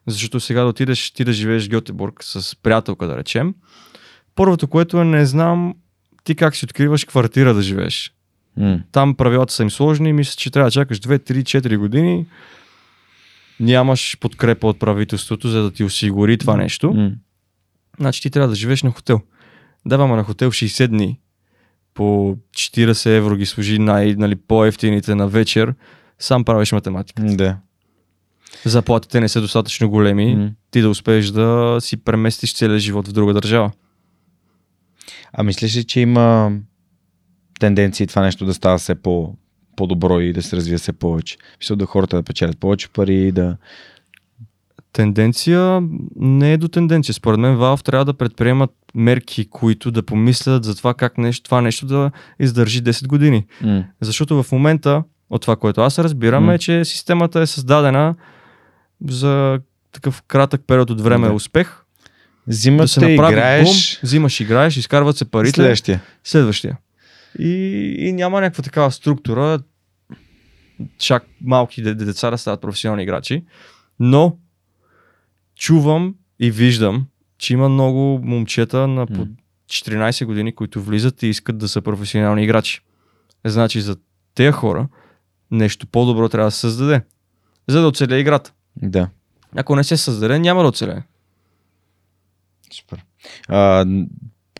[0.07, 3.55] Защото сега да отидеш ти да живееш в Гьотеборг с приятелка, да речем.
[4.35, 5.75] Първото, което е, не знам
[6.23, 8.13] ти как си откриваш квартира да живееш.
[8.91, 12.25] Там правилата са им сложни, мисля, че трябва да чакаш 2, 3, 4 години.
[13.59, 16.93] Нямаш подкрепа от правителството, за да ти осигури това нещо.
[16.93, 17.11] М.
[17.99, 19.21] Значи ти трябва да живееш на хотел.
[19.85, 21.19] Даваме на хотел 60 дни.
[21.93, 25.73] По 40 евро ги служи най, нали, по-ефтините на вечер.
[26.19, 27.23] Сам правиш математика.
[27.25, 27.57] Да.
[28.65, 30.35] Заплатите не са достатъчно големи.
[30.35, 30.51] М.
[30.71, 33.71] Ти да успееш да си преместиш целия живот в друга държава.
[35.33, 36.51] А мислиш ли, че има
[37.59, 39.33] тенденции това нещо да става все по,
[39.75, 41.37] по-добро и да се развие все повече?
[41.59, 43.57] Мисля да хората да печелят повече пари, да...
[44.93, 45.81] Тенденция
[46.15, 47.13] не е до тенденция.
[47.13, 51.61] Според мен Valve трябва да предприемат мерки, които да помислят за това как нещо, това
[51.61, 53.45] нещо да издържи 10 години.
[53.61, 53.83] М.
[54.01, 56.53] Защото в момента, от това, което аз разбирам, М.
[56.53, 58.15] е, че системата е създадена
[59.07, 59.59] за
[59.91, 61.33] такъв кратък период от време Да.
[61.33, 61.67] успех.
[61.67, 65.55] Да Взимат се играеш бум, взимаш, играеш, изкарват се парите.
[65.55, 66.01] следващия.
[66.23, 66.77] Следващия.
[67.39, 67.49] И,
[67.99, 69.59] и няма някаква такава структура,
[70.97, 73.45] чак малки де- деца да стават професионални играчи.
[73.99, 74.37] Но
[75.55, 79.27] чувам и виждам, че има много момчета на по М.
[79.67, 82.81] 14 години, които влизат и искат да са професионални играчи.
[83.45, 83.97] Значи за
[84.35, 84.87] тези хора
[85.51, 87.01] Нещо по-добро трябва да се създаде,
[87.67, 88.53] за да оцелее играта.
[88.81, 89.09] Да.
[89.55, 91.01] Ако не се създаде, няма да оцелее.
[92.73, 93.05] Супер.
[93.47, 93.85] А,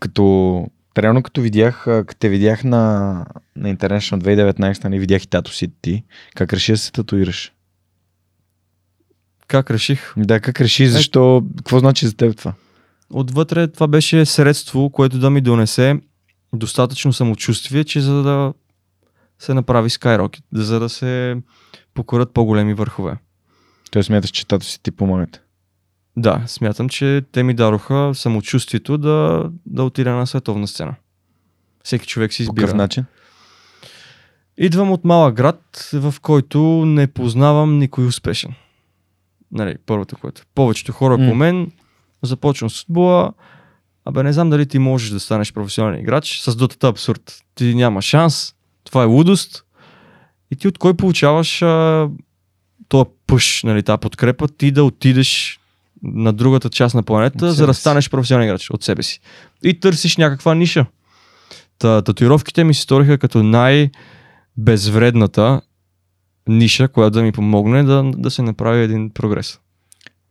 [0.00, 0.66] като
[1.02, 3.24] реално като видях, като те видях на,
[3.56, 6.04] на International 2019, нали, видях и тато си ти,
[6.34, 7.52] как реши да се татуираш?
[9.46, 10.12] Как реших?
[10.16, 12.54] Да, как реши, защо, какво значи за теб това?
[13.10, 16.00] Отвътре това беше средство, което да ми донесе
[16.52, 18.54] достатъчно самочувствие, че за да
[19.38, 21.36] се направи Skyrocket, за да се
[21.94, 23.16] покорят по-големи върхове.
[23.90, 25.47] Той смяташ, че тато си ти помагат.
[26.18, 30.94] Да, смятам, че те ми дароха самочувствието да, да отида на световна сцена.
[31.84, 32.66] Всеки човек си По избира.
[32.66, 33.04] какъв начин?
[34.56, 38.54] Идвам от малък град, в който не познавам никой успешен.
[39.52, 40.42] Нали, първото което.
[40.54, 41.72] Повечето хора по мен
[42.22, 43.32] започвам с футбола,
[44.04, 47.42] абе не знам дали ти можеш да станеш професионален играч, с дотата абсурд.
[47.54, 48.54] Ти няма шанс,
[48.84, 49.64] това е лудост.
[50.50, 52.08] И ти от кой получаваш а,
[52.88, 55.60] този пъш, нали, тази подкрепа, ти да отидеш
[56.02, 59.20] на другата част на планета, за да станеш професионален играч от себе си.
[59.64, 60.86] И търсиш някаква ниша.
[61.78, 63.90] Та, татуировките ми се сториха като най-
[64.56, 65.60] безвредната
[66.48, 69.58] ниша, която да ми помогне да, да се направи един прогрес.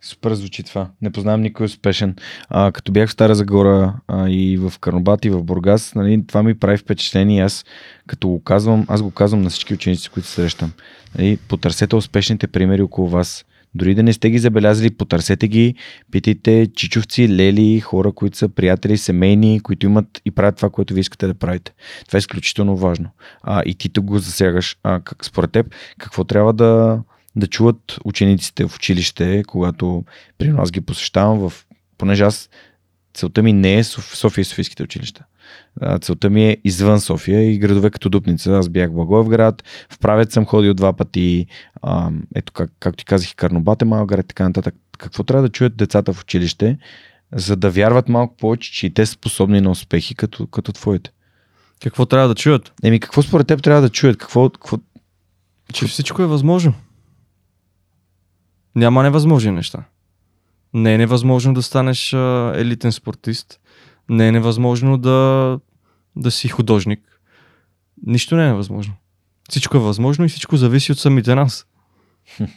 [0.02, 0.90] Супер звучи това.
[1.02, 2.16] Не познавам никой успешен.
[2.50, 6.44] А, като бях в Стара Загора а, и в Карнобат и в Бургас, нали, това
[6.44, 7.44] ми прави впечатление.
[7.44, 7.66] Аз
[8.08, 10.72] като го казвам, аз го казвам на всички ученици, които срещам.
[11.18, 13.46] Нали, потърсете успешните примери около вас.
[13.78, 15.76] Дори да не сте ги забелязали, потърсете ги,
[16.12, 21.00] питайте чичовци, лели, хора, които са приятели, семейни, които имат и правят това, което ви
[21.00, 21.74] искате да правите.
[22.08, 23.10] Това е изключително важно.
[23.44, 24.78] А, и ти тук го засягаш.
[24.84, 27.02] А, как, според теб, какво трябва да,
[27.36, 30.04] да чуват учениците в училище, когато
[30.38, 31.66] при нас ги посещавам, в...
[31.98, 32.50] понеже аз
[33.14, 35.24] целта ми не е Соф- София и Софийските училища.
[36.02, 38.52] Целта ми е извън София и градове като Дупница.
[38.52, 41.48] Аз бях в Благоевград, в Правец съм ходил два пъти,
[41.82, 44.76] а, ето как, както ти казах Карнобат е малък град така нататък.
[44.98, 46.78] Какво трябва да чуят децата в училище,
[47.36, 51.12] за да вярват малко повече, че и те са способни на успехи като, като твоите?
[51.84, 52.74] Какво трябва да чуят?
[52.84, 54.18] Еми, какво според теб трябва да чуят?
[54.18, 54.78] Какво, какво...
[55.74, 56.74] Че всичко е възможно.
[58.76, 59.84] Няма невъзможни неща.
[60.74, 63.60] Не е невъзможно да станеш а, елитен спортист.
[64.10, 65.60] Не е невъзможно да,
[66.16, 67.22] да си художник.
[68.06, 68.94] Нищо не е невъзможно.
[69.50, 71.68] Всичко е възможно и всичко зависи от самите нас.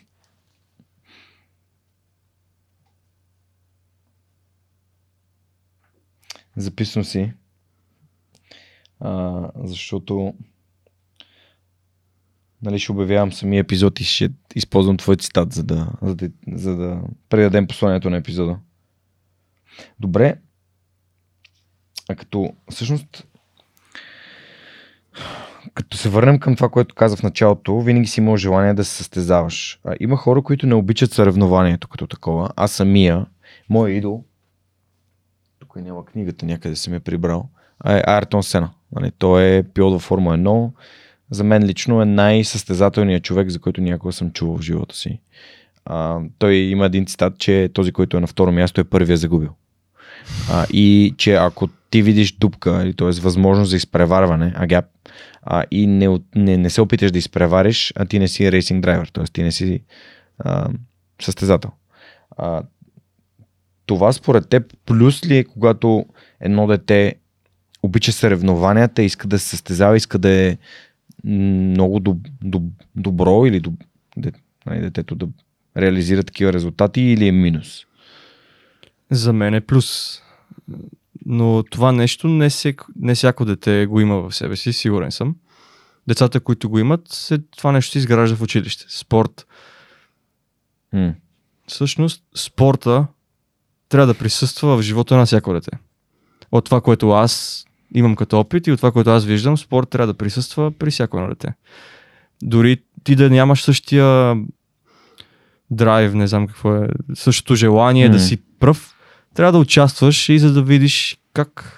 [6.56, 7.32] Записвам си.
[9.01, 10.35] А, защото
[12.62, 16.77] нали, ще обявявам самия епизод и ще използвам твой цитат, за да, за да, за
[16.77, 18.59] да предадем посланието на епизода.
[20.01, 20.36] Добре.
[22.10, 23.26] А като всъщност
[25.74, 28.94] като се върнем към това, което казах в началото, винаги си имал желание да се
[28.94, 29.80] състезаваш.
[29.84, 32.50] А, има хора, които не обичат съревнованието като такова.
[32.56, 33.26] Аз самия,
[33.68, 34.24] мой идол,
[35.58, 37.48] тук няма книгата, някъде съм я прибрал,
[37.80, 38.70] а е Айртон Сена.
[38.92, 40.70] Нали, той е пилот във Формула 1.
[41.30, 45.20] За мен лично е най-състезателният човек, за който някога съм чувал в живота си.
[45.84, 49.50] А, той има един цитат, че този, който е на второ място е първия загубил.
[50.51, 53.10] А, и че ако ти видиш дупка, т.е.
[53.20, 54.84] възможност за изпреварване, а гап,
[55.42, 59.06] а, и не, не, не се опиташ да изпревариш, а ти не си рейсинг драйвер,
[59.06, 59.24] т.е.
[59.24, 59.82] ти не си
[60.38, 60.68] а,
[61.22, 61.70] състезател.
[62.36, 62.62] А,
[63.86, 66.06] това според теб плюс ли е, когато
[66.40, 67.14] едно дете
[67.82, 70.56] обича съревнованията, иска да се състезава, иска да е
[71.24, 72.62] много доб, доб,
[72.97, 73.74] добро или доб,
[74.66, 75.28] нали, детето да
[75.76, 77.86] реализира такива резултати или е минус?
[79.10, 80.18] За мен е плюс.
[81.26, 85.36] Но това нещо не, всек, не всяко дете го има в себе си, сигурен съм.
[86.08, 88.84] Децата, които го имат, се, това нещо се изгражда в училище.
[88.88, 89.46] Спорт.
[90.92, 91.14] М.
[91.66, 93.06] Всъщност, спорта
[93.88, 95.70] трябва да присъства в живота на всяко дете.
[96.52, 97.64] От това, което аз
[97.94, 101.16] имам като опит и от това, което аз виждам, спорт трябва да присъства при всяко
[101.16, 101.54] едно дете.
[102.42, 104.36] Дори ти да нямаш същия
[105.70, 108.12] драйв, не знам какво е, същото желание М.
[108.14, 108.96] да си пръв,
[109.35, 111.77] трябва да участваш и за да видиш как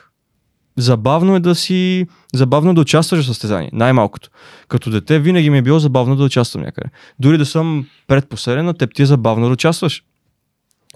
[0.76, 4.30] забавно е да си, забавно е да участваш в състезание, най-малкото.
[4.68, 6.90] Като дете винаги ми е било забавно да участвам някъде.
[7.18, 10.04] Дори да съм предпоследен, на теб ти е забавно да участваш.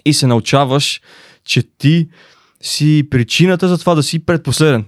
[0.05, 1.01] И се научаваш,
[1.43, 2.07] че ти
[2.61, 4.85] си причината за това да си предпоследен.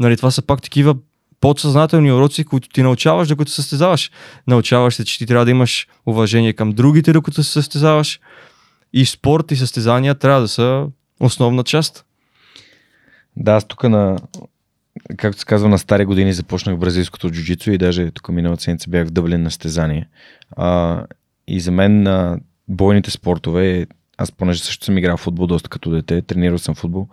[0.00, 0.94] Нали, това са пак такива
[1.40, 4.10] подсъзнателни уроци, които ти научаваш, докато състезаваш.
[4.46, 8.20] Научаваш се, че ти трябва да имаш уважение към другите, докато се състезаваш.
[8.92, 10.86] И спорт и състезания трябва да са
[11.20, 12.04] основна част.
[13.36, 14.18] Да, аз тук на...
[15.16, 19.06] както се казва, на стари години започнах бразилското джуджицу и даже тук миналата седмица бях
[19.06, 20.08] в Дъблин на стезание.
[20.56, 21.04] А,
[21.46, 23.86] и за мен а, бойните спортове,
[24.18, 27.08] аз понеже също съм играл футбол доста като дете, тренирал съм футбол,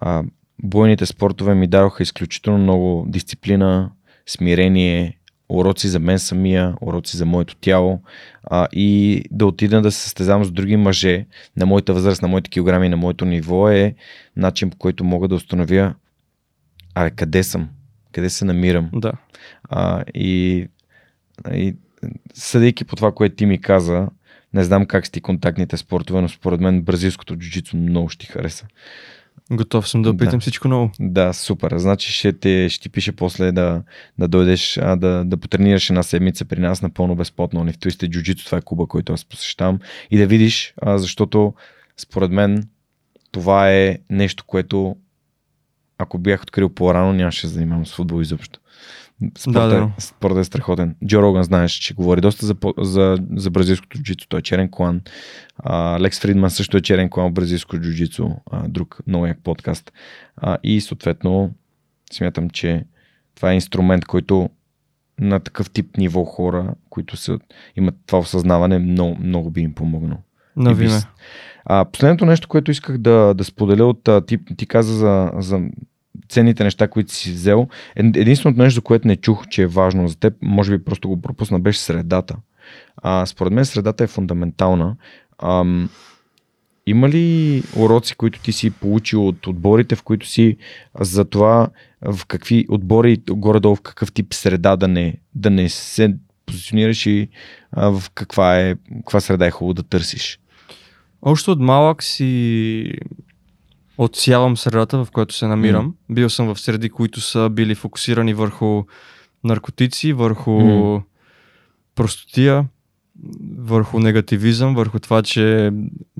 [0.00, 0.22] а,
[0.62, 3.90] бойните спортове ми дадоха изключително много дисциплина,
[4.26, 5.18] смирение,
[5.52, 8.00] уроци за мен самия, уроци за моето тяло
[8.44, 11.26] а, и да отида да се състезавам с други мъже
[11.56, 13.94] на моята възраст, на моите килограми, на моето ниво е
[14.36, 15.94] начин по който мога да установя
[16.94, 17.68] а къде съм,
[18.12, 18.90] къде се намирам.
[18.92, 19.12] Да.
[19.64, 20.68] А, и,
[21.52, 21.76] и
[22.34, 24.08] съдейки по това, което ти ми каза,
[24.54, 28.66] не знам как сте контактните спортове, но според мен бразилското джуджицу много ще ти хареса.
[29.52, 30.40] Готов съм да опитам Да.
[30.40, 30.90] всичко ново.
[31.00, 31.78] Да, супер.
[31.78, 33.82] Значи ще, те, ще ти пише после да,
[34.18, 37.64] да дойдеш, а, да, да потренираш една седмица при нас напълно безплатно.
[37.64, 39.78] Не в Twisted Jiu-Jitsu, това е клуба, който аз посещавам.
[40.10, 41.54] И да видиш, а, защото
[41.96, 42.68] според мен
[43.32, 44.96] това е нещо, което
[45.98, 48.60] ако бях открил по-рано, нямаше да занимавам с футбол изобщо.
[49.38, 49.90] Спортът, Да, е, да.
[49.98, 50.96] спортът е страхотен.
[51.06, 54.26] Джо Роган, знаеш, че говори доста за, за, за бразилското джуджицу.
[54.28, 55.00] Той е черен клан.
[55.58, 58.28] А, Лекс Фридман също е черен клан в бразилско джуджицу.
[58.68, 59.92] Друг много як подкаст.
[60.36, 61.50] А, и съответно
[62.12, 62.84] смятам, че
[63.34, 64.50] това е инструмент, който
[65.20, 67.38] на такъв тип ниво хора, които са,
[67.76, 70.18] имат това осъзнаване, много, много би им помогнал.
[70.56, 71.00] Навиме.
[71.64, 75.60] А, последното нещо, което исках да, да споделя от ти, ти каза за, за
[76.28, 77.68] ценните неща, които си взел.
[77.96, 81.08] Ед- Единственото нещо, за което не чух, че е важно за теб, може би просто
[81.08, 82.36] го пропусна, беше средата.
[82.96, 84.96] А, според мен средата е фундаментална.
[85.42, 85.90] Ам,
[86.86, 90.56] има ли уроци, които ти си получил от отборите, в които си
[91.00, 91.68] за това
[92.02, 96.14] в какви отбори, горе-долу в какъв тип среда да не, да не се
[96.46, 97.28] позиционираш и
[97.72, 100.38] а, в каква, е, каква среда е хубаво да търсиш?
[101.22, 102.92] Още от малък си
[104.04, 105.84] отсявам средата, в която се намирам.
[105.84, 105.92] М.
[106.10, 108.84] Бил съм в среди, които са били фокусирани върху
[109.44, 111.02] наркотици, върху М.
[111.94, 112.64] простотия,
[113.58, 115.72] върху негативизъм, върху това, че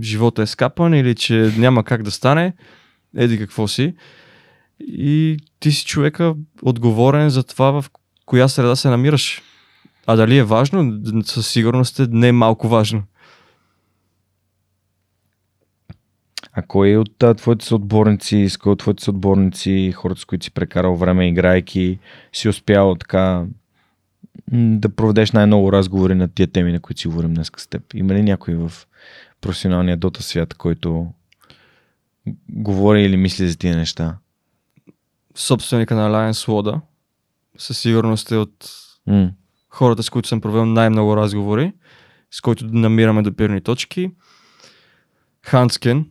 [0.03, 2.55] живота е скапан или че няма как да стане.
[3.17, 3.95] Еди какво си.
[4.81, 7.91] И ти си човека отговорен за това в
[8.27, 9.43] коя среда се намираш.
[10.07, 11.01] А дали е важно?
[11.25, 13.03] Със сигурност е не малко важно.
[16.53, 20.51] А кой от а, твоите съотборници, с кой от твоите съотборници, хората с които си
[20.51, 21.99] прекарал време играйки,
[22.33, 23.45] си успял така
[24.53, 27.83] да проведеш най-много разговори на тия теми, на които си говорим днес с теб?
[27.95, 28.73] Има ли някой в
[29.41, 31.07] професионалния дота свят, който
[32.49, 34.16] говори или мисли за тия неща?
[35.35, 36.81] собственика на Alliance Лода.
[37.59, 38.70] Със сигурност е от
[39.07, 39.31] М,
[39.69, 41.73] хората, с които съм провел най-много разговори,
[42.31, 44.11] с които намираме допирни точки.
[45.43, 46.11] Ханскен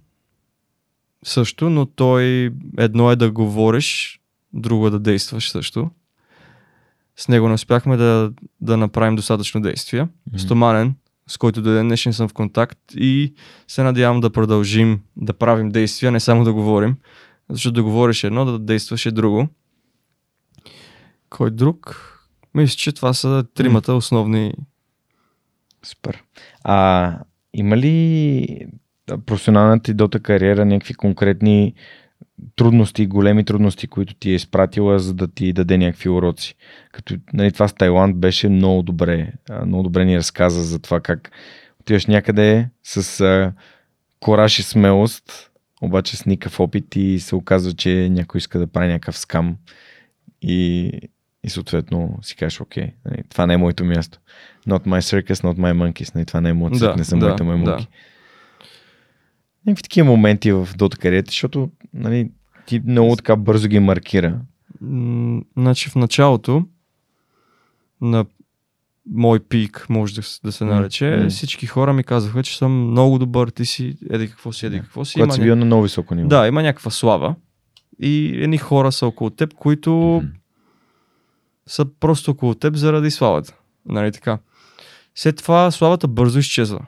[1.24, 4.20] също, но той едно е да говориш,
[4.54, 5.90] друго е да действаш също.
[7.16, 8.32] С него не успяхме да,
[8.62, 10.10] да направим достатъчно действия.
[10.28, 10.40] Мгм.
[10.40, 10.96] Стоманен,
[11.28, 13.34] с който до ден днешен съм в контакт и
[13.68, 16.98] се надявам да продължим да правим действия, не само да говорим.
[17.50, 19.48] Защото да говориш едно, да действаш е друго.
[21.30, 22.08] Кой друг?
[22.54, 24.54] Мисля, че това са тримата основни.
[25.84, 26.24] Супер.
[26.64, 27.18] А
[27.54, 28.68] има ли
[29.26, 31.74] професионалната ти дота кариера някакви конкретни
[32.56, 36.56] трудности, големи трудности, които ти е изпратила, за да ти даде някакви уроци?
[36.92, 39.34] Като нали, това с Тайланд беше много добре.
[39.66, 41.32] Много добре ни разказа за това как
[41.80, 43.54] отиваш някъде с а,
[44.20, 45.52] кораж и смелост,
[45.82, 49.58] обаче с никакъв опит и се оказва, че някой иска да прави някакъв скам
[50.42, 50.92] и,
[51.44, 54.20] и съответно си кажеш, окей, нали, това не е моето място.
[54.68, 56.16] Not my circus, not my monkeys.
[56.16, 57.84] Нали, това не е моят цирк, Да, не са да, моите маймунки.
[57.84, 57.88] да.
[59.66, 62.32] Някакви такива моменти в дота кариерата, защото нали,
[62.66, 64.40] ти много така бързо ги маркира.
[65.58, 66.66] Значи в началото
[68.02, 68.26] на
[69.12, 71.30] мой пик, може да, да се нарече, м.
[71.30, 75.06] всички хора ми казаха, че съм много добър, ти си, еди какво си, еди какво
[75.06, 75.14] си.
[75.14, 76.28] Когато си ня- бил на много високо ниво.
[76.30, 77.36] Да, има някаква слава.
[78.00, 80.34] И едни хора са около теб, които Мгм.
[81.68, 83.56] са просто около теб заради славата.
[83.86, 84.40] Нали така?
[85.16, 86.86] След това славата бързо изчезва.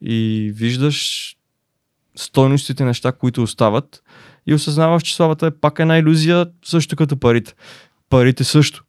[0.00, 1.34] И виждаш
[2.18, 4.02] стойностите неща, които остават
[4.46, 7.54] и осъзнаваш, че славата е пак една иллюзия, също като парите.
[8.10, 8.84] Парите също.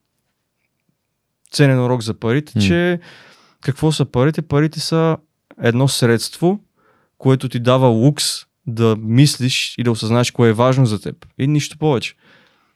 [1.51, 2.61] Ценен урок за парите, М.
[2.61, 2.99] че
[3.61, 4.41] какво са парите?
[4.41, 5.17] Парите са
[5.61, 6.59] едно средство,
[7.17, 8.25] което ти дава лукс
[8.67, 11.25] да мислиш и да осъзнаеш кое е важно за теб.
[11.37, 12.15] И нищо повече.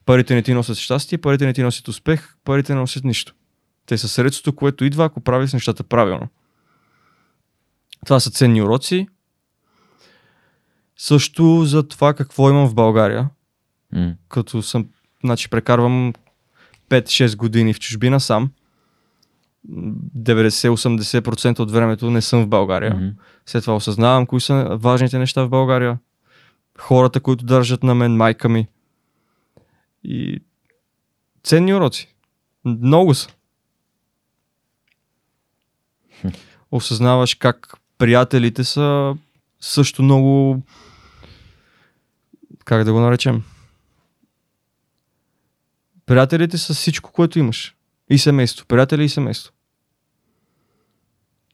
[0.05, 3.34] Парите не ти носят щастие, парите не ти носят успех, парите не носят нищо.
[3.85, 6.27] Те са средството, което идва, ако правиш нещата правилно.
[8.05, 9.07] Това са ценни уроци.
[11.03, 13.30] Също за това какво имам в България,
[13.91, 14.13] М.
[14.30, 14.88] като съм
[15.23, 16.13] значи прекарвам
[16.89, 18.51] 5-6 години в чужбина сам.
[19.69, 22.93] 90-80% от времето не съм в България.
[22.95, 23.07] Мгм.
[23.45, 25.99] След това осъзнавам кои са важните неща в България.
[26.80, 28.67] Хората, които държат на мен, майка ми.
[30.03, 30.39] И
[31.43, 32.15] ценни уроци.
[32.65, 33.30] Много са.
[36.71, 39.15] Осъзнаваш как приятелите са
[39.59, 40.61] също много...
[42.65, 43.44] Как да го наречем?
[46.06, 47.76] Приятелите са всичко, което имаш.
[48.10, 48.65] И семейство.
[48.65, 49.53] Приятели и семейство.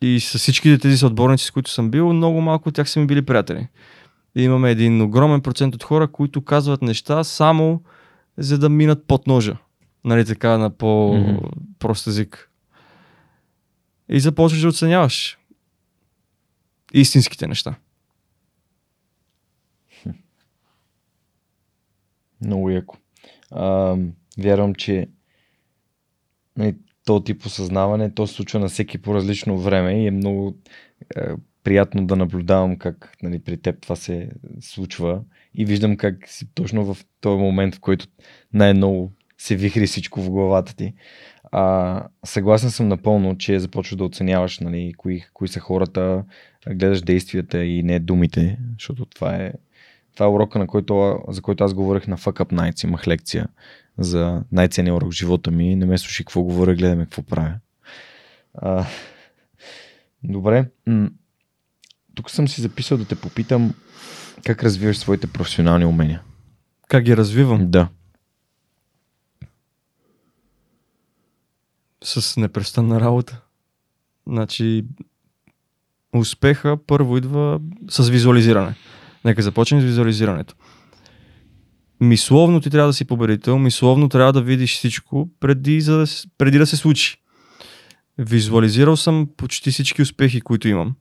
[0.01, 3.07] И с всичките тези съотборници, с които съм бил, много малко от тях са ми
[3.07, 3.67] били приятели.
[4.35, 7.83] И имаме един огромен процент от хора, които казват неща само
[8.37, 9.57] за да минат под ножа.
[10.05, 12.51] Нали така, на по-прост език.
[14.09, 15.37] И започваш да оценяваш
[16.93, 17.75] истинските неща.
[22.41, 22.97] Много яко.
[23.51, 23.97] А,
[24.37, 25.07] вярвам, че
[26.57, 26.75] нали,
[27.05, 30.57] този тип осъзнаване, то се случва на всеки по различно време и е много
[31.17, 31.21] е,
[31.63, 34.29] приятно да наблюдавам как нали, при теб това се
[34.61, 35.21] случва
[35.55, 38.07] и виждам как си точно в този момент, в който
[38.53, 40.93] най-много се вихри всичко в главата ти.
[41.51, 46.23] А, съгласен съм напълно, че започваш да оценяваш нали, кои, кои са хората,
[46.69, 49.53] гледаш действията и не думите, защото това е
[50.13, 52.83] това е урока, на който, за който аз говорех на Fuck Up Nights.
[52.83, 53.47] Имах лекция
[53.97, 55.75] за най-ценния урок в живота ми.
[55.75, 57.53] Не ме слушай какво говоря, гледаме какво правя.
[58.53, 58.85] А,
[60.23, 60.65] добре.
[62.15, 63.73] Тук съм си записал да те попитам
[64.45, 66.21] как развиваш своите професионални умения.
[66.87, 67.71] Как ги развивам?
[67.71, 67.87] Да.
[72.03, 73.41] С непрестанна работа.
[74.27, 74.85] Значи,
[76.13, 77.59] успеха първо идва
[77.89, 78.75] с визуализиране.
[79.25, 80.55] Нека започнем с визуализирането.
[82.01, 86.05] Мисловно ти трябва да си победител, мисловно трябва да видиш всичко преди, за да,
[86.37, 87.17] преди да се случи.
[88.17, 90.95] Визуализирал съм почти всички успехи, които имам.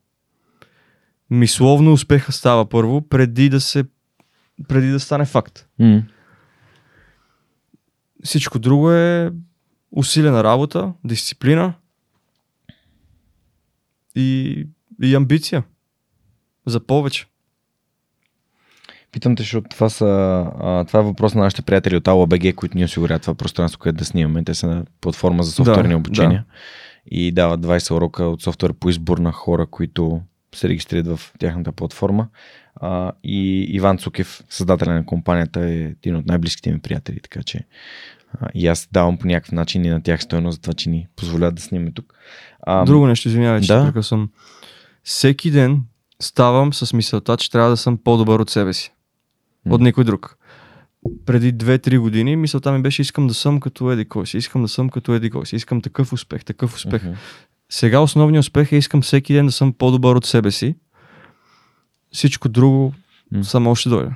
[1.30, 3.84] Мисловно успеха става първо, преди да се
[4.68, 5.68] преди да стане факт.
[5.78, 6.02] М-
[8.24, 9.32] Всичко друго е
[9.90, 11.74] усилена работа, дисциплина
[14.14, 14.66] и,
[15.02, 15.64] и амбиция
[16.66, 17.26] за повече.
[19.12, 20.06] Питам те, защото това, са,
[20.60, 23.98] а, това е въпрос на нашите приятели от ALBG, които ни осигуряват това пространство, където
[23.98, 24.44] да снимаме.
[24.44, 26.44] Те са на платформа за софтуерни Да, обучения
[27.10, 30.20] и дават 20 урока от софтуер по избор на хора, които
[30.54, 32.28] се регистрират в тяхната платформа.
[32.76, 37.66] А, и Иван Цукев, създателя на компанията, е един от най-близките ми приятели, така че
[38.40, 41.06] а, и аз давам по някакъв начин и на тях стойност за това, че ни
[41.16, 42.14] позволяват да снимаме тук.
[42.60, 43.78] А, Друго нещо, извинявай, че да.
[43.78, 43.84] да.
[43.84, 44.30] прекъсвам.
[45.04, 45.82] Всеки ден
[46.20, 48.92] ставам с мисълта, че трябва да съм по-добър от себе си.
[49.68, 49.74] М.
[49.74, 50.36] От никой друг.
[51.26, 54.68] Преди 2-3 години мисълта ми беше искам да съм като Еди кой си, искам да
[54.68, 57.04] съм като Еди кой си, искам такъв успех, такъв успех.
[57.04, 57.14] мгм.
[57.70, 60.76] Сега основният успех е искам всеки ден да съм по-добър от себе си.
[62.12, 62.94] Всичко друго
[63.32, 63.44] М.
[63.44, 64.10] само ще дойде.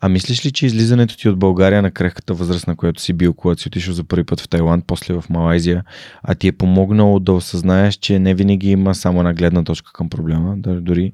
[0.00, 3.34] А мислиш ли, че излизането ти от България на крехката възраст, на която си бил,
[3.34, 5.84] когато си отишъл за първи път в Тайланд, после в Малайзия,
[6.22, 10.08] а ти е помогнало да осъзнаеш, че не винаги има само една гледна точка към
[10.10, 11.12] проблема, да, дори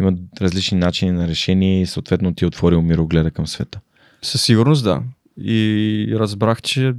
[0.00, 3.80] има различни начини на решение и съответно ти е отворил мирогледа към света.
[4.22, 5.02] Със сигурност да.
[5.40, 6.94] И разбрах, че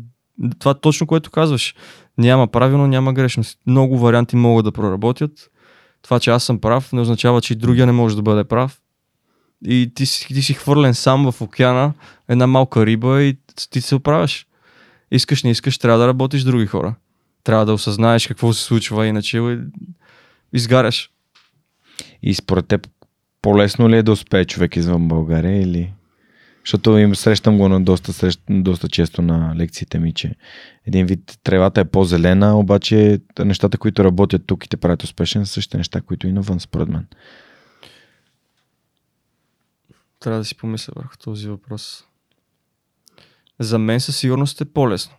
[0.59, 1.75] това точно което казваш.
[2.17, 3.43] Няма правилно, няма грешно.
[3.67, 5.31] Много варианти могат да проработят.
[6.01, 8.79] Това, че аз съм прав, не означава, че и другия не може да бъде прав.
[9.65, 11.93] И ти, ти си хвърлен сам в океана,
[12.29, 13.37] една малка риба и
[13.69, 14.47] ти се оправяш.
[15.11, 16.95] Искаш, не искаш, трябва да работиш с други хора.
[17.43, 19.57] Трябва да осъзнаеш какво се случва, иначе
[20.53, 21.09] изгаряш.
[22.23, 22.87] И според теб
[23.41, 25.93] по-лесно ли е да успее човек извън България или...
[26.65, 30.35] Защото им срещам го на доста, срещ, доста често на лекциите ми, че
[30.87, 35.53] един вид тревата е по-зелена, обаче нещата, които работят тук и те правят успешен, са
[35.53, 37.07] същите неща, които и навън, според мен.
[40.23, 42.05] Трябва да си помисля върху този въпрос.
[43.59, 45.15] За мен със сигурност е по-лесно.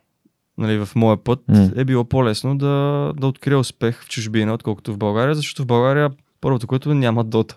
[0.59, 1.79] Нали, в моя път mm.
[1.79, 6.11] е било по-лесно да, да открия успех в чужбина, отколкото в България, защото в България
[6.41, 7.57] първото, което няма дота.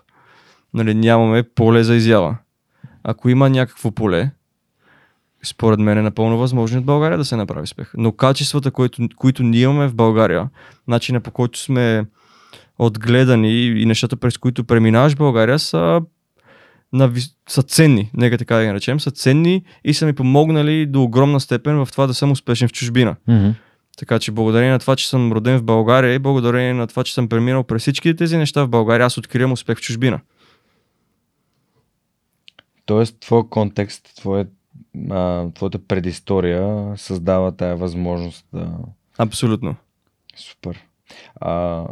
[0.74, 2.36] Нали, нямаме поле за изява.
[3.02, 4.30] Ако има някакво поле,
[5.44, 7.92] според мен е напълно възможно от България да се направи успех.
[7.96, 10.48] Но качествата, които, които ние имаме в България,
[10.88, 12.06] начина по който сме
[12.78, 16.00] отгледани и нещата, през които преминаваш в България, са
[16.92, 17.12] на,
[17.48, 21.40] са ценни, нека така да ги наречем, са ценни и са ми помогнали до огромна
[21.40, 23.16] степен в това да съм успешен в чужбина.
[23.28, 23.54] Mm-hmm.
[23.98, 27.14] Така че благодарение на това, че съм роден в България и благодарение на това, че
[27.14, 30.20] съм преминал през всички тези неща в България, аз откривам успех в чужбина.
[32.86, 34.48] Тоест, твой контекст, твоят
[35.10, 38.70] а, твоята предистория създава тая възможност да...
[39.18, 39.76] Абсолютно.
[40.36, 40.84] Супер.
[41.40, 41.84] А,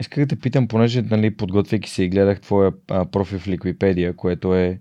[0.00, 4.16] исках да те питам, понеже нали, подготвяйки се и гледах твоя а, профил в Ликвипедия,
[4.16, 4.80] което е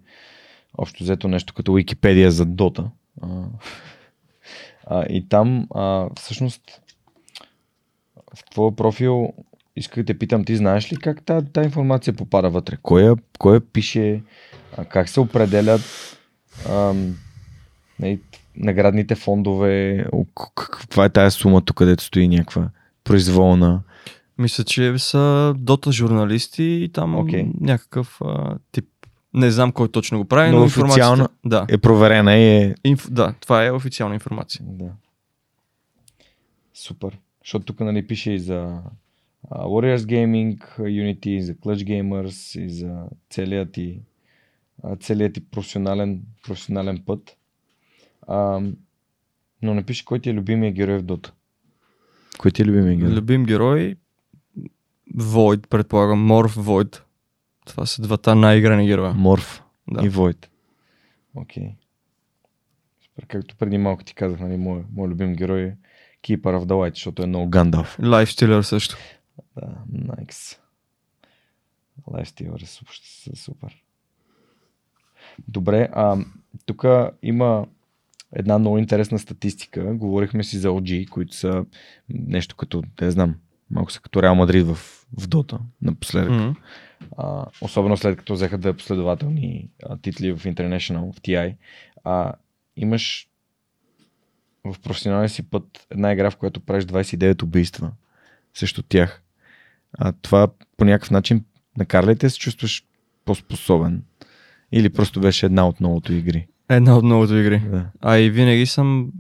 [0.78, 2.90] общо взето нещо като Википедия за Дота.
[3.22, 3.28] А,
[4.88, 6.62] а, и там а, всъщност
[8.36, 9.34] в твоя профил
[9.76, 12.78] исках да те питам, ти знаеш ли как тази та информация попада вътре?
[12.82, 14.22] Кой я, кой я пише?
[14.78, 15.82] А, как се определят
[16.70, 17.18] ам,
[18.00, 18.20] нали,
[18.56, 20.06] наградните фондове?
[20.56, 22.70] Каква е тая сума тук, където стои някаква
[23.04, 23.82] произволна?
[24.38, 27.46] Мисля, че са дота журналисти и там Окей.
[27.60, 28.86] някакъв а, тип.
[29.34, 31.12] Не знам кой точно го прави, Но но, информацията...
[31.12, 31.66] официална- Да.
[31.70, 32.76] Е проверена и е...
[32.84, 33.12] Инф...
[33.12, 34.66] да, това е официална информация.
[34.70, 34.90] Да.
[36.74, 37.18] Супер.
[37.44, 38.80] Защото тук нали, пише и за
[39.50, 43.00] а, Warriors Gaming, Unity, и за Clutch Gamers, и за
[43.30, 44.00] целият ти,
[45.00, 47.38] целият ти професионален, професионален път.
[48.28, 48.62] А,
[49.62, 51.32] но не пише кой ти е любимия герой в Dota.
[52.38, 53.12] Кой ти е любимия герой?
[53.14, 53.96] Любим герой
[55.16, 56.26] Void, предполагам.
[56.26, 57.02] Морф Void.
[57.66, 59.14] Това са двата най-играни героя.
[59.14, 60.06] Морф Да.
[60.06, 60.48] и Void.
[61.36, 61.76] Окей.
[63.04, 63.26] Супер.
[63.28, 65.76] Както преди малко ти казах, нали, мой, мой любим герой е
[66.24, 67.98] Keeper of the Light, защото е много Гандалф.
[67.98, 68.98] Lifestealer също.
[69.56, 70.60] Да, найкс.
[72.08, 73.84] Лайфстилър са са супер.
[75.48, 76.18] Добре, а,
[76.66, 76.86] тук
[77.22, 77.66] има
[78.36, 79.94] една много интересна статистика.
[79.94, 81.66] Говорихме си за OG, които са
[82.10, 83.36] нещо като, не знам,
[83.72, 84.76] малко са като Реал Мадрид в,
[85.20, 86.32] в Дота напоследък.
[86.32, 86.52] Мгм.
[87.18, 91.56] А, особено след като взеха две последователни а, титли в International, в TI.
[92.04, 92.34] А,
[92.76, 93.28] имаш
[94.66, 97.92] в професионалния си път една игра, в която правиш 29 убийства
[98.54, 99.22] срещу тях.
[99.98, 101.46] А това по някакъв начин
[101.78, 102.86] накара ли те се чувстваш
[103.26, 104.04] по-способен?
[104.72, 106.48] Или просто беше една от многото игри?
[106.70, 107.60] Една от многото игри.
[107.60, 107.86] Да.
[108.02, 109.12] А и винаги съм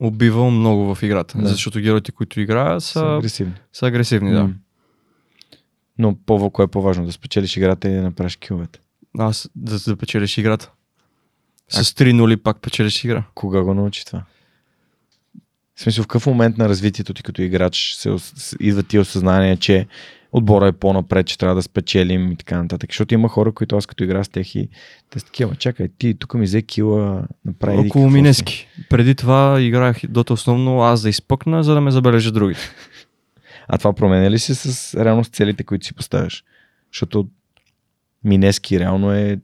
[0.00, 1.38] убивал много в играта.
[1.38, 1.48] Да.
[1.48, 3.54] Защото героите, които играя, са, Са агресивни.
[3.72, 4.50] са агресивни, да.
[5.98, 7.06] Но по кое е по-важно?
[7.06, 8.80] Да спечелиш играта или да направиш киловете?
[9.18, 10.70] Аз да, да печелиш играта.
[11.68, 13.24] С 3 нули пак печелиш игра.
[13.34, 14.24] Кога го научи това?
[15.74, 18.16] В смисъл, в какъв момент на развитието ти като играч се,
[18.60, 19.86] идва ти осъзнание, че
[20.32, 22.90] отбора е по-напред, че трябва да спечелим и така нататък.
[22.92, 24.68] Защото има хора, които аз като игра с тях и
[25.10, 28.14] те са такива, чакай, ти тук ми взе кила, направи Около какво си».
[28.14, 28.68] Минески.
[28.90, 32.60] Преди това играех дота основно аз да изпъкна, за да ме забележат другите.
[33.68, 36.44] А това променя ли се с реално с целите, които си поставяш?
[36.92, 37.28] Защото
[38.24, 39.40] Минески реално е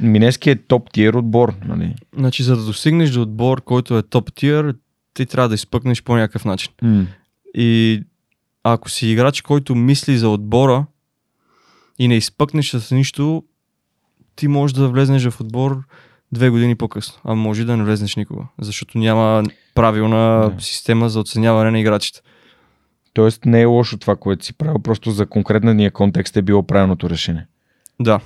[0.00, 1.94] Минески е топ тир отбор, нали?
[2.16, 4.74] Значи, за да достигнеш до отбор, който е топ тир,
[5.14, 6.72] ти трябва да изпъкнеш по някакъв начин.
[6.82, 7.06] Mm.
[7.54, 8.02] И
[8.64, 10.86] ако си играч, който мисли за отбора
[11.98, 13.44] и не изпъкнеш с нищо,
[14.36, 15.82] ти можеш да влезнеш в отбор
[16.32, 17.14] две години по-късно.
[17.24, 18.42] А може да не влезнеш никога.
[18.60, 19.42] Защото няма
[19.74, 20.62] правилна Да.
[20.62, 22.20] система за оценяване на играчите.
[23.12, 27.10] Тоест не е лошо това, което си правил, просто за конкретния контекст е било правилното
[27.10, 27.46] решение.
[28.00, 28.20] Да.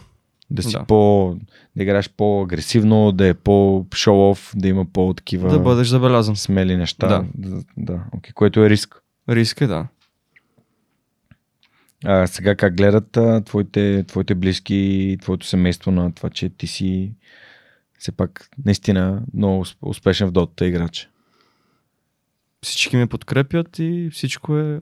[0.50, 0.84] Да си Да.
[0.84, 1.34] по...
[1.76, 6.36] да играеш по-агресивно, да е по-шоу-оф, да има по-такива Да бъдеш забелязан.
[6.36, 7.08] смели неща.
[7.08, 7.24] Да.
[7.34, 9.00] да, да окей, което е риск.
[9.28, 9.86] Риск е, да.
[12.04, 16.66] А сега как гледат а, твоите, твоите близки и твоето семейство на това, че ти
[16.66, 17.12] си
[17.98, 21.10] все пак наистина много усп- успешен в дотата играч?
[22.62, 24.80] Всички ме подкрепят и всичко е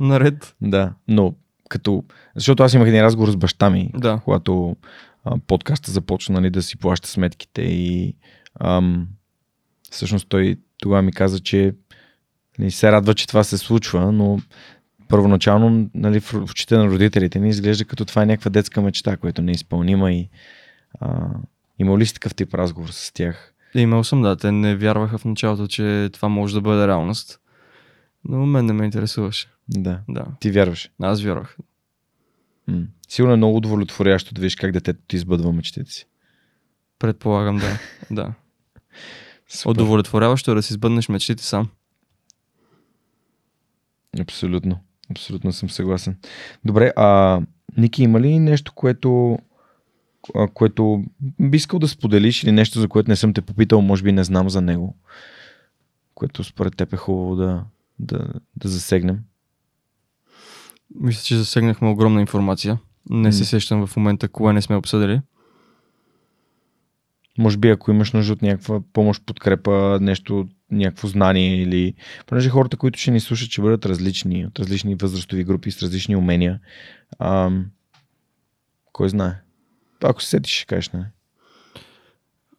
[0.00, 0.54] наред.
[0.62, 1.34] Да, но
[1.68, 2.04] като...
[2.36, 4.20] Защото аз имах един разговор с баща ми, Да.
[4.24, 4.76] когато
[5.24, 8.14] а, подкаста започна нали, да си плаща сметките и
[8.60, 9.08] ам,
[9.90, 11.74] всъщност той тогава ми каза, че
[12.58, 14.38] нали, се радва, че това се случва, но
[15.10, 19.42] първоначално нали, в очите на родителите ни изглежда като това е някаква детска мечта, която
[19.42, 20.28] не е изпълнима и
[21.00, 21.26] а,
[21.78, 23.54] има ли си такъв тип разговор с тях?
[23.74, 24.36] Имал съм, да.
[24.36, 27.40] Те не вярваха в началото, че това може да бъде реалност.
[28.24, 29.48] Но мен не ме интересуваше.
[29.68, 30.00] Да.
[30.08, 30.26] Да.
[30.40, 30.90] Ти вярваш.
[31.02, 31.56] Аз вярвах.
[32.68, 32.82] М.
[33.08, 36.06] Сигурно е много удовлетворящо да видиш как детето ти избъдва мечтите си.
[36.98, 37.78] Предполагам, да.
[38.14, 38.32] да.
[39.48, 39.70] Супер.
[39.70, 41.68] Удовлетворяващо е да си сбъднеш мечтите сам.
[44.20, 44.80] Абсолютно.
[45.10, 46.16] Абсолютно съм съгласен.
[46.64, 47.40] Добре, а
[47.76, 49.38] Ники, има ли нещо, което,
[50.54, 51.04] което
[51.40, 54.24] би искал да споделиш или нещо, за което не съм те попитал, може би не
[54.24, 54.96] знам за него,
[56.14, 57.64] което според теб е хубаво да,
[57.98, 59.18] да, да засегнем?
[60.94, 62.78] Мисля, че засегнахме огромна информация.
[63.10, 65.20] Не се сещам в момента кое не сме обсъдили.
[67.38, 71.94] Може би ако имаш нужда от някаква помощ, подкрепа, нещо, някакво знание или...
[72.26, 76.16] Понеже хората, които ще ни слушат, ще бъдат различни, от различни възрастови групи, с различни
[76.16, 76.60] умения.
[77.18, 77.66] Ам...
[78.92, 79.34] Кой знае?
[80.04, 81.06] Ако се сетиш, ще кажеш, не?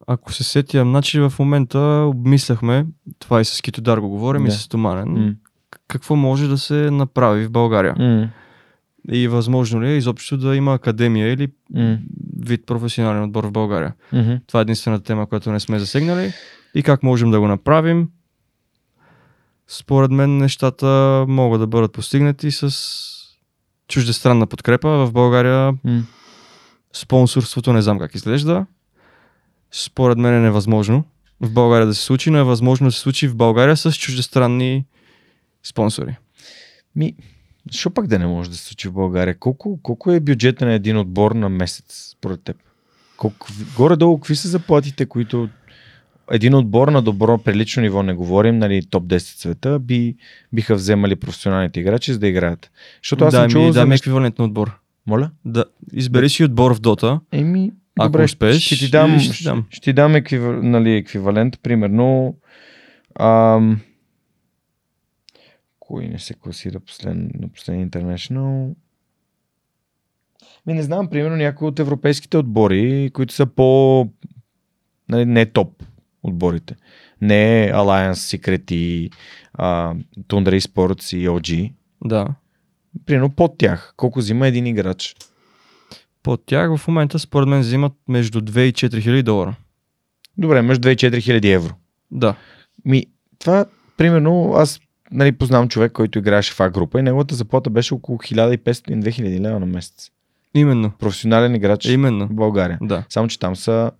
[0.07, 2.85] ако се сетя, значи в момента обмисляхме,
[3.19, 4.51] това и с Китодар го говорим, и Да.
[4.51, 5.33] с Томанен, М.
[5.87, 7.95] какво може да се направи в България.
[7.99, 8.29] М.
[9.11, 11.97] И възможно ли е изобщо да има академия или М.
[12.45, 13.93] вид професионален отбор в България.
[14.13, 14.33] Мгм.
[14.47, 16.33] Това е единствената тема, която не сме засегнали.
[16.75, 18.09] И как можем да го направим?
[19.67, 22.75] Според мен нещата могат да бъдат постигнати с
[23.87, 24.89] чуждестранна подкрепа.
[24.89, 26.03] В България М.
[26.93, 28.65] спонсорството не знам как изглежда.
[29.71, 31.03] Според мен е невъзможно
[31.41, 34.85] в България да се случи, но е възможно да се случи в България с чуждестранни
[35.63, 36.17] спонсори.
[36.95, 37.15] Ми,
[37.71, 39.39] защо пак да не може да се случи в България?
[39.39, 42.57] Колко, колко е бюджета на един отбор на месец, според теб?
[43.17, 43.47] Колко,
[43.77, 45.49] горе-долу, какви са заплатите, които
[46.31, 50.15] един отбор на добро, прилично ниво, не говорим, нали, топ 10 света, би,
[50.53, 52.71] биха вземали професионалните играчи, за да играят.
[53.03, 54.79] Защото аз да, съм чувал ми, за да ми еквивалент на отбор.
[55.07, 55.29] Моля?
[55.45, 57.19] Да, избери си отбор в Дота.
[57.31, 59.65] Еми, Ако добре, успееш, ще ти дам, ще ще, дам.
[59.69, 62.35] ще ти дам еквив, нали, еквивалент, примерно.
[63.19, 63.79] Ам,
[65.91, 68.73] кой не се класира послед, на последния International?
[70.65, 74.07] Ми не знам, примерно някои от европейските отбори, които са по...
[75.09, 75.83] Нали, не топ
[76.23, 76.75] отборите.
[77.21, 79.11] Не Alliance, Secret и
[79.53, 81.73] а, Tundra Esports и OG.
[82.03, 82.27] Да.
[83.05, 83.93] Примерно под тях.
[83.97, 85.15] Колко взима един играч?
[86.23, 89.55] Под тях в момента според мен взимат между 2 и 4 хиляди долара.
[90.37, 91.73] Добре, между 2 и 4 хиляди евро.
[92.11, 92.35] Да.
[92.85, 93.05] Ми,
[93.39, 93.65] това,
[93.97, 94.79] примерно, аз
[95.11, 99.59] нали, познавам човек, който играеше в А група и неговата заплата беше около 1500-2000 лева
[99.59, 100.11] на месец.
[100.53, 100.91] Именно.
[100.99, 102.27] Професионален играч Именно.
[102.27, 102.77] в България.
[102.81, 103.03] Да.
[103.09, 103.91] Само, че там са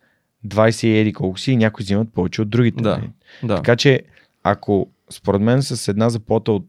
[0.48, 2.84] 20 и еди колко си и някои взимат повече от другите.
[2.84, 2.90] Да.
[2.90, 3.10] нали?
[3.44, 3.56] Да.
[3.56, 4.02] Така че,
[4.44, 6.66] ако според мен с една заплата от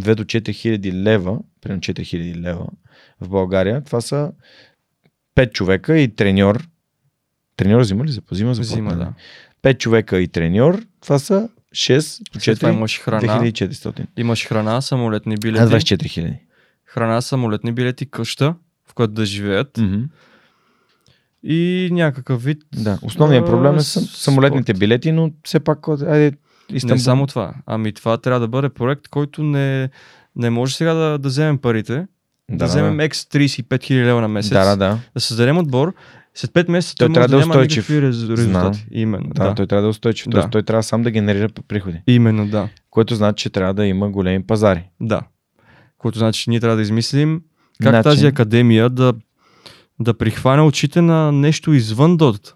[0.00, 2.66] 2 до 4 хиляди лева, примерно 4 хиляди лева
[3.20, 4.32] в България, това са
[5.36, 6.68] 5 човека и треньор.
[7.56, 8.18] Треньор взима ли?
[8.30, 8.72] Взима заплата.
[8.72, 9.10] Взима, нали?
[9.62, 9.72] да.
[9.72, 13.22] 5 човека и треньор, това са 6 по След това 4, имаш храна.
[13.40, 14.06] 2400.
[14.16, 15.62] Имаш храна, самолетни билети.
[15.64, 16.36] 24 хиляди.
[16.84, 18.54] Храна, самолетни билети, къща,
[18.86, 19.76] в която да живеят.
[19.78, 20.02] Мгм.
[21.42, 22.62] И някакъв вид.
[22.74, 24.78] Да, основният а, проблем е с- самолетните спорт.
[24.78, 26.32] билети, но все пак, айде,
[26.72, 26.94] Истанбул.
[26.94, 27.54] Не само това.
[27.66, 29.88] Ами това трябва да бъде проект, който не,
[30.36, 32.06] не може сега да, да вземем парите, да,
[32.50, 32.98] да, да вземем.
[32.98, 34.98] X 35 хиляди лева на месец, Да, да, да.
[35.14, 35.94] да създадем отбор,
[36.34, 37.90] след 5 месеца Той трябва да да, е устойчив.
[37.90, 38.42] резултати.
[38.42, 38.72] Знам.
[38.92, 39.54] Именно, Да, да.
[39.54, 40.26] той трябва да е устойчив.
[40.26, 40.30] Да.
[40.32, 42.00] Тоест, той трябва сам да генерира приходи.
[42.06, 42.68] Именно, да.
[42.90, 44.82] Което значи, че трябва да има големи пазари.
[45.00, 45.20] Да.
[45.98, 47.40] Което значи, че ние трябва да измислим
[47.82, 48.02] как Начин.
[48.02, 49.12] тази академия да,
[50.00, 52.54] да прихване очите на нещо извън дотата.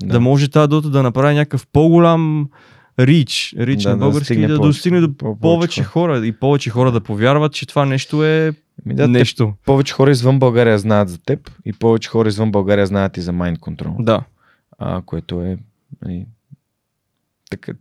[0.00, 0.06] Да.
[0.06, 2.48] да може тази дота да направи някакъв по-голям
[3.00, 6.32] рич, рич Да, на да български, да, повече- достигне до по- повече повече хора и
[6.32, 8.52] повече хора да повярват, че това нещо е
[8.86, 9.54] Ми, да, те, нещо.
[9.64, 13.32] повече хора извън България знаят за теб и повече хора извън България знаят и за
[13.32, 14.04] Mind Control.
[14.04, 14.22] Да.
[14.78, 15.58] А, което е...
[16.02, 16.26] Нали,
[17.50, 17.72] така,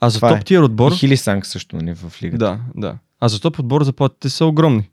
[0.00, 0.40] А за топ е.
[0.40, 2.38] тир отбор, и Хилисанг също нали, в лигата.
[2.38, 2.98] да, да.
[3.20, 4.88] А за топ отбор заплатите са огромни.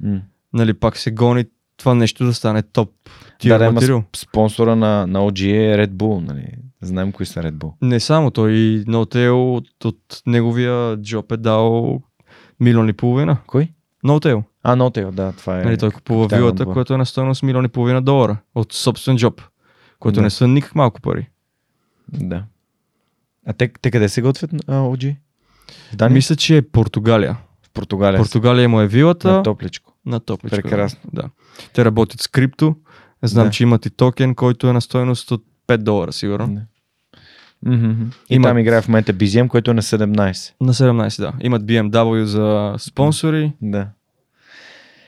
[0.00, 0.20] М.
[0.52, 1.44] Нали, пак се гони
[1.76, 2.90] това нещо да стане топ
[3.38, 4.04] тир Да, да, материал.
[4.16, 5.40] с- спонсора на, на OG
[5.74, 6.20] е Red Bull.
[6.20, 6.46] Нали.
[6.82, 7.72] Знаем кои са Red Bull.
[7.82, 12.00] Не само той, и Ноутейл от, от неговия джоб е дал
[12.60, 13.36] милион и половина.
[13.46, 13.68] Кой?
[14.04, 14.42] Ноутейл.
[14.68, 15.64] А, Noteo, да, това е.
[15.64, 16.72] Нали, той купува вилата, отбора.
[16.72, 19.42] която е на стоеност милион и половина долара от собствен джоб,
[19.98, 20.22] което Да.
[20.22, 21.28] не са никак малко пари.
[22.08, 22.44] Да.
[23.46, 25.16] А те, те къде се готвят а, OG?
[26.10, 27.36] Мисля, че е Португалия.
[27.62, 28.18] В Португалия.
[28.18, 29.92] Португалия му е вилата На топличко.
[30.06, 30.62] на топличка.
[30.62, 31.00] Прекрасно.
[31.12, 31.22] Да.
[31.72, 32.76] Те работят с крипто.
[33.22, 33.50] Знам, Да.
[33.50, 36.54] че имат и токен, който е на стоеност от 5 долара, сигурно.
[36.54, 36.60] Да.
[37.62, 38.02] Мгм.
[38.30, 40.52] И там играе в момента BZM, който е на 17.
[40.60, 41.32] На 17, да.
[41.40, 43.52] Имат BMW за спонсори.
[43.62, 43.88] Да.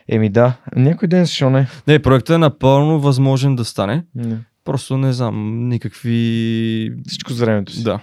[0.08, 1.66] Еми да, някой ден защо не?
[1.86, 4.04] Не, проектът е напълно възможен да стане.
[4.14, 4.38] Не.
[4.64, 6.92] Просто не знам, никакви...
[7.06, 7.84] Всичко с времето си.
[7.84, 8.00] Да.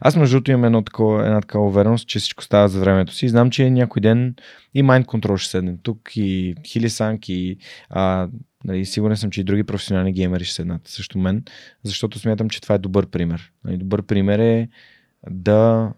[0.00, 3.28] Аз между другото имам едно такова, една такава увереност, че всичко става за времето си.
[3.28, 4.34] Знам, че някой ден
[4.74, 7.56] и Mind Control ще седне тук, и Хилисанг, и
[7.90, 8.28] а,
[8.64, 11.44] нали, сигурен съм, че и други професионални геймери ще седнат също мен,
[11.82, 13.52] защото смятам, че това е добър пример.
[13.64, 14.68] Нали, добър пример е
[15.30, 15.92] да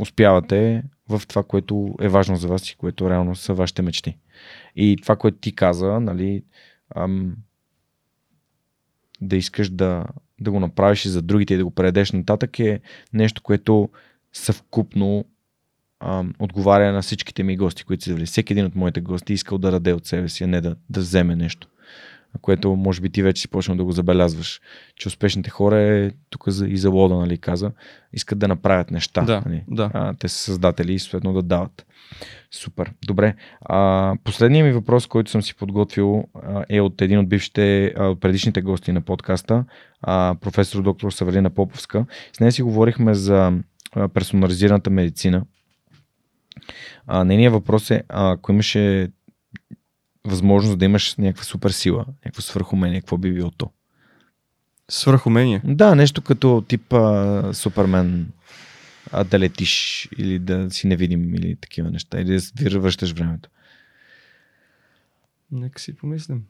[0.00, 4.18] успявате в това, което е важно за вас и което реално са вашите мечти.
[4.76, 6.44] И това, което ти каза, нали,
[6.96, 7.36] ам,
[9.20, 10.06] да искаш да,
[10.40, 12.80] да го направиш и за другите и да го предадеш нататък е
[13.12, 13.88] нещо, което
[14.32, 15.24] съвкупно
[16.00, 18.26] ам, отговаря на всичките ми гости, които са завели.
[18.26, 20.76] Всеки един от моите гости е искал да даде от себе си, а не да,
[20.90, 21.68] да вземе нещо.
[22.42, 24.60] Което може би ти вече си почнал да го забелязваш,
[24.96, 27.72] че успешните хора е тук и за Лода, нали, каза,
[28.12, 29.22] искат да направят неща.
[29.22, 29.64] Да, нали?
[29.68, 29.90] да.
[29.94, 31.86] А, те са създатели и съответно да дават.
[32.50, 32.92] Супер.
[33.06, 33.34] Добре.
[33.60, 36.24] А, последният ми въпрос, който съм си подготвил
[36.68, 39.64] е от един от бившите, а, предишните гости на подкаста,
[40.02, 42.06] а, професор доктор Савелина Поповска.
[42.36, 43.52] С нея си говорихме за
[44.14, 45.44] персонализираната медицина.
[47.06, 49.08] А, нейният въпрос е, ако имаше
[50.24, 53.70] възможност да имаш някаква супер сила, някакво свърхумение, какво би било то?
[54.90, 55.60] Свръхумение.
[55.64, 58.32] Да, нещо като типа Супермен,
[59.12, 62.40] а да летиш или да си невидим или такива неща, или
[62.70, 63.50] да връщаш времето.
[65.52, 66.44] Нека си помислим.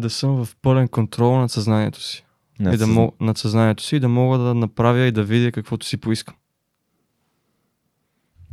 [0.00, 2.24] Да съм в пълен контрол над съзнанието си.
[2.60, 5.52] Не, и да мог, над съзнанието си и да мога да направя и да видя
[5.52, 6.34] каквото си поискам.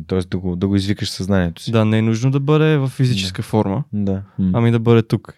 [0.08, 1.72] Тоест да го, да го извикаш съзнанието си.
[1.72, 4.24] Да, не е нужно да бъде в физическа форма, Да.
[4.54, 5.34] Ами да бъде тук.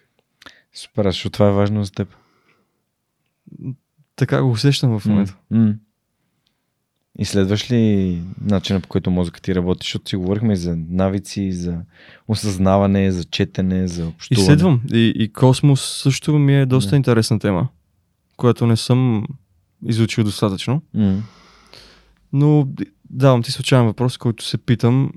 [0.74, 2.16] Супер, защото това е важно за теб.
[4.16, 5.36] Така го усещам в момента.
[5.50, 5.58] М.
[5.58, 5.74] М.
[7.18, 9.84] Изследваш ли начина по който мозъкът ти работи?
[9.84, 11.78] Защото си говорихме и за навици, за
[12.28, 14.42] осъзнаване, за четене, за общуване.
[14.42, 14.80] Изследвам.
[14.92, 16.96] И, и космос също ми е доста Да.
[16.96, 17.68] интересна тема,
[18.36, 19.26] която не съм
[19.86, 20.82] изучил достатъчно.
[20.94, 21.22] М.
[22.32, 22.68] Но
[23.10, 25.12] давам ти случайен въпрос, който се питам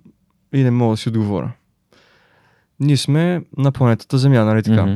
[0.53, 1.51] и не мога да си отговоря.
[2.79, 4.85] Ние сме на планетата Земя, нали така?
[4.85, 4.95] Мгм.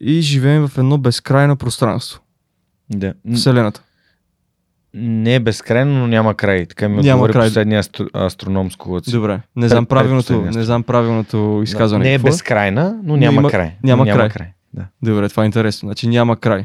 [0.00, 2.20] И живеем в едно безкрайно пространство.
[2.90, 3.14] Да.
[3.34, 3.82] Вселената.
[4.94, 6.66] Не е безкрайно, но няма край.
[6.66, 7.46] Така ми Няма отговори край.
[7.46, 9.10] последния астро, астрономско лъц.
[9.10, 9.40] Добре.
[9.56, 12.04] Не знам правилното, не знам правилното изказване.
[12.04, 13.72] Не е какво безкрайна, но няма има- край.
[13.82, 14.28] няма Но край.
[14.28, 14.48] край.
[14.74, 14.84] Да.
[15.02, 15.86] Добре, това е интересно.
[15.86, 16.64] Значи няма край.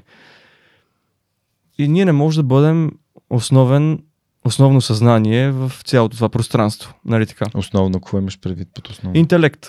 [1.78, 2.92] И ние не можем да бъдем
[3.30, 4.00] основен,
[4.46, 6.94] основно съзнание в цялото това пространство.
[7.06, 7.46] Нали така?
[7.54, 9.20] Основно, какво имаш предвид под основно?
[9.20, 9.68] Интелект.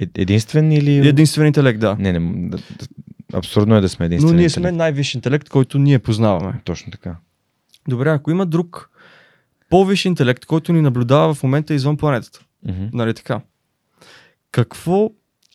[0.00, 1.08] Е, единствен или...
[1.08, 1.96] Единствен интелект, да.
[1.98, 2.62] Не, не, да, да,
[3.32, 4.36] абсурдно е да сме Но единствен.
[4.36, 6.60] ние сме най-висш интелект, който ние познаваме.
[6.64, 7.16] Точно така.
[7.88, 8.90] Добре, ако има друг
[9.70, 12.40] по-висш интелект, който ни наблюдава в момента извън планетата.
[12.68, 12.84] Мгм.
[12.92, 13.40] Нали така?
[14.52, 15.10] Какво...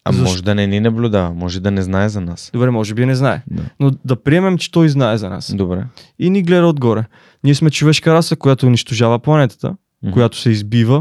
[0.06, 0.30] А Защо?
[0.30, 2.50] може да не ни наблюдава, може да не знае за нас.
[2.54, 3.42] Добре, може би не знае.
[3.48, 3.64] Да.
[3.80, 5.54] Но да приемем, че той знае за нас.
[5.56, 5.86] Добре.
[6.20, 7.06] И ни гледа отгоре.
[7.44, 10.12] Ние сме човешка раса, която унищожава планетата, Мгм.
[10.14, 10.98] която се избива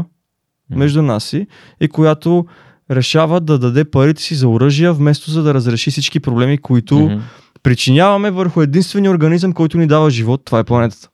[0.69, 0.79] Мгм.
[0.79, 1.47] между нас си
[1.81, 2.45] и която
[2.91, 7.19] решава да даде парите си за оръжия, вместо за да разреши всички проблеми, които Мгм.
[7.63, 11.09] причиняваме върху единствения организъм, който ни дава живот, това е планетата.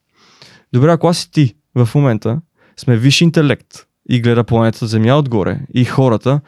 [0.73, 2.41] Добре, ако аз и ти в момента
[2.77, 6.41] сме висш интелект и гледа планетата Земя отгоре и хората,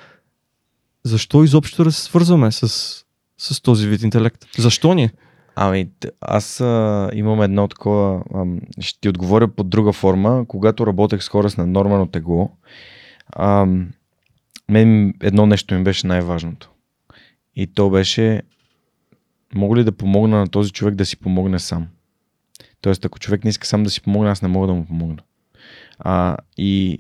[1.04, 2.68] защо изобщо да се свързваме с,
[3.38, 4.46] с този вид интелект?
[4.58, 5.10] Защо ни?
[5.56, 5.90] Ами,
[6.22, 10.46] аз а, имам едно такова, ам, ще ти отговоря под друга форма.
[10.48, 12.52] Когато работех с хора с наднормално тегло,
[13.36, 13.90] ам,
[14.70, 16.72] мен едно нещо ми беше най-важното.
[17.56, 18.42] И то беше,
[19.56, 21.88] мога ли да помогна на този човек да си помогне сам?
[22.86, 25.24] Тоест, ако човек не иска сам да си помогне, аз не мога да му помогна.
[26.00, 26.98] А, и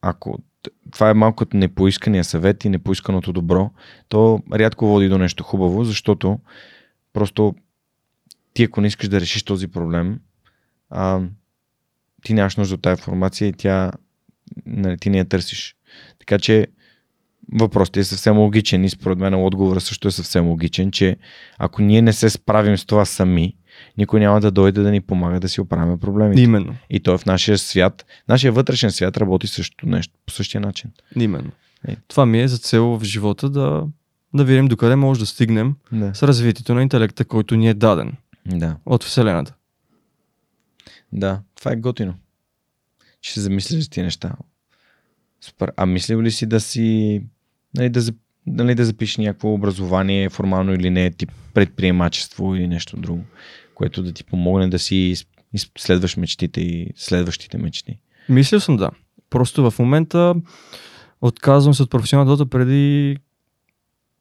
[0.00, 0.38] ако
[0.90, 3.70] това е малко като непоискания съвет и непоисканото добро,
[4.08, 6.38] то рядко води до нещо хубаво, защото
[7.12, 7.54] просто
[8.54, 10.20] ти ако не искаш да решиш този проблем,
[10.90, 11.20] а,
[12.24, 13.92] ти нямаш нужда от тази информация и тя,
[14.66, 15.76] нали, ти не я търсиш.
[16.18, 16.66] Така че
[17.52, 21.16] въпросът е съвсем логичен и според мен отговорът също е съвсем логичен, че
[21.58, 23.56] ако ние не се справим с това сами,
[23.98, 26.42] никой няма да дойде да ни помага да си оправяме проблемите.
[26.42, 26.74] Именно.
[26.90, 28.06] И то е в нашия свят.
[28.28, 30.90] Нашия вътрешен свят работи също нещо по същия начин.
[31.16, 31.50] Именно.
[31.88, 31.96] Е.
[32.08, 33.86] Това ми е за цел в живота да,
[34.34, 36.14] да видим докъде може да стигнем Да.
[36.14, 38.12] с развитието на интелекта, който ни е даден
[38.46, 38.76] Да.
[38.86, 39.54] от Вселената.
[41.12, 42.14] Да, това е готино.
[43.22, 44.32] Ще се замислиш за тия неща.
[45.40, 45.72] Супер.
[45.76, 47.22] А мислил ли си да си,
[47.76, 48.00] нали, да,
[48.46, 53.24] нали, да запишеш някакво образование, формално или не, тип предприемачество или нещо друго,
[53.76, 55.14] което да ти помогне да си
[55.52, 57.98] изследваш мечтите и следващите мечти?
[58.28, 58.90] Мислил съм да.
[59.30, 60.34] Просто в момента
[61.20, 63.16] отказвам се от професионалната преди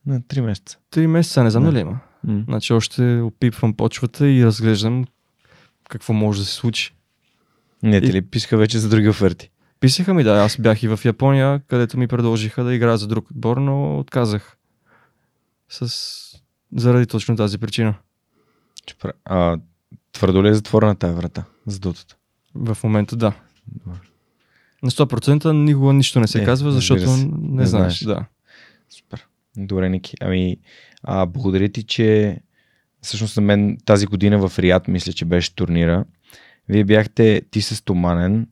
[0.06, 0.78] На три месеца.
[0.92, 1.70] 3 месеца, не знам Да.
[1.72, 2.00] дали има.
[2.24, 2.44] М.
[2.48, 5.06] Значи още опипвам почвата и разглеждам
[5.90, 6.96] какво може да се случи.
[7.84, 9.50] Не те И- ли писаха вече за други оферти?
[9.80, 13.32] Писаха ми, да, аз бях и в Япония, където ми предложиха да играя за друг
[13.32, 14.58] отбор, но отказах.
[15.70, 15.88] С...
[16.76, 17.96] Заради точно тази причина.
[18.86, 19.58] Че пра- А,
[20.12, 22.16] твърдо ли е затворена тази врата за дотата?
[22.56, 23.34] В момента да.
[23.68, 24.00] Добре.
[24.84, 28.00] На 100% никога нищо не се Е, казва, защото не, Не знаеш.
[28.00, 28.26] Да.
[28.90, 29.28] Супер.
[29.58, 30.16] Добре, Ники.
[30.22, 30.58] Ами,
[31.04, 32.40] а, благодаря ти, че
[33.02, 36.06] всъщност за мен тази година в Риад, мисля, че беше турнира.
[36.70, 38.48] Вие бяхте ти с Томанен,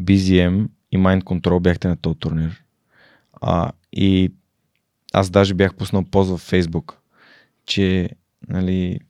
[0.00, 2.62] BZM и Mind Control бяхте на този турнир.
[3.32, 4.32] А, и
[5.12, 6.98] аз даже бях пуснал пост в Фейсбук,
[7.66, 8.10] че
[8.48, 9.00] нали,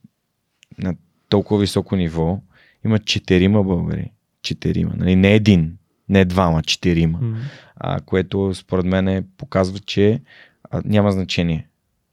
[0.77, 0.95] на
[1.29, 2.41] толкова високо ниво
[2.85, 4.11] има четирима българи.
[4.41, 4.93] Четирима.
[4.97, 5.77] Нали, не един,
[6.09, 7.19] не двама, четирима.
[7.75, 10.21] А, което според мен показва, че
[10.71, 11.67] а, няма значение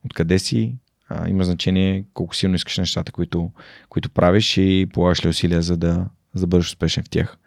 [0.04, 0.74] откъде си,
[1.08, 3.50] а, има значение колко силно искаш нещата, които,
[3.88, 7.38] които правиш и полагаш ли усилия, за да, за да бъдеш успешен в тях.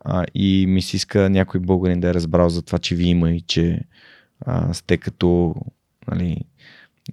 [0.00, 3.30] А, и ми се иска някой българин да е разбрал за това, че ви има
[3.30, 3.80] и че
[4.40, 5.54] а, сте като
[6.10, 6.40] нали,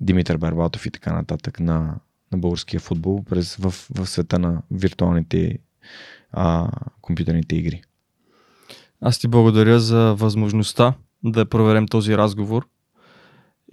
[0.02, 1.96] Димитър Барбатов и така нататък на,
[2.32, 5.60] на българския футбол през, в, в света на виртуалните
[6.32, 6.72] а,
[7.02, 7.82] компютърните игри.
[9.02, 10.94] Аз ти благодаря за възможността
[11.24, 12.68] да проверим този разговор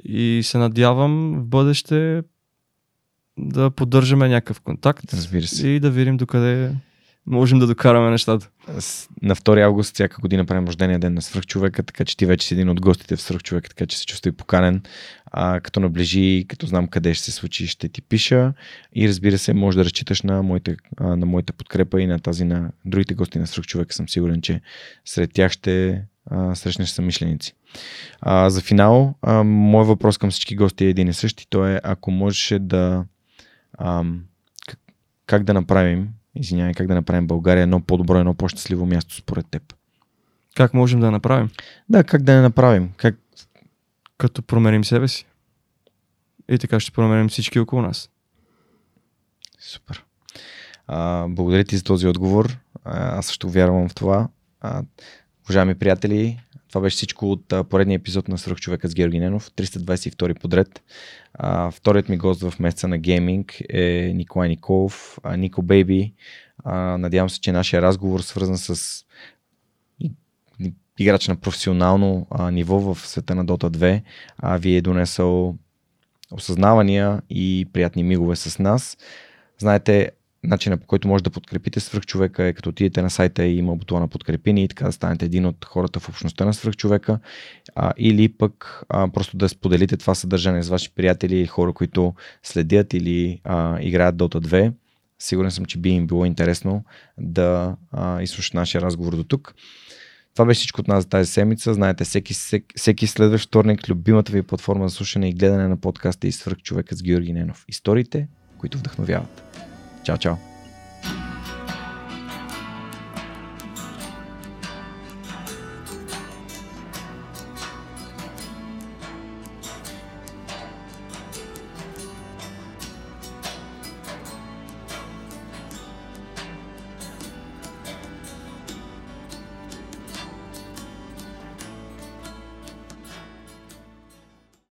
[0.05, 2.23] и се надявам в бъдеще
[3.39, 5.69] да поддържаме някакъв контакт Разбира се.
[5.69, 6.75] и да видим докъде
[7.27, 8.49] можем да докараме нещата.
[9.23, 12.55] На 2 август всяка година правим рождения ден на свръхчовека, така че ти вече си
[12.55, 14.83] един от гостите в свръхчовека, така че се чувствай поканен.
[15.27, 18.53] А, като наближи, като знам къде ще се случи, ще ти пиша.
[18.95, 22.45] И разбира се, може да разчиташ на моята, а, на моята подкрепа и на тази
[22.45, 23.95] на другите гости на свръхчовека.
[23.95, 24.61] Съм сигурен, че
[25.05, 27.55] сред тях ще а, срещнеш съмишленици.
[28.21, 31.47] А, за финал, а, мой въпрос към всички гости е един и същи.
[31.51, 33.05] То е, ако можеше да...
[34.67, 34.79] Как,
[35.27, 39.75] как да направим, извинявай, как да направим България едно по-добро, едно по-щастливо място според теб?
[40.57, 41.51] Как можем да направим?
[41.89, 42.93] Да, как да не направим?
[42.97, 43.17] Как...
[44.19, 45.27] Като променим себе си.
[46.49, 48.11] И така ще променим всички около нас.
[49.61, 50.05] Супер.
[50.87, 52.59] А, благодаря ти за този отговор.
[52.85, 54.29] А, аз също вярвам в това.
[54.61, 54.83] А,
[55.45, 56.41] уважаеми приятели,
[56.75, 60.83] това беше всичко от поредния епизод на Свръхчовека с Георги Ненов, 322 подред.
[61.35, 66.13] А, вторият ми гост в месеца на гейминг е Николай Николов, а, Нико Бейби.
[66.65, 69.05] А, надявам се, че нашия разговор, свързан с
[70.99, 74.03] играч на професионално а, ниво в света на Dota 2,
[74.39, 75.57] а, ви е донесъл
[76.31, 78.97] осъзнавания и приятни мигове с нас.
[79.59, 80.11] Знаете,
[80.45, 84.09] начинът по който може да подкрепите свръхчовека е като отидете на сайта и има бутона
[84.09, 87.19] подкрепи ни и така да станете един от хората в общността на свръхчовека
[87.75, 92.15] а, или пък а, просто да споделите това съдържание с ваши приятели или хора, които
[92.43, 94.73] следят или а, играят Dota 2.
[95.19, 96.85] Сигурен съм, че би им било интересно
[97.19, 99.55] да а, изслушат нашия разговор до тук.
[100.35, 101.75] Това беше всичко от нас за тази седмица.
[101.75, 102.35] Знаете, всеки,
[102.77, 107.03] всеки, следващ вторник любимата ви платформа за слушане и гледане на подкаста и свръхчовекът с
[107.03, 107.65] Георги Ненов.
[107.69, 109.54] Историите, които вдъхновяват.
[110.05, 110.39] Чао, чао!